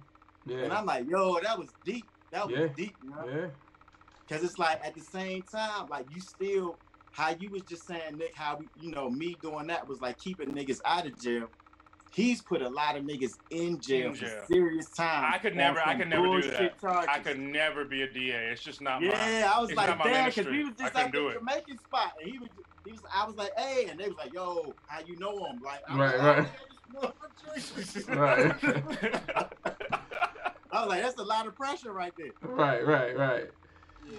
[0.65, 2.07] And I'm like, yo, that was deep.
[2.31, 2.67] That was Yeah.
[2.77, 3.27] deep, you know?
[3.27, 3.47] yeah,
[4.29, 6.79] Because it's like at the same time, like you still,
[7.13, 10.19] how you was just saying, Nick, how we, you know, me doing that was like
[10.19, 11.49] keeping niggas out of jail.
[12.13, 14.41] He's put a lot of niggas in jail, In jail.
[14.41, 15.33] for serious time.
[15.33, 16.81] I could never- I could never do that.
[16.81, 17.09] Charges.
[17.11, 18.51] I could never be a DA.
[18.53, 19.09] It's just not my.
[19.09, 20.59] Yeah, I was it's like, not my damn, because ministry.
[20.59, 21.39] we was just couldn't at do the it.
[21.39, 22.49] Jamaican spot, and he was,
[22.85, 25.61] he was, I was like, hey, and they was like, yo, how you know him?
[25.63, 26.49] Like, I was Right, like, right.
[26.97, 27.13] "Oh,
[28.09, 28.55] Right.
[30.73, 32.33] I was like, that's a lot of pressure right there.
[32.43, 33.51] right, right, right.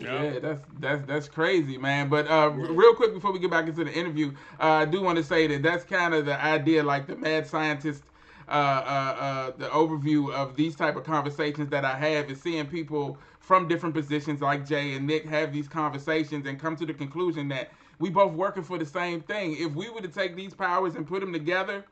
[0.01, 0.23] Yeah.
[0.23, 2.09] Yeah, that's that's that's crazy, man.
[2.09, 2.67] But uh, Yeah.
[2.71, 5.47] real quick before we get back into the interview, uh, I do want to say
[5.47, 8.03] that that's kind of the idea, like the mad scientist,
[8.49, 12.65] uh, uh, uh, the overview of these type of conversations that I have is seeing
[12.65, 16.93] people from different positions, like Jay and Nick, have these conversations and come to the
[16.93, 19.55] conclusion that we both working for the same thing.
[19.57, 21.85] If we were to take these powers and put them together,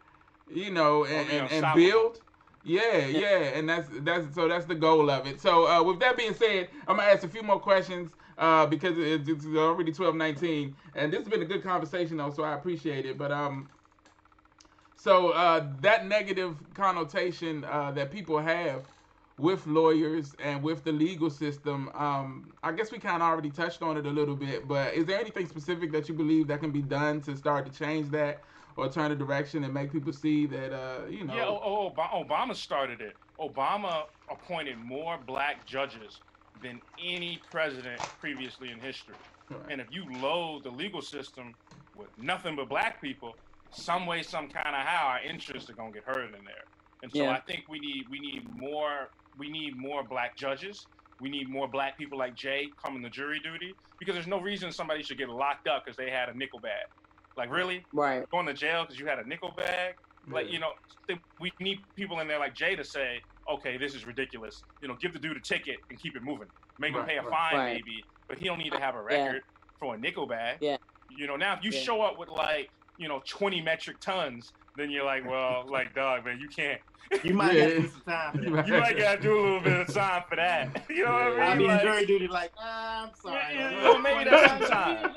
[0.49, 2.21] you know, and, and, and build.
[2.63, 5.39] Yeah, yeah, and that's that's so that's the goal of it.
[5.39, 8.97] So uh, with that being said, I'm gonna ask a few more questions uh, because
[8.97, 13.05] it's, it's already 12:19, and this has been a good conversation though, so I appreciate
[13.05, 13.19] it.
[13.19, 13.69] But um,
[14.95, 18.85] so uh, that negative connotation uh, that people have
[19.37, 23.83] with lawyers and with the legal system, um, I guess we kind of already touched
[23.83, 24.67] on it a little bit.
[24.67, 27.71] But is there anything specific that you believe that can be done to start to
[27.71, 28.41] change that?
[28.77, 31.35] Or turn the direction and make people see that, uh, you know.
[31.35, 33.15] Yeah, oh, oh, Obama started it.
[33.39, 36.23] Obama appointed more black judges
[36.55, 39.17] than any president previously in history.
[39.49, 39.71] Right.
[39.71, 41.55] And if you load the legal system
[41.93, 43.33] with nothing but black people,
[43.71, 46.65] some way, some kind of how, our interests are gonna get hurt in there.
[47.01, 47.31] And so Yeah.
[47.31, 50.89] I think we need we need more we need more black judges.
[51.19, 54.71] We need more black people like Jay coming to jury duty because there's no reason
[54.71, 56.85] somebody should get locked up because they had a nickel bag.
[57.37, 58.29] Like really, Right.
[58.29, 59.95] going to jail because you had a nickel bag?
[60.27, 60.71] Like, you know,
[61.07, 64.63] th- we need people in there like Jay to say, okay, this is ridiculous.
[64.81, 66.47] You know, give the dude a ticket and keep it moving.
[66.79, 67.29] Make him pay a right.
[67.51, 67.73] fine, Right.
[67.75, 69.23] maybe, but he don't need to have a Yeah.
[69.27, 69.43] record
[69.79, 70.57] for a nickel bag.
[70.61, 70.77] Yeah.
[71.09, 71.81] You know, now if you Yeah.
[71.81, 76.25] show up with like, you know, 20 metric tons, then you're like, well, like, dog,
[76.25, 76.81] man, you can't.
[77.23, 77.63] You might Yeah.
[77.63, 78.67] have to do some time for that.
[78.67, 80.85] You might gotta do a little bit of time for that.
[80.89, 81.37] You know what I mean?
[81.37, 81.45] Yeah.
[81.51, 83.55] I mean, Like- jury duty, like, ah, I'm sorry.
[83.55, 84.03] Yeah, yeah, man.
[84.03, 85.15] maybe that's some time.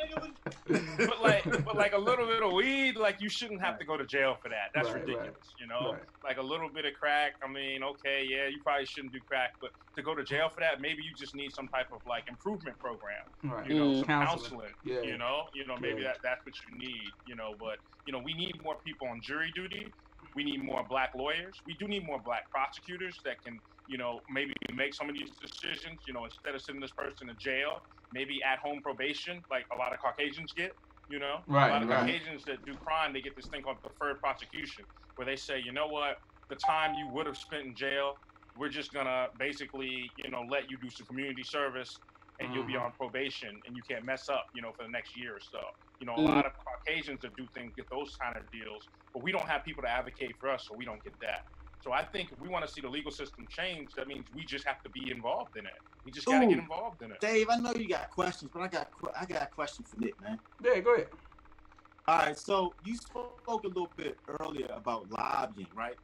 [0.99, 3.97] But like, but like a little bit of weed, like you shouldn't have to go
[3.97, 4.71] to jail for that.
[4.75, 5.07] That's Right, right.
[5.07, 5.93] ridiculous, you know.
[5.93, 6.03] Right.
[6.25, 7.35] Like a little bit of crack.
[7.43, 10.61] I mean, okay, yeah, you probably shouldn't do crack, but to go to jail for
[10.61, 13.25] that, maybe you just need some type of like improvement program.
[13.45, 13.67] Right.
[13.69, 13.97] You know, Mm.
[14.01, 14.61] some Counseling.
[14.61, 14.75] counseling.
[14.85, 15.01] Yeah.
[15.03, 16.09] You know, you know, maybe Yeah.
[16.13, 17.11] that that's what you need.
[17.27, 19.93] You know, but you know, we need more people on jury duty.
[20.35, 21.61] We need more black lawyers.
[21.67, 25.39] We do need more black prosecutors that can, you know, maybe make some of these
[25.39, 26.05] decisions.
[26.07, 27.81] You know, instead of sending this person to jail,
[28.13, 30.73] maybe at home probation, like a lot of Caucasians get.
[31.09, 31.89] You know, Right, a lot of right.
[31.89, 34.87] Caucasians that do crime, they get this thing called deferred prosecution,
[35.17, 36.19] where they say, you know what,
[36.51, 38.17] the time you would have spent in jail,
[38.55, 42.03] we're just gonna basically, you know, let you do some community service,
[42.39, 42.85] and you'll be Mhm.
[42.85, 45.61] on probation, and you can't mess up, you know, for the next year or so.
[45.99, 46.25] You know, a Mhm.
[46.27, 49.65] lot of Caucasians that do things get those kind of deals, but we don't have
[49.65, 51.41] people to advocate for us, so we don't get that.
[51.81, 54.45] So I think if we want to see the legal system change, that means we
[54.45, 55.73] just have to be involved in it.
[56.05, 57.21] We just got to get involved in it.
[57.21, 60.21] Dave, I know you got questions, but I got I got a question for Nick,
[60.21, 60.41] man.
[60.61, 61.11] Yeah, go ahead.
[62.07, 65.97] All right, so you spoke a little bit earlier about lobbying, right?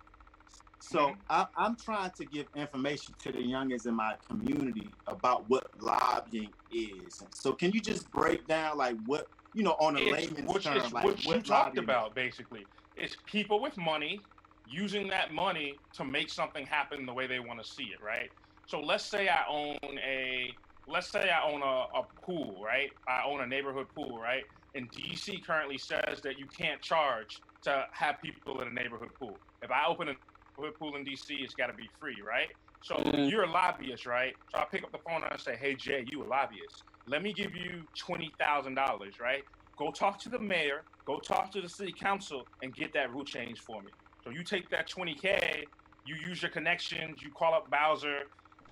[0.85, 1.15] So.
[1.31, 6.53] I, I'm trying to give information to the youngins in my community about what lobbying
[6.71, 7.23] is.
[7.31, 10.63] So can you just break down like what you know on a It's layman's what,
[10.63, 11.85] term, it's like what you talked lobbying is?
[11.85, 12.69] about basically.
[12.97, 14.29] It's people with money
[14.65, 18.31] using that money to make something happen the way they want to see it, right?
[18.67, 20.57] So let's say I own a
[20.87, 22.91] let's say I own a, a pool, right?
[23.09, 24.45] I own a neighborhood pool, right?
[24.75, 29.41] And DC currently says that you can't charge to have people in a neighborhood pool.
[29.63, 30.15] If I open a
[30.79, 32.51] pool in DC, it's got to be free, right?
[32.81, 33.31] So Mhm.
[33.31, 34.37] you're a lobbyist, right?
[34.49, 36.85] So I pick up the phone and I say, "Hey Jay, you a lobbyist?
[37.07, 39.45] Let me give you twenty thousand dollars, right?
[39.79, 43.25] Go talk to the mayor, go talk to the city council, and get that rule
[43.25, 43.93] change for me.
[44.23, 45.71] So you take that twenty k,
[46.05, 48.21] you use your connections, you call up Bowser,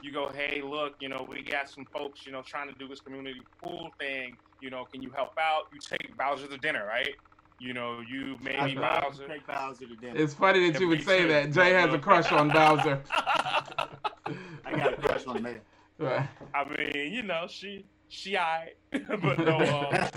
[0.01, 2.89] you go, hey, look, you know, we got some folks, you know, trying to do
[2.89, 4.39] this community pool thing.
[4.61, 5.65] You know, can you help out?
[5.73, 7.17] You take Bowser to dinner, right?
[7.63, 9.29] You know, you maybe I'd Bowser.
[9.47, 10.21] Bowser to.
[10.21, 11.29] It's funny that you would say too.
[11.29, 11.53] that.
[11.53, 13.01] Jay has a crush on Bowser.
[13.15, 15.61] I got a crush on man.
[15.97, 16.29] Right.
[16.53, 20.11] I mean, you know, she she I, but no, um,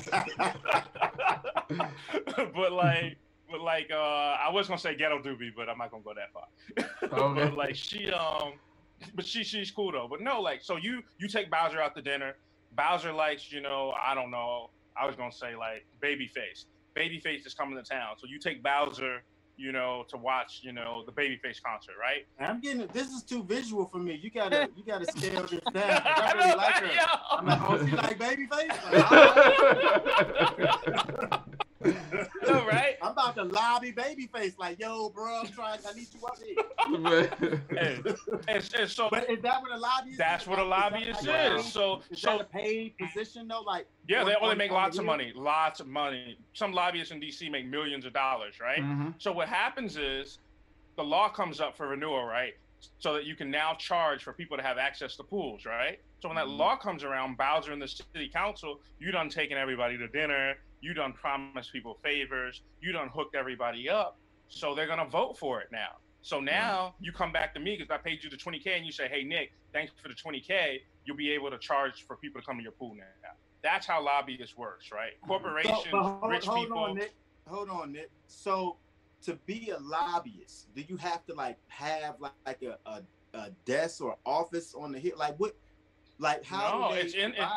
[2.56, 3.18] but like,
[3.48, 6.16] but but like uh, I was gonna say ghetto doobie, but I'm not gonna go
[6.16, 6.48] that far.
[7.04, 7.44] Okay.
[7.44, 8.54] but like she um,
[9.14, 10.08] but she she's cool though.
[10.10, 12.38] But no, like so you you take Bowser out to dinner.
[12.76, 14.72] Bowser likes you know I don't know.
[15.00, 16.66] I was gonna say like Babyface.
[16.96, 19.22] Babyface is coming to town, so you take Bowser
[19.58, 22.26] you know, to watch, you know, the Babyface concert, right?
[22.40, 24.20] I'm getting this is too visual for me.
[24.22, 26.02] You gotta you gotta scale this down.
[26.06, 26.88] I really like her.
[26.88, 27.02] Yo.
[27.32, 28.76] I'm like, oh, she like babyface?
[31.56, 31.65] Like,
[32.48, 32.96] No, right?
[33.02, 34.58] I'm about to lobby babyface.
[34.58, 35.80] Like, yo, bro, I'm trying.
[35.88, 37.62] I need you up here.
[37.78, 38.18] and,
[38.48, 40.18] and, and so But is that what a lobbyist?
[40.18, 40.50] that's is?
[40.50, 41.72] what a lobbyist is that like is.
[41.72, 43.62] So, Is so that a paid position though?
[43.62, 45.12] Like, yeah, they on- only make lots of deal?
[45.12, 46.38] money, lots of money.
[46.54, 48.82] Some lobbyists in DC make millions of dollars, right?
[48.82, 49.16] Mhm.
[49.18, 50.40] So what happens is
[50.98, 52.54] the law comes up for renewal, right?
[53.00, 56.00] So that you can now charge for people to have access to pools, right?
[56.22, 56.58] So when that Mhm.
[56.58, 60.56] law comes around, Bowser and the city council, you done taking everybody to dinner,
[60.86, 64.20] you done promised people favors, you done hooked everybody up.
[64.48, 65.98] So they're gonna vote for it now.
[66.22, 66.46] So mm-hmm.
[66.46, 69.08] now you come back to me because I paid you the 20K and you say,
[69.08, 72.58] hey Nick, thanks for the 20K, you'll be able to charge for people to come
[72.58, 73.32] to your pool now.
[73.64, 75.14] That's how lobbyists works, right?
[75.18, 75.28] Mm-hmm.
[75.28, 76.78] Corporations, So, but hold, rich hold people.
[76.78, 77.16] on, Nick.
[77.48, 78.12] Hold on, Nick.
[78.28, 78.78] So
[79.24, 83.02] to be a lobbyist, do you have to like have like, like a, a,
[83.34, 85.14] a desk or office on the hill?
[85.18, 85.56] Like what?
[86.20, 86.80] Like how?
[86.80, 87.50] No, do they it's in- it-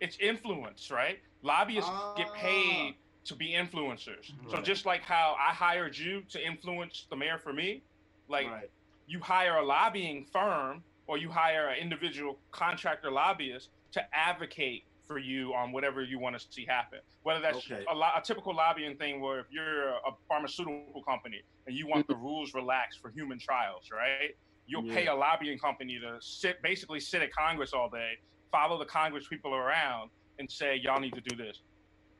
[0.00, 1.20] it's influence, right?
[1.44, 2.34] Lobbyists get Ah.
[2.34, 2.94] paid
[3.24, 4.32] to be influencers.
[4.50, 7.82] So just like how I hired you to influence the mayor for me,
[8.28, 8.70] like right.
[9.06, 15.18] you hire a lobbying firm or you hire an individual contractor lobbyist to advocate for
[15.18, 16.98] you on whatever you want to see happen.
[17.24, 17.84] Whether that's Okay.
[17.90, 22.06] a, lo- a typical lobbying thing where if you're a pharmaceutical company and you want
[22.08, 24.34] the rules relaxed for human trials, right?
[24.66, 28.12] You'll pay a lobbying company to sit, basically sit at Congress all day,
[28.50, 30.08] follow the Congress people around,
[30.38, 31.60] and say, "Y'all need to do this.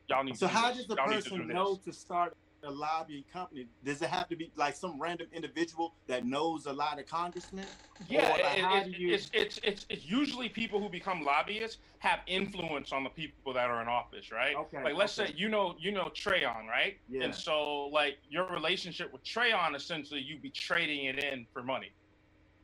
[0.09, 0.77] Y'all need So to do how this.
[0.79, 3.67] does the Y'all need to person do know to start a lobbying company?
[3.83, 7.65] Does it have to be like some random individual that knows a lot of congressmen?
[8.07, 12.19] Yeah, like, it- it- you- it's, it's it's it's usually people who become lobbyists have
[12.27, 14.55] influence on the people that are in office, right?
[14.55, 15.31] Okay, Like let's okay.
[15.31, 16.97] say you know you know Trayon, right?
[17.07, 17.23] Yeah.
[17.23, 21.91] And so like your relationship with Trayon, essentially you be trading it in for money,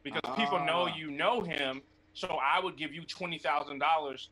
[0.03, 0.95] because people know Ah.
[0.95, 1.81] you know him.
[2.13, 4.29] So I would give you twenty thousand dollars,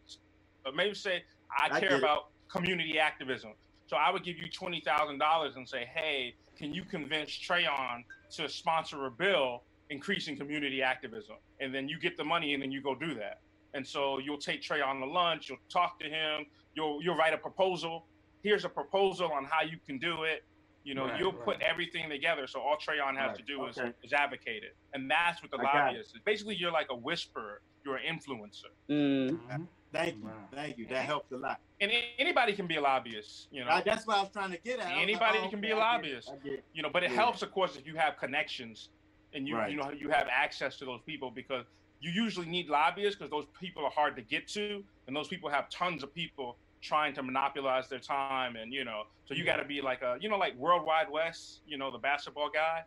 [0.64, 1.24] but maybe say
[1.58, 3.54] I, I care about community activism.
[3.88, 8.04] So I would give you twenty thousand dollars and say, hey, can you convince Trayon
[8.32, 11.38] to sponsor a bill increasing community activism?
[11.60, 13.42] And then you get the money and then you go do that.
[13.74, 16.46] And so you'll take Trayon to lunch, you'll talk to him,
[16.76, 18.06] you'll you'll write a proposal.
[18.44, 20.44] Here's a proposal on how you can do it.
[20.86, 21.46] You know, Right, you'll right.
[21.46, 22.48] put everything together.
[22.48, 23.92] So all Trayon has Right, to do is, okay.
[24.02, 24.76] is advocate it.
[24.94, 26.22] And that's what the I lobbyist is.
[26.26, 28.72] Basically, you're like a whisperer, you're an influencer.
[28.90, 29.68] Mm.
[29.92, 30.48] Thank you, Wow.
[30.54, 30.86] thank you.
[30.88, 31.60] That helped a lot.
[31.82, 33.72] And anybody can be a lobbyist, you know.
[33.72, 34.86] I- that's what I was trying to get at.
[34.88, 36.30] I was Anybody oh, can be okay, a I get it, lobbyist.
[36.30, 37.16] I get you know but it Yeah.
[37.18, 38.90] helps of course if you have connections
[39.34, 39.72] and you Right.
[39.72, 41.66] you know you have access to those people because
[42.02, 45.50] you usually need lobbyists because those people are hard to get to and those people
[45.50, 49.58] have tons of people trying to monopolize their time and you know so you got
[49.58, 52.84] to be like a you know like World Wide Wes you know the basketball guy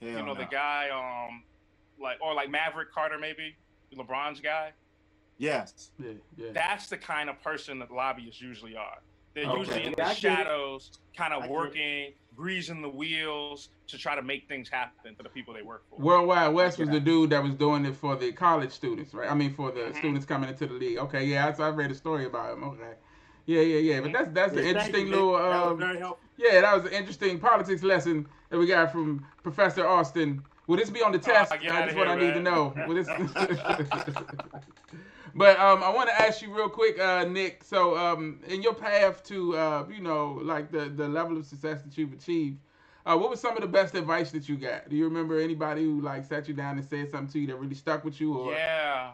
[0.00, 0.34] Hell you know no.
[0.34, 1.42] the guy um
[2.00, 3.56] like or like maverick carter maybe
[3.94, 4.72] lebron's guy
[5.38, 5.90] Yes.
[5.98, 6.52] Yeah, yeah.
[6.52, 8.98] that's the kind of person that lobbyists usually are.
[9.34, 9.58] They're Okay.
[9.58, 14.14] usually in Yeah, the I shadows, kind of get working, greasing the wheels to try
[14.14, 15.98] to make things happen for the people they work for.
[15.98, 19.28] Worldwide Wes was the dude that was doing it for the college students, right?
[19.30, 19.96] I mean, for the Mhm.
[19.96, 20.98] students coming into the league.
[20.98, 22.62] Okay, yeah, I, I read a story about him.
[22.64, 22.94] Okay,
[23.46, 24.00] yeah, yeah, yeah.
[24.02, 25.14] But that's that's Yeah, an interesting you, Nick.
[25.14, 25.32] little.
[25.36, 25.98] that was Um, very
[26.36, 30.44] yeah, that was an interesting politics lesson that we got from Professor Austin.
[30.68, 31.52] Will this be on the test?
[31.52, 32.72] Uh, that's what I here, need to know.
[32.86, 33.08] Will this...
[35.34, 37.64] but um, I want to ask you real quick, uh, Nick.
[37.64, 41.82] So, um, in your path to, uh, you know, like the the level of success
[41.82, 42.60] that you've achieved,
[43.06, 44.88] uh, what was some of the best advice that you got?
[44.88, 47.56] Do you remember anybody who like sat you down and said something to you that
[47.56, 48.34] really stuck with you?
[48.36, 49.12] Or Yeah,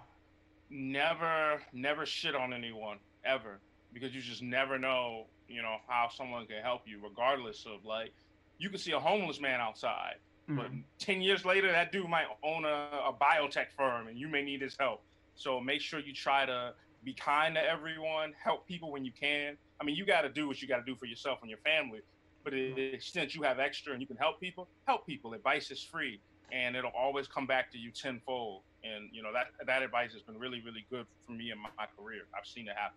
[0.71, 3.61] never, never shit on anyone ever
[3.93, 8.15] because you just never know, you know, how someone can help you, regardless of like,
[8.59, 10.17] you can see a homeless man outside,
[10.55, 10.85] but Mhm.
[10.99, 14.61] 10 years later, that dude might own a, a biotech firm and you may need
[14.63, 15.03] his help.
[15.35, 16.75] So make sure you try to
[17.05, 19.57] be kind to everyone, help people when you can.
[19.81, 21.59] I mean, you got to do what you got to do for yourself and your
[21.61, 22.01] family.
[22.45, 25.35] But to the extent you have extra and you can help people, help people.
[25.35, 26.21] Advice is free
[26.53, 28.63] and it'll always come back to you tenfold.
[28.83, 31.69] And, you know, that, that advice has been really, really good for me in my,
[31.77, 32.23] my career.
[32.37, 32.97] I've seen it happen.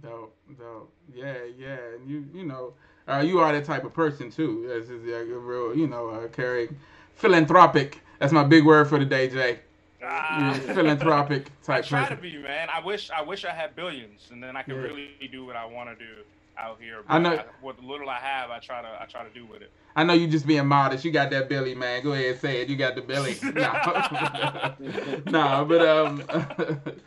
[0.00, 0.92] Dope, dope.
[1.12, 1.78] Yeah, yeah.
[1.94, 2.74] And you, you know,
[3.08, 4.64] uh, you are that type of person too.
[4.68, 6.76] This is a real, you know, uh, caring,
[7.14, 8.00] philanthropic.
[8.18, 9.60] That's my big word for the day, Jay.
[10.02, 10.58] Ah.
[10.74, 12.16] philanthropic I type try person.
[12.16, 12.68] to be, man.
[12.72, 14.80] I wish I wish I had billions and then I could Yeah.
[14.82, 16.12] really do what I want to do.
[16.60, 17.02] Out here.
[17.08, 19.46] I know- I, what the little I have, I try to I try to do
[19.46, 19.72] with it.
[19.96, 21.04] I know you just being modest.
[21.04, 22.02] You got that belly, man.
[22.02, 22.68] Go ahead, and say it.
[22.68, 23.36] You got the belly.
[23.42, 26.22] No, nah, but um,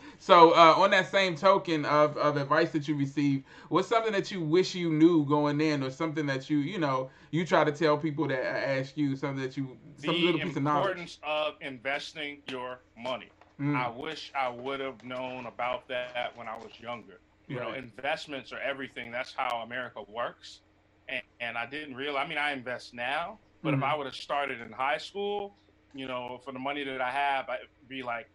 [0.19, 4.31] so uh, on that same token of, of advice that you received, what's something that
[4.31, 7.71] you wish you knew going in, or something that you you know you try to
[7.71, 10.83] tell people that ask you something that you some the little piece of knowledge.
[10.85, 13.29] The importance of investing your money.
[13.59, 17.19] Mm, I wish I would have known about that when I was younger.
[17.47, 19.11] You know, investments are everything.
[19.11, 20.61] That's how America works.
[21.09, 22.25] And, and I didn't realize.
[22.25, 23.77] I mean, I invest now, but Mhm.
[23.77, 25.59] if I would have started in high school,
[25.93, 28.27] you know, for the money that I have, I'd be like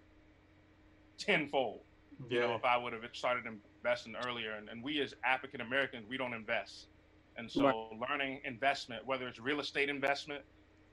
[1.18, 1.84] tenfold.
[2.28, 4.52] You know, if I would have started investing earlier.
[4.52, 6.88] And, and we as African Americans, we don't invest.
[7.36, 10.44] And so learning investment, whether it's real estate investment,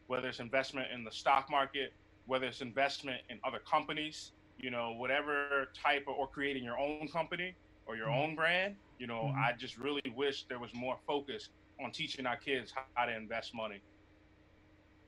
[0.07, 1.91] whether it's investment in the stock market,
[2.25, 7.07] whether it's investment in other companies, you know, whatever type of, or creating your own
[7.07, 7.55] company
[7.85, 8.23] or your Mhm.
[8.23, 9.45] own brand, you know, Mhm.
[9.45, 11.49] I just really wish there was more focus
[11.81, 13.63] on teaching our kids how, to invest money.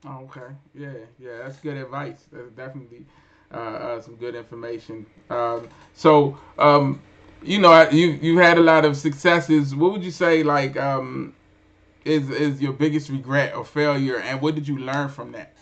[0.04, 0.54] Oh, okay.
[0.74, 2.26] Yeah, yeah, that's good advice.
[2.32, 3.06] That's definitely
[3.52, 5.06] uh, uh, some good information.
[5.30, 7.00] Um, so, um,
[7.42, 9.74] you know, you you had a lot of successes.
[9.74, 11.34] What would you say, like, um,
[12.04, 15.54] is is your biggest regret or failure, and what did you learn from that?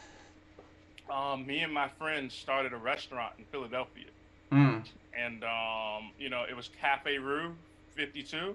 [1.11, 4.11] Um, me and my friends started a restaurant in Philadelphia.
[4.52, 4.82] Mm.
[5.18, 7.52] and um, you know it was Cafe Rue
[7.94, 8.55] 52,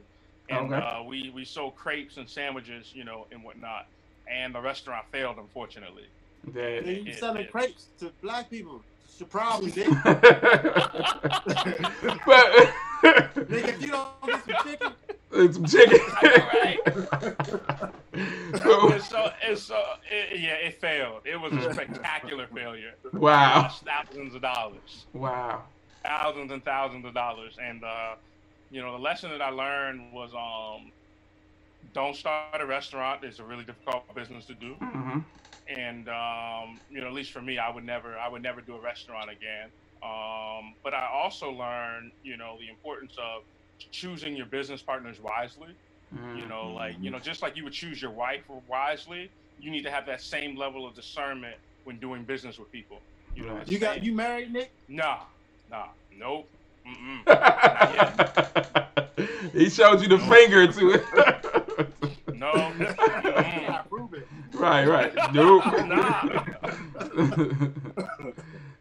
[0.50, 0.86] and Okay.
[0.86, 3.86] uh, we we sold crepes and sandwiches, you know, and whatnot.
[4.28, 6.06] And the restaurant failed, unfortunately.
[6.54, 6.62] Yeah.
[6.62, 8.82] Nigga, you it- selling it- crepes to black people.
[9.06, 10.04] It's your problem, nigga.
[12.26, 12.74] but
[13.50, 14.94] nigga, if you don't get some chicken,
[15.34, 16.00] it's some chicken.
[18.14, 21.22] And so, and so it, yeah, it failed.
[21.26, 22.94] It was a spectacular failure.
[23.14, 23.62] wow.
[23.64, 25.64] Lost thousands of dollars, Wow.
[26.06, 27.58] Thousands and thousands of dollars.
[27.62, 28.16] And uh,
[28.70, 30.94] you know, the lesson that I learned was um,
[31.94, 33.24] don't start a restaurant.
[33.24, 34.78] It's a really difficult business to do.
[34.80, 35.20] hmm
[35.68, 38.76] and um, you know, at least for me, I would never, I would never do
[38.76, 39.72] a restaurant again.
[40.04, 43.44] Um, but I also learned, you know, the importance of
[43.80, 45.78] choosing your business partners wisely.
[46.34, 49.84] You know, like you know, just like you would choose your wife wisely, you need
[49.84, 53.06] to have that same level of discernment when doing business with people.
[53.34, 54.74] You know, you got you married, Nick?
[54.90, 55.26] nah,
[55.72, 55.88] nah,
[56.18, 56.48] nope,
[56.86, 57.26] mm-mm.
[59.54, 61.04] he showed you the finger to it.
[62.36, 63.90] no, mm-mm.
[63.90, 64.28] Prove it.
[64.54, 65.14] right, right.
[65.34, 65.64] Nope.
[65.86, 66.44] Nah.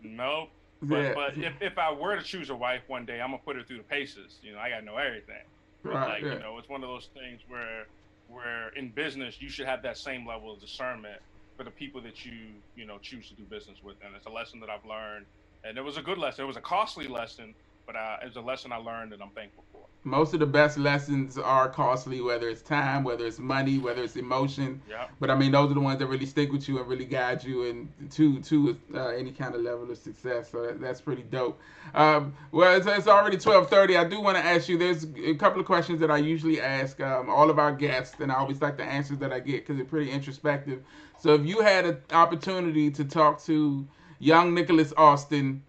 [0.03, 0.49] nope.
[0.83, 1.13] But, yeah.
[1.15, 3.63] but if, if I were to choose a wife one day, I'm gonna put her
[3.63, 4.39] through the paces.
[4.43, 5.45] You know, I gotta know everything.
[5.83, 6.35] Right, like yeah.
[6.35, 7.87] you know, it's one of those things where
[8.29, 11.21] where in business you should have that same level of discernment
[11.57, 12.33] for the people that you
[12.77, 15.27] you know choose to do business with, and it's a lesson that I've learned,
[15.65, 16.45] and it was a good lesson.
[16.45, 17.55] It was a costly lesson,
[17.87, 19.81] but uh, it was a lesson I learned, and I'm thankful for.
[20.03, 24.17] Most of the best lessons are costly, whether it's time, whether it's money, whether it's
[24.17, 24.81] emotion.
[24.89, 27.05] Yeah, But I mean, those are the ones that really stick with you and really
[27.05, 30.51] guide you and to to uh, any kind of level of success.
[30.51, 31.61] So that, that's pretty dope.
[31.95, 33.99] Um, well, it's, it's already twelve thirty.
[33.99, 34.79] I do want to ask you.
[34.79, 38.33] There's a couple of questions that I usually ask um, all of our guests, and
[38.33, 40.83] I always like the answers that I get because they're pretty introspective.
[41.19, 43.87] So if you had an opportunity to talk to
[44.21, 45.65] young Nicholas Austin,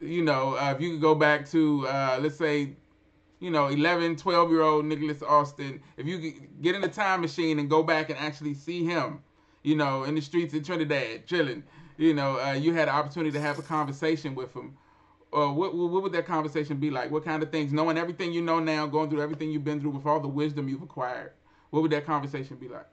[0.00, 2.76] you know, uh, if you could go back to uh, let's say
[3.42, 7.20] you know, 11, 12 year old Nicholas Austin, if you could get in a time
[7.20, 9.18] machine and go back and actually see him,
[9.64, 11.64] you know, in the streets of Trinidad, chilling,
[11.98, 14.76] you know, uh, you had an opportunity to have a conversation with him.
[15.32, 17.10] Uh, what, what would that conversation be like?
[17.10, 19.90] What kind of things, knowing everything you know now, going through everything you've been through
[19.90, 21.32] with all the wisdom you've acquired,
[21.70, 22.86] what would that conversation be like?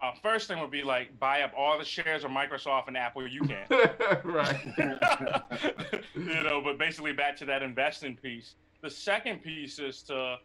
[0.00, 3.26] Uh, first thing would be like buy up all the shares of Microsoft and Apple
[3.26, 3.66] you can.
[4.24, 4.64] right.
[6.14, 8.54] you know, but basically back to that investing piece.
[8.82, 10.36] The second piece is to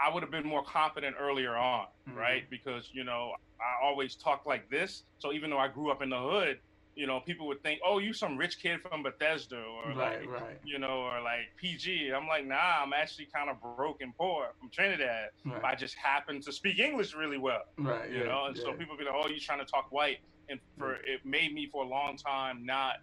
[0.00, 2.16] I would have been more confident earlier on, Mhm.
[2.16, 2.50] right?
[2.50, 5.04] Because, you know, I always talk like this.
[5.18, 6.58] So even though I grew up in the hood,
[6.96, 10.28] you know, people would think, "Oh, you some rich kid from Bethesda or Right, like
[10.28, 14.16] right, you know, or like PG." I'm like, "Nah, I'm actually kind of broke and
[14.16, 15.30] poor from Trinidad.
[15.62, 18.10] I just happen to speak English really well." right.
[18.10, 18.76] you yeah, know and so yeah.
[18.76, 20.18] people be like oh you trying to talk white
[20.48, 22.96] and for it made me for a long time not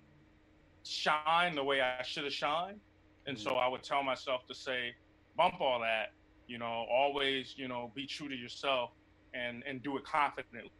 [0.84, 2.80] shine the way i should have shined
[3.28, 3.60] and so mm.
[3.60, 4.94] i would tell myself to say
[5.38, 6.14] bump all that
[6.48, 8.92] you know always you know be true to yourself
[9.34, 10.72] and and do it confidently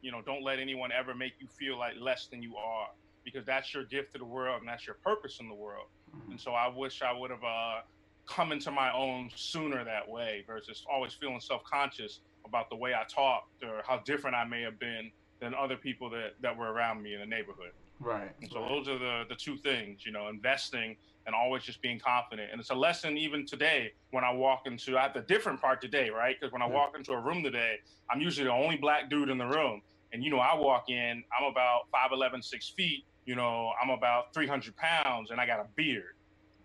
[0.00, 2.88] you know don't let anyone ever make you feel like less than you are
[3.24, 6.30] because that's your gift to the world and that's your purpose in the world Mhm.
[6.32, 7.80] and so I wish I would have uh,
[8.26, 12.94] come into my own sooner that way versus always feeling self conscious about the way
[12.94, 16.72] I talked or how different I may have been than other people that, that were
[16.72, 17.72] around me in the neighborhood.
[18.00, 18.30] Right.
[18.40, 18.68] And so right.
[18.68, 20.96] those are the, the two things, you know, investing
[21.28, 22.48] and always just being confident.
[22.50, 25.82] And it's a lesson even today when I walk into, I have the different part
[25.82, 26.34] today, right?
[26.40, 27.76] Because when I walk into a room today,
[28.10, 29.82] I'm usually the only black dude in the room.
[30.14, 34.32] And, you know, I walk in, I'm about 5'11, 6 feet, you know, I'm about
[34.32, 36.14] 300 pounds and I got a beard.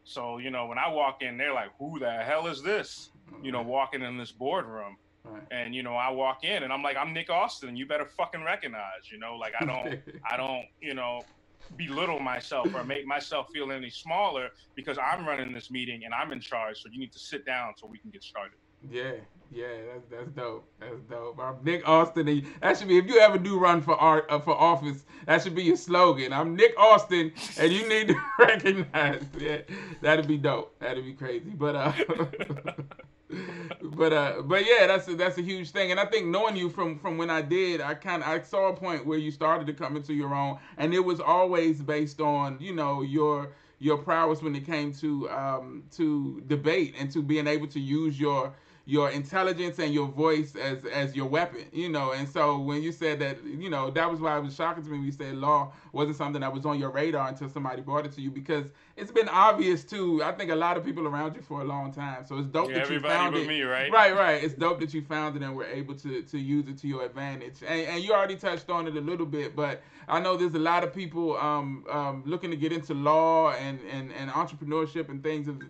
[0.05, 3.09] So, you know, when I walk in, they're like, who the hell is this?
[3.41, 4.95] You know, walking in this boardroom.
[5.25, 5.43] Right.
[5.51, 7.75] And, you know, I walk in and I'm like, I'm Nick Austin.
[7.75, 9.99] You better fucking recognize, you know, like I don't,
[10.31, 11.21] I don't, you know,
[11.77, 16.31] belittle myself or make myself feel any smaller because I'm running this meeting and I'm
[16.31, 16.81] in charge.
[16.81, 18.57] So you need to sit down so we can get started.
[18.91, 19.13] Yeah,
[19.51, 20.67] yeah, that's that's dope.
[20.79, 21.39] That's dope.
[21.39, 24.39] I'm Nick Austin, and that should be if you ever do run for art uh,
[24.39, 26.33] for office, that should be your slogan.
[26.33, 29.23] I'm Nick Austin, and you need to recognize.
[29.37, 29.59] Yeah,
[30.01, 30.77] that'd be dope.
[30.79, 31.51] That'd be crazy.
[31.51, 31.93] But uh,
[33.81, 35.91] but uh, but yeah, that's a, that's a huge thing.
[35.91, 38.69] And I think knowing you from from when I did, I kind of I saw
[38.69, 42.21] a point where you started to come into your own, and it was always based
[42.21, 47.21] on you know your your prowess when it came to um to debate and to
[47.21, 48.53] being able to use your
[48.85, 52.11] your intelligence and your voice as as your weapon, you know.
[52.11, 54.89] And so when you said that, you know, that was why it was shocking to
[54.89, 58.05] me when you said law wasn't something that was on your radar until somebody brought
[58.05, 58.65] it to you because
[58.97, 60.21] it's been obvious too.
[60.21, 62.25] I think a lot of people around you for a long time.
[62.25, 63.47] So it's dope Yeah, that you everybody found but it.
[63.47, 63.89] me, right?
[63.89, 64.43] Right, right.
[64.43, 67.05] It's dope that you found it and were able to to use it to your
[67.05, 67.63] advantage.
[67.65, 70.59] And, and you already touched on it a little bit, but I know there's a
[70.59, 75.23] lot of people um, um, looking to get into law and, and, and entrepreneurship and
[75.23, 75.61] things of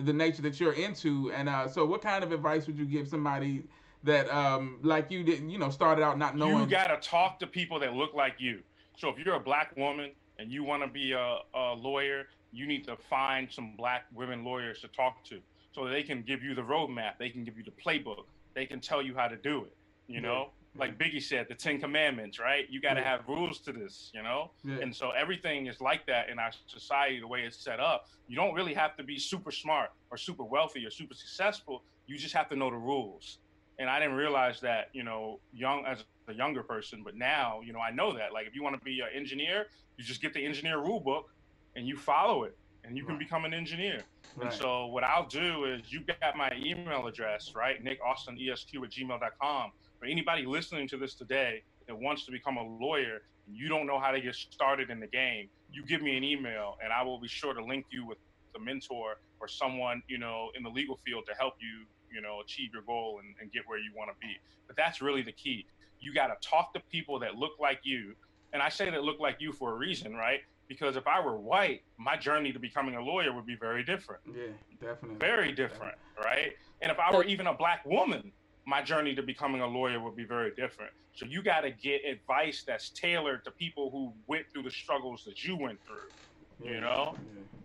[0.00, 1.30] the nature that you're into.
[1.32, 3.64] And uh, so, what kind of advice would you give somebody
[4.04, 6.60] that um, like you didn't, you know, started out not knowing?
[6.60, 8.60] You got to talk to people that look like you.
[8.96, 12.66] So if you're a black woman and you want to be a, a lawyer, you
[12.66, 15.40] need to find some black women lawyers to talk to
[15.72, 17.12] so they can give you the roadmap.
[17.18, 18.24] They can give you the playbook.
[18.54, 19.76] They can tell you how to do it.
[20.08, 22.66] You know, like Biggie said, the Ten Commandments, right?
[22.70, 23.10] You got to Yeah.
[23.10, 24.52] have rules to this, you know?
[24.64, 24.76] Yeah.
[24.80, 28.08] And so everything is like that in our society, the way it's set up.
[28.28, 31.82] You don't really have to be super smart or super wealthy or super successful.
[32.06, 33.38] You just have to know the rules.
[33.80, 37.72] And I didn't realize that, you know, young as a younger person, but now, you
[37.72, 38.32] know, I know that.
[38.32, 41.32] Like if you want to be an engineer, you just get the engineer rule book
[41.76, 44.02] and you follow it and you can become an engineer.
[44.36, 44.46] Right.
[44.46, 47.82] And so what I'll do is you got my email address, right?
[47.82, 49.72] Nick Austin ESQ at gmail.com.
[49.98, 53.86] For anybody listening to this today that wants to become a lawyer and you don't
[53.86, 57.02] know how to get started in the game, you give me an email and I
[57.02, 58.18] will be sure to link you with
[58.54, 61.84] a mentor or someone, you know, in the legal field to help you,
[62.14, 64.36] you know, achieve your goal and, and get where you want to be.
[64.68, 65.66] But that's really the key.
[66.00, 68.14] You got to talk to people that look like you.
[68.52, 70.40] And I say that look like you for a reason, right?
[70.68, 74.22] Because if I were white, my journey to becoming a lawyer would be very different
[74.26, 75.16] yeah, definitely.
[75.18, 76.52] very different, right?
[76.82, 78.32] And if I were even a black woman,
[78.68, 80.92] my journey to becoming a lawyer would be very different.
[81.14, 85.24] So you got to get advice that's tailored to people who went through the struggles
[85.24, 86.70] that you went through.
[86.70, 87.16] You know?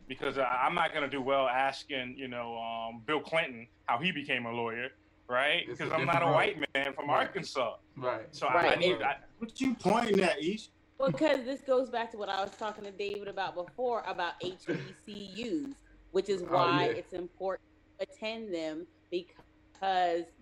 [0.07, 3.97] Because I- I'm not going to do well asking, you know, um, Bill Clinton how
[3.99, 4.89] he became a lawyer,
[5.27, 5.67] right?
[5.67, 7.27] Because I'm not a white man from Right.
[7.27, 7.75] Arkansas.
[7.97, 8.27] Right.
[8.31, 10.69] So I, I need, I, What you pointing at, Ish?
[10.99, 14.39] Well, because this goes back to what I was talking to David about before about
[14.41, 15.73] HBCUs,
[16.11, 16.99] which is Oh, why yeah.
[16.99, 17.61] it's important
[17.99, 19.43] to attend them because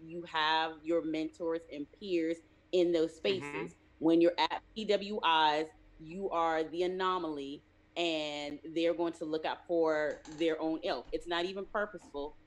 [0.03, 2.37] you have your mentors and peers
[2.71, 3.43] in those spaces.
[3.49, 3.75] Mhm.
[3.99, 5.67] When you're at PWIs,
[5.99, 7.63] you are the anomaly
[7.97, 11.07] and they're going to look out for their own ilk.
[11.11, 12.37] It's not even purposeful.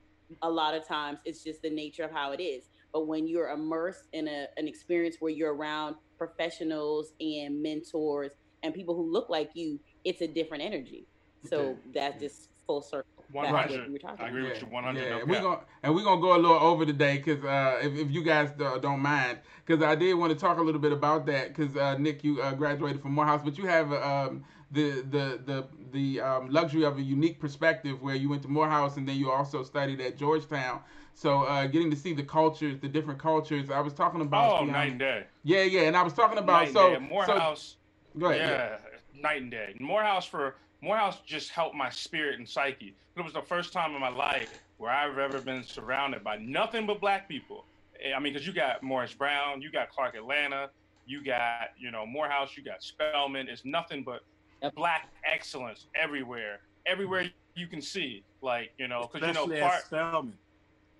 [0.43, 2.65] A lot of times it's just the nature of how it is.
[2.93, 8.73] But when you're immersed in a, an experience where you're around professionals and mentors and
[8.75, 11.07] people who look like you, it's a different energy.
[11.45, 13.14] So that's just full circle.
[13.35, 13.86] One back to what hundred.
[13.89, 14.69] we were talking I agree with you.
[14.69, 15.02] One hundred.
[15.02, 17.98] Yeah, no we're gonna and we're gonna go a little over today because uh, if,
[17.98, 20.93] if you guys uh, don't mind, because I did want to talk a little bit
[20.93, 25.02] about that because uh, Nick, you uh, graduated from Morehouse, but you have um, the
[25.11, 29.09] the the the um, luxury of a unique perspective where you went to Morehouse and
[29.09, 30.81] then you also studied at Georgetown.
[31.15, 33.69] So uh, getting to see the cultures, the different cultures.
[33.69, 34.52] I was talking about.
[34.52, 35.24] Oh, the, um, night and day.
[35.43, 36.98] Yeah, yeah, and I was talking about Night and so day.
[37.01, 37.77] Morehouse.
[38.12, 38.48] So, go ahead.
[38.48, 39.74] yeah, night and day.
[39.81, 42.94] Morehouse for Morehouse just helped my spirit and psyche.
[43.16, 46.86] It was the first time in my life where I've ever been surrounded by nothing
[46.86, 47.65] but black people.
[48.05, 50.69] Eh, I mean, because you got Morris Brown, you got Clark Atlanta,
[51.06, 53.48] you got you know Morehouse, you got Spelman.
[53.48, 54.20] It's nothing but
[54.62, 54.74] Yep.
[54.77, 58.24] black excellence everywhere, everywhere you can see.
[58.43, 59.74] Like you know, because you know Clark.
[59.74, 60.39] at Spelman.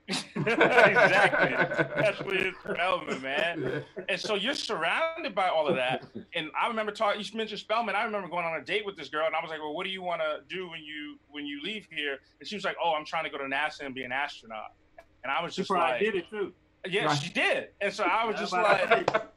[0.09, 3.85] Exactly, especially in Spelman, man.
[4.09, 6.05] And so you're surrounded by all of that.
[6.35, 7.21] And I remember talking.
[7.21, 7.95] You mentioned Spelman.
[7.95, 9.85] I remember going on a date with this girl, and I was like, "Well, what
[9.85, 12.77] do you want to do when you when you leave here?" And she was like,
[12.83, 14.73] "Oh, I'm trying to go to NASA and be an astronaut."
[15.23, 16.53] And I was She just probably like, did it too.
[16.87, 17.19] "Yeah, Right.
[17.19, 19.11] she did." And so I was just like,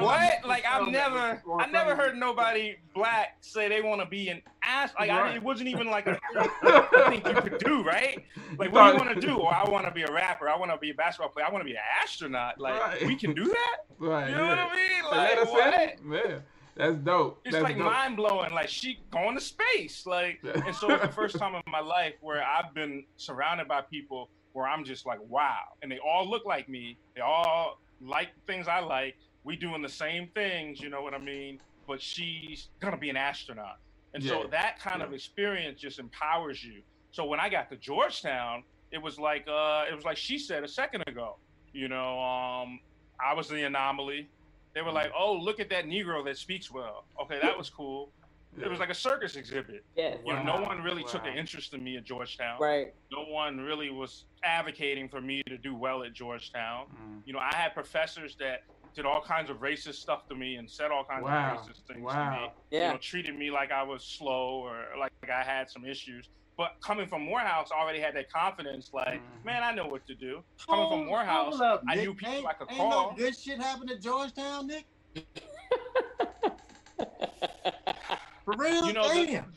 [0.00, 4.42] "What?" Like I've never, I never heard nobody black say they want to be an
[4.62, 4.98] ask.
[4.98, 5.32] Like Right.
[5.32, 8.24] I, it wasn't even like a thing I think you could do, right?
[8.58, 9.36] Like, what do you want to do?
[9.36, 10.48] Or I want to be a rapper.
[10.48, 11.46] I want to be a basketball player.
[11.46, 12.58] I want to be an astronaut.
[12.60, 13.06] Like, Right.
[13.06, 13.76] we can do that.
[13.98, 14.30] Right.
[14.30, 14.64] You know yeah.
[14.64, 15.02] what I mean?
[15.04, 15.74] Like, let us what?
[15.74, 16.12] in.
[16.12, 16.38] Yeah.
[16.76, 17.40] That's dope.
[17.44, 17.86] It's That's like dope.
[17.86, 18.52] mind blowing.
[18.54, 20.06] Like she going to space.
[20.06, 23.80] Like, and so it's the first time in my life where I've been surrounded by
[23.80, 26.98] people where I'm just like, wow, and they all look like me.
[27.14, 29.14] They all like things I like.
[29.44, 30.80] We doing the same things.
[30.80, 31.60] You know what I mean?
[31.86, 33.76] But she's gonna be an astronaut,
[34.14, 34.30] and Yeah.
[34.42, 36.82] so that kind of experience just empowers you.
[37.10, 38.62] So when I got to Georgetown,
[38.92, 41.38] it was like, uh, it was like she said a second ago.
[41.72, 42.80] You know, um,
[43.24, 44.28] I was the anomaly.
[44.74, 48.12] They were like, "Oh, look at that Negro that speaks well." Okay, that was cool.
[48.60, 49.84] It was like a circus exhibit.
[49.96, 50.18] Yes.
[50.24, 52.58] You know, no one really took an interest in me at Georgetown.
[52.60, 52.92] Right.
[53.12, 56.86] No one really was advocating for me to do well at Georgetown.
[57.00, 57.20] Mm.
[57.24, 58.62] You know, I had professors that
[58.96, 61.54] did all kinds of racist stuff to me and said all kinds Wow.
[61.54, 62.00] of racist things to me.
[62.02, 62.52] Wow.
[62.70, 62.92] You Yeah.
[62.92, 66.28] know, treated me like I was slow or like I had some issues.
[66.56, 68.90] But coming from Morehouse, I already had that confidence.
[68.92, 69.44] Like, Mhm.
[69.44, 70.42] man, I know what to do.
[70.66, 73.10] Coming from Hold- Morehouse, up, I knew people ain't, I could ain't call.
[73.12, 74.86] no good shit happened at Georgetown, Nick.
[78.48, 78.86] For real?
[78.86, 79.52] You know, the- Damn.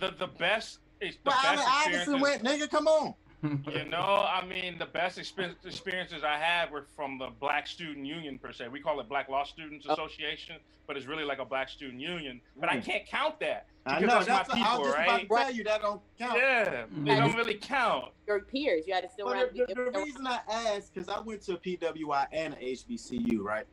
[0.00, 3.14] The the best is the But Allen best Iverson went, nigga, come on.
[3.42, 8.04] You know, I mean, the best experience, experiences I had were from the Black Student
[8.04, 8.68] Union per se.
[8.68, 9.92] We call it Black Law Students Oh.
[9.94, 10.56] Association,
[10.86, 12.40] but it's really like a Black Student Union.
[12.58, 12.84] But I Mm.
[12.84, 14.34] can't count that I because know.
[14.34, 15.06] that's, That's my what I was people, just right?
[15.26, 16.38] about to tell you that don't count.
[16.38, 16.80] Yeah, they
[17.12, 17.16] Mhm.
[17.18, 18.12] don't really count.
[18.26, 19.50] Your peers, you had to still But around.
[19.54, 23.40] the, the, the reason I asked, because I went to a PWI and a HBCU,
[23.42, 23.66] right?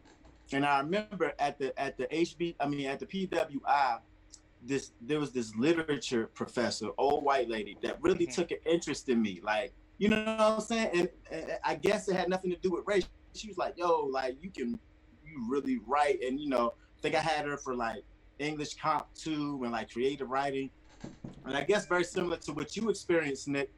[0.54, 4.00] And I remember at the at the HB, I mean at the PWI,
[4.68, 8.36] this there was this literature professor, old white lady, that really Mhm.
[8.36, 9.40] took an interest in me.
[9.44, 10.90] Like, you know what I'm saying?
[10.94, 13.08] And, and I guess it had nothing to do with race.
[13.36, 14.80] She was like, "Yo, like you can,
[15.24, 18.04] you really write." And you know, I think I had her for like
[18.40, 20.72] English comp two and like creative writing.
[21.46, 23.72] And I guess very similar to what you experienced, Nick.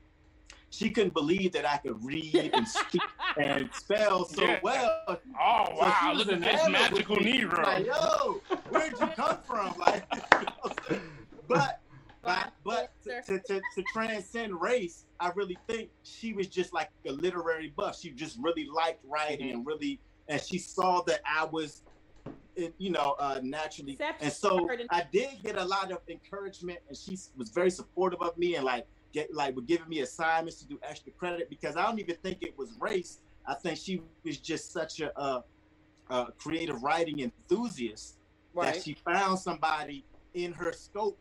[0.70, 3.02] She couldn't believe that I could read and speak
[3.40, 4.60] and spell so Yeah.
[4.62, 4.92] well.
[5.08, 7.26] Oh So she wow, was look at this magical with.
[7.26, 7.64] Negro.
[7.64, 9.74] Like, yo, where'd you come from?
[9.80, 11.02] Like, you know what I'm saying?
[11.48, 11.80] but
[12.24, 16.90] but, but to, to, to, to transcend race, I really think she was just like
[17.08, 17.98] a literary buff.
[17.98, 21.84] She just really liked writing and really, and she saw that I was,
[22.58, 23.94] eh, you know, uh, naturally.
[23.94, 24.26] Exception.
[24.26, 24.82] And so Heard.
[24.90, 28.66] I did get a lot of encouragement, and she was very supportive of me and
[28.66, 28.86] like
[29.18, 32.38] get like were giving me assignments to do extra credit because I don't even think
[32.42, 33.22] it was race.
[33.48, 35.42] I think she was just such a, uh
[36.10, 38.20] uh creative writing enthusiast
[38.56, 41.20] that she found somebody in her scope,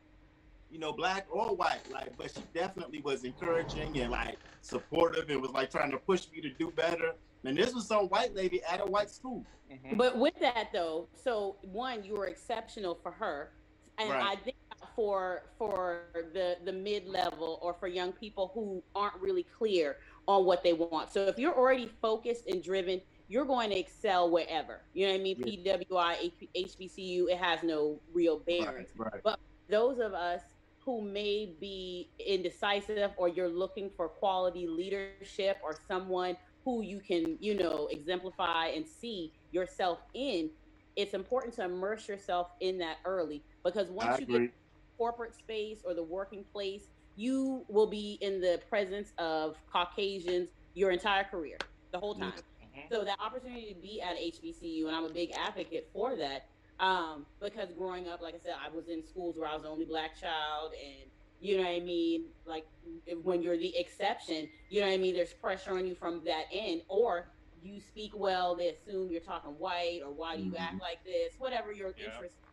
[0.70, 1.82] you know, black or white.
[1.90, 6.30] Like, but she definitely was encouraging and like supportive and was like trying to push
[6.32, 7.14] me to do better.
[7.44, 9.44] And this was some white lady at a white school.
[9.70, 9.96] Mhm.
[9.96, 13.52] But with that though, so one, you were exceptional for her,
[13.98, 14.32] and Right.
[14.32, 14.55] I think
[14.96, 20.44] for for the the mid level or for young people who aren't really clear on
[20.44, 21.12] what they want.
[21.12, 24.80] So if you're already focused and driven, you're going to excel wherever.
[24.94, 25.36] You know what I mean?
[25.36, 28.86] PWI, HBCU, it has no real bearing.
[28.96, 29.36] Right, right.
[29.68, 30.40] those of us
[30.80, 37.36] who may be indecisive or you're looking for quality leadership or someone who you can,
[37.40, 40.50] you know, exemplify and see yourself in,
[40.96, 44.46] it's important to immerse yourself in that early because once I you agree.
[44.46, 44.54] get
[44.96, 50.90] corporate space or the working place, you will be in the presence of Caucasians your
[50.90, 51.56] entire career,
[51.92, 52.32] the whole time.
[52.62, 52.88] Mhm.
[52.92, 56.42] So that opportunity to be at HBCU, and I'm a big advocate for that,
[56.78, 59.68] um, because growing up, like I said, I was in schools where I was the
[59.70, 61.10] only black child, and
[61.40, 62.34] you know what I mean.
[62.44, 62.66] Like
[63.06, 65.14] if- when you're the exception, you know what I mean.
[65.14, 67.32] There's pressure on you from that end, or
[67.62, 71.34] you speak well, they assume you're talking white, or why do you act like this?
[71.38, 72.06] Whatever your Yeah.
[72.06, 72.45] interests are.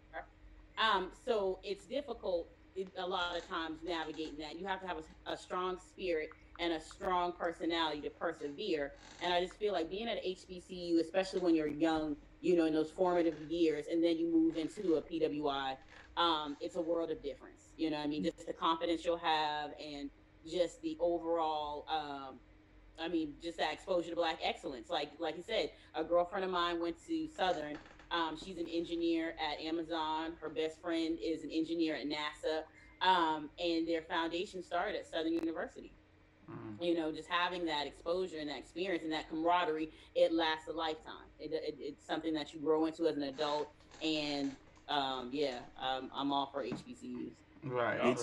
[0.77, 2.49] Um, so it's difficult
[2.97, 4.59] a lot of times navigating that.
[4.59, 6.29] You have to have a, a strong spirit
[6.59, 8.93] and a strong personality to persevere.
[9.21, 12.73] And I just feel like being at HBCU, especially when you're young, you know, in
[12.73, 15.77] those formative years, and then you move into a PWI,
[16.17, 17.73] um, it's a world of difference.
[17.77, 20.09] You know, I mean, just the confidence you'll have, and
[20.45, 21.85] just the overall.
[21.89, 22.39] Um,
[22.99, 24.89] I mean, just that exposure to black excellence.
[24.89, 27.77] Like, like you said, a girlfriend of mine went to Southern.
[28.13, 30.33] Um, she's an engineer at Amazon.
[30.39, 32.63] Her best friend is an engineer at NASA.
[33.01, 35.91] Um, and their foundation started at Southern University
[36.49, 36.85] Mm.
[36.85, 40.73] you know, just having that exposure and that experience and that camaraderie, it lasts a
[40.73, 41.25] lifetime.
[41.39, 43.69] It, it, it's something that you grow into as an adult.
[44.03, 44.51] And
[44.89, 47.31] um, yeah, um, I'm all for HBCUs.
[47.65, 47.97] Right.
[48.03, 48.17] Right,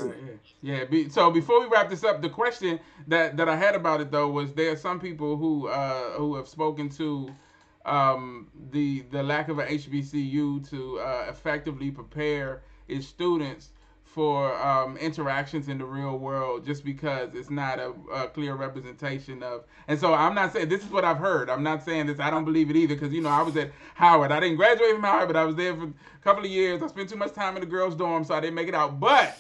[0.63, 0.81] yeah.
[0.81, 0.85] Yeah.
[0.85, 4.11] Be, so before we wrap this up, the question that, that I had about it
[4.11, 7.31] though was there are some people who uh, who have spoken to
[7.85, 13.71] um, the the lack of a HBCU to uh, effectively prepare its students
[14.05, 19.41] for um, interactions in the real world just because it's not a, a, clear representation
[19.41, 19.65] of.
[19.87, 21.49] And so I'm not saying this is what I've heard.
[21.49, 22.19] I'm not saying this.
[22.19, 24.33] I don't believe it either because you know I was at Howard.
[24.33, 26.83] I didn't graduate from Howard, but I was there for a couple of years.
[26.83, 28.99] I spent too much time in the girls' dorm, so I didn't make it out.
[28.99, 29.39] But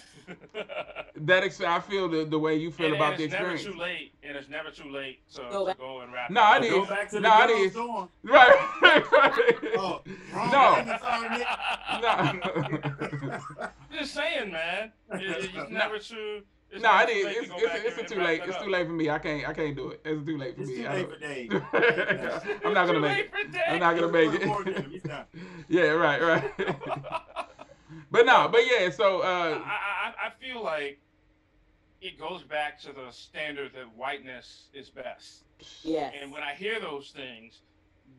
[1.17, 3.65] that ex- I feel the, the way you feel and, about and the it's experience.
[3.65, 6.31] never too late, and it's never too late to Go go, to go and wrap.
[6.31, 6.63] No, it I up.
[6.63, 6.71] did.
[6.73, 7.73] Go back to the No, I girls' did.
[7.75, 8.09] dorm.
[8.23, 9.55] Right, right, right.
[9.77, 10.01] Oh,
[10.35, 10.77] wrong No.
[10.77, 11.47] business, sorry, Nick.
[12.03, 13.39] no.
[13.99, 14.93] Just saying, man.
[15.13, 16.43] It- it's never too.
[16.73, 17.25] It's No, I never too did.
[17.27, 18.39] late to It's, it's, it's, and- too late.
[18.41, 18.63] that It's up.
[18.65, 19.11] too late for me.
[19.11, 19.49] I can't.
[19.49, 20.01] I can't do it.
[20.05, 20.77] It's too late for It's me.
[20.77, 21.53] too late for Dave.
[22.65, 23.31] I'm not gonna Too make late it.
[23.33, 23.63] for Dave.
[23.69, 25.05] I'm not gonna make He's it.
[25.05, 25.25] done.
[25.69, 26.45] yeah, right, right.
[28.11, 28.91] but no, but yeah.
[28.91, 30.99] So I, uh, I, I feel like
[32.01, 35.45] it goes back to the standard that whiteness is best.
[35.83, 36.15] Yes.
[36.21, 37.61] And when I hear those things,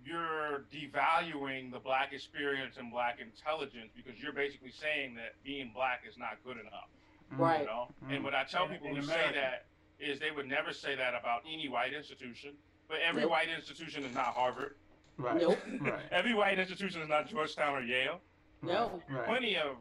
[0.06, 6.02] you're devaluing the black experience and black intelligence because you're basically saying that being black
[6.08, 6.90] is not good enough.
[7.32, 7.62] Right.
[7.62, 7.88] You know?
[8.08, 8.16] Mm.
[8.16, 9.66] And what I tell In- people in who say that
[10.00, 12.52] is they would never say that about any white institution.
[12.88, 13.32] But every Nope.
[13.32, 14.76] white institution is not Harvard.
[15.18, 15.58] right, Nope.
[15.82, 18.20] right, Every white institution is not Georgetown or Yale.
[18.62, 19.02] No.
[19.10, 19.26] right.
[19.26, 19.78] Plenty of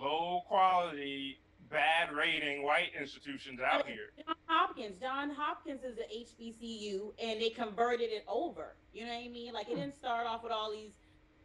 [0.00, 1.38] low quality,
[1.70, 4.10] bad rating white institutions out here.
[4.26, 5.00] John Hopkins.
[5.00, 8.76] John Hopkins is a HBCU, and they converted it over.
[8.92, 9.52] You know what I mean?
[9.52, 10.92] Like it didn't start off with all these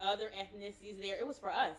[0.01, 1.17] other ethnicities there.
[1.19, 1.77] It was for us.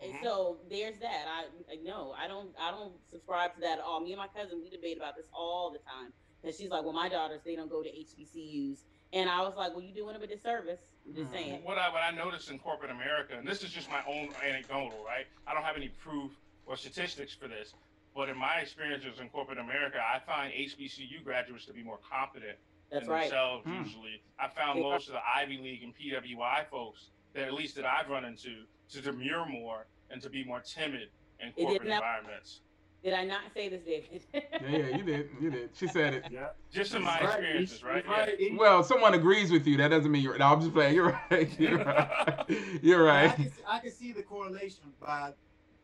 [0.00, 0.22] And Mhm.
[0.22, 1.26] so there's that.
[1.26, 4.00] I I- no, I don't I don't subscribe to that at all.
[4.00, 6.12] Me and my cousin we debate about this all the time.
[6.44, 8.84] And she's like, Well, my daughters, they don't go to HBCUs.
[9.12, 10.80] And I was like, Well, you're doing them a disservice.
[11.08, 11.32] I'm just Mhm.
[11.32, 11.64] saying.
[11.64, 15.02] What I what I noticed in corporate America, and this is just my own anecdotal,
[15.04, 15.26] right?
[15.46, 16.32] I don't have any proof
[16.66, 17.74] or statistics for this,
[18.14, 22.58] but in my experiences in corporate America, I find HBCU graduates to be more competent
[22.90, 23.22] That's in right.
[23.22, 23.64] themselves.
[23.64, 23.74] Hmm.
[23.84, 27.86] Usually, I found most of the Ivy League and PWI folks that at least that
[27.86, 31.10] I've run into to demur more and to be more timid
[31.40, 32.60] in corporate not- environments.
[33.04, 34.22] Did I not say this, David?
[34.34, 35.30] Yeah, yeah, you did.
[35.40, 35.70] You did.
[35.74, 36.24] She said it.
[36.30, 36.48] Yeah.
[36.72, 38.04] Just in my Right, experiences, right?
[38.04, 38.38] he's right.
[38.38, 39.76] He- Well, someone agrees with you.
[39.76, 40.36] That doesn't mean you're.
[40.36, 40.94] No, I'm just playing.
[40.96, 41.60] You're right.
[41.60, 42.44] You're right.
[42.82, 45.32] You're I can, I can see the correlation by,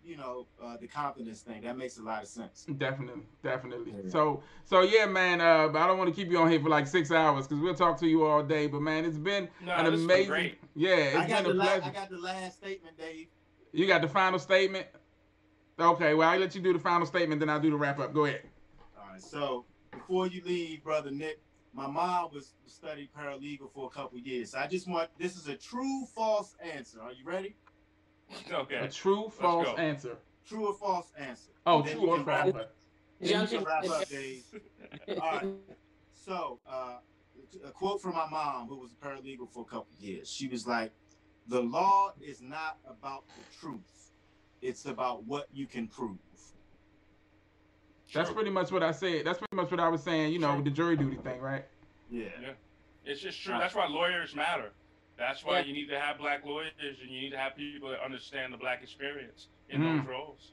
[0.04, 1.62] you know, uh, the confidence thing.
[1.62, 2.66] That makes a lot of sense.
[2.78, 3.92] Definitely, definitely.
[4.04, 4.10] Yeah.
[4.10, 5.40] So, so yeah, man.
[5.40, 7.62] Uh, but I don't want to keep you on here for like six hours because
[7.62, 8.66] we'll talk to you all day.
[8.66, 10.28] But man, it's been No, an this has been amazing.
[10.30, 10.58] great.
[10.74, 11.84] Yeah, it's I got, been the a la- pleasure.
[11.84, 13.28] I got the last statement, Dave.
[13.72, 14.86] You got the final statement.
[15.78, 17.98] Okay, well I will let you do the final statement, then I'll do the wrap
[17.98, 18.12] up.
[18.14, 18.42] Go ahead.
[18.98, 19.20] All right.
[19.20, 21.40] So before you leave, brother Nick,
[21.72, 24.55] my mom was studied paralegal for a couple years.
[24.55, 27.01] I just want this is a true false answer.
[27.02, 27.56] Are you ready?
[28.52, 28.76] Okay.
[28.76, 29.74] A true false go.
[29.76, 30.16] answer.
[30.48, 31.51] True or false answer.
[31.66, 32.55] Oh, And then true we or can false.
[32.55, 32.66] wrap- then
[33.20, 34.44] you Junction- can wrap up, Dave.
[35.20, 35.46] All right.
[36.14, 36.96] So, uh,
[37.66, 40.28] a quote from my mom, who was a paralegal for a couple years.
[40.30, 40.92] She was like,
[41.48, 44.03] "The law is not about the truth;
[44.64, 46.18] it's about what you can prove."
[48.12, 48.34] That's True.
[48.34, 49.26] pretty much what I said.
[49.26, 50.32] That's pretty much what I was saying.
[50.32, 50.56] You know, Sure.
[50.56, 51.64] with the jury duty thing, right?
[52.10, 52.28] Yeah.
[53.04, 53.56] It's just true.
[53.58, 54.70] That's why lawyers matter.
[55.16, 55.66] That's why Yeah.
[55.66, 58.56] you need to have black lawyers and you need to have people that understand the
[58.56, 59.98] black experience in Mm.
[59.98, 60.52] those roles.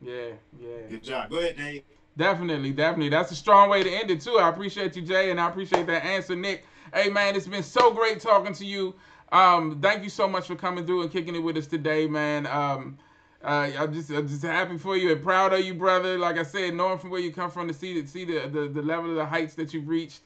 [0.00, 0.86] Yeah, yeah.
[0.88, 1.30] Good job.
[1.30, 1.84] Go ahead, Dave.
[2.16, 3.08] Definitely, definitely.
[3.08, 4.38] That's a strong way to end it too.
[4.38, 6.64] I appreciate you, Jay, and I appreciate that answer, Nick.
[6.94, 8.94] Hey man, it's been so great talking to you.
[9.32, 12.46] Um, thank you so much for coming through and kicking it with us today, man.
[12.46, 12.98] Um,
[13.44, 16.18] uh, I'm just I'm just happy for you and proud of you, brother.
[16.18, 18.68] Like I said, knowing from where you come from to see the see the the,
[18.68, 20.20] the level of the heights that you've reached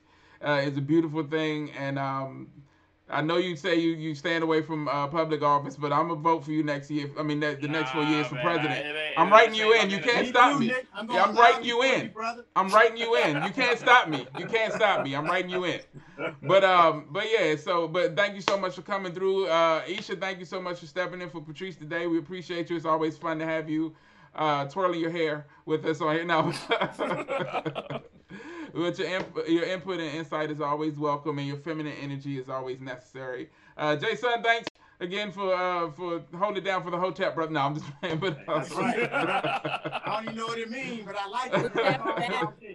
[0.44, 1.70] uh, is a beautiful thing.
[1.72, 2.48] And um,
[3.08, 6.20] I know you say you you stand away from uh, public office, but I'm gonna
[6.20, 7.08] vote for you next year.
[7.16, 8.70] I mean, the, the next four years for president.
[8.72, 9.90] I- it ain't- I'm writing you in.
[9.90, 10.72] You can't stop me.
[10.92, 12.10] I'm, Yeah, I'm gonna writing you in.
[12.10, 12.44] brother.
[12.56, 13.42] I'm writing you in.
[13.44, 14.26] You can't stop me.
[14.38, 15.14] You can't stop me.
[15.14, 15.80] I'm writing you in.
[16.42, 17.54] But um, but yeah.
[17.56, 19.46] So, but thank you so much for coming through.
[19.48, 22.06] Uh, Isha, thank you so much for stepping in for Patrice today.
[22.06, 22.76] We appreciate you.
[22.76, 23.94] It's always fun to have you
[24.34, 26.24] uh, twirling your hair with us on here.
[26.24, 26.52] No.
[28.76, 32.50] But your, imp- your input and insight is always welcome, and your feminine energy is
[32.50, 33.48] always necessary.
[33.78, 34.68] Uh, Jason, thanks
[35.00, 37.52] again for uh, for holding it down for the Hotep brother.
[37.52, 39.10] No, I'm just playing, but That's right.
[39.12, 41.74] I don't even know what it means, but I like it.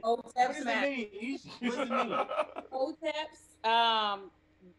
[0.02, 1.40] what Hoteps, does it mean?
[1.60, 2.18] What does it mean?
[2.74, 3.70] Hoteps.
[3.70, 4.32] Um,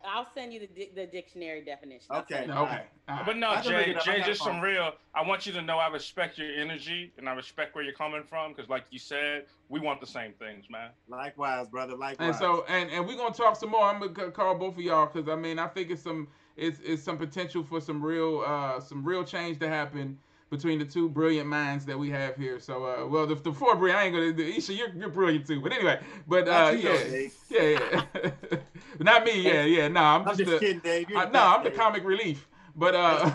[0.07, 2.07] I'll send you the, di- the dictionary definition.
[2.11, 2.35] I'll Okay.
[2.35, 2.57] send it.
[2.57, 2.83] okay.
[3.09, 3.27] All right.
[3.27, 4.03] But no, I can look Jay, it up.
[4.03, 4.55] I Jay, got just fun.
[4.55, 4.93] some real.
[5.15, 8.23] I want you to know I respect your energy and I respect where you're coming
[8.23, 10.91] from because, like you said, we want the same things, man.
[11.09, 11.97] Likewise, brother.
[11.97, 12.29] Likewise.
[12.29, 13.83] And so, and and we're gonna talk some more.
[13.85, 16.79] I'm gonna c- call both of y'all because I mean, I think it's some, it's
[16.85, 20.19] it's some potential for some real, uh, some real change to happen
[20.53, 22.61] between the two brilliant minds that we have here.
[22.61, 25.61] So, uh, well, the, the four brilliant, I ain't gonna, Isha, you're you're brilliant too.
[25.63, 25.99] But anyway,
[26.29, 27.35] but uh, Not you, though, yeah, Dave.
[27.49, 28.59] yeah, yeah,
[29.01, 29.89] not me, yeah, yeah.
[29.89, 31.07] No, I'm I'm just, just the, kidding, Dave.
[31.17, 32.47] I, no, I'm the comic relief.
[32.77, 33.31] But uh,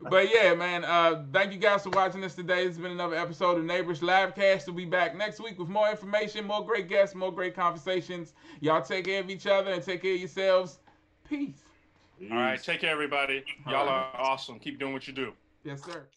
[0.10, 0.84] but yeah, man.
[0.84, 2.64] Uh, thank you guys for watching this today.
[2.64, 4.66] It's been another episode of Neighborish Livecast.
[4.66, 8.32] We'll be back next week with more information, more great guests, more great conversations.
[8.60, 10.78] Y'all take care of each other and take care of yourselves.
[11.28, 11.62] Peace.
[12.30, 13.42] All right, take care, everybody.
[13.66, 14.58] Y'all are awesome.
[14.58, 15.32] Keep doing what you do.
[15.64, 16.08] Yes, sir.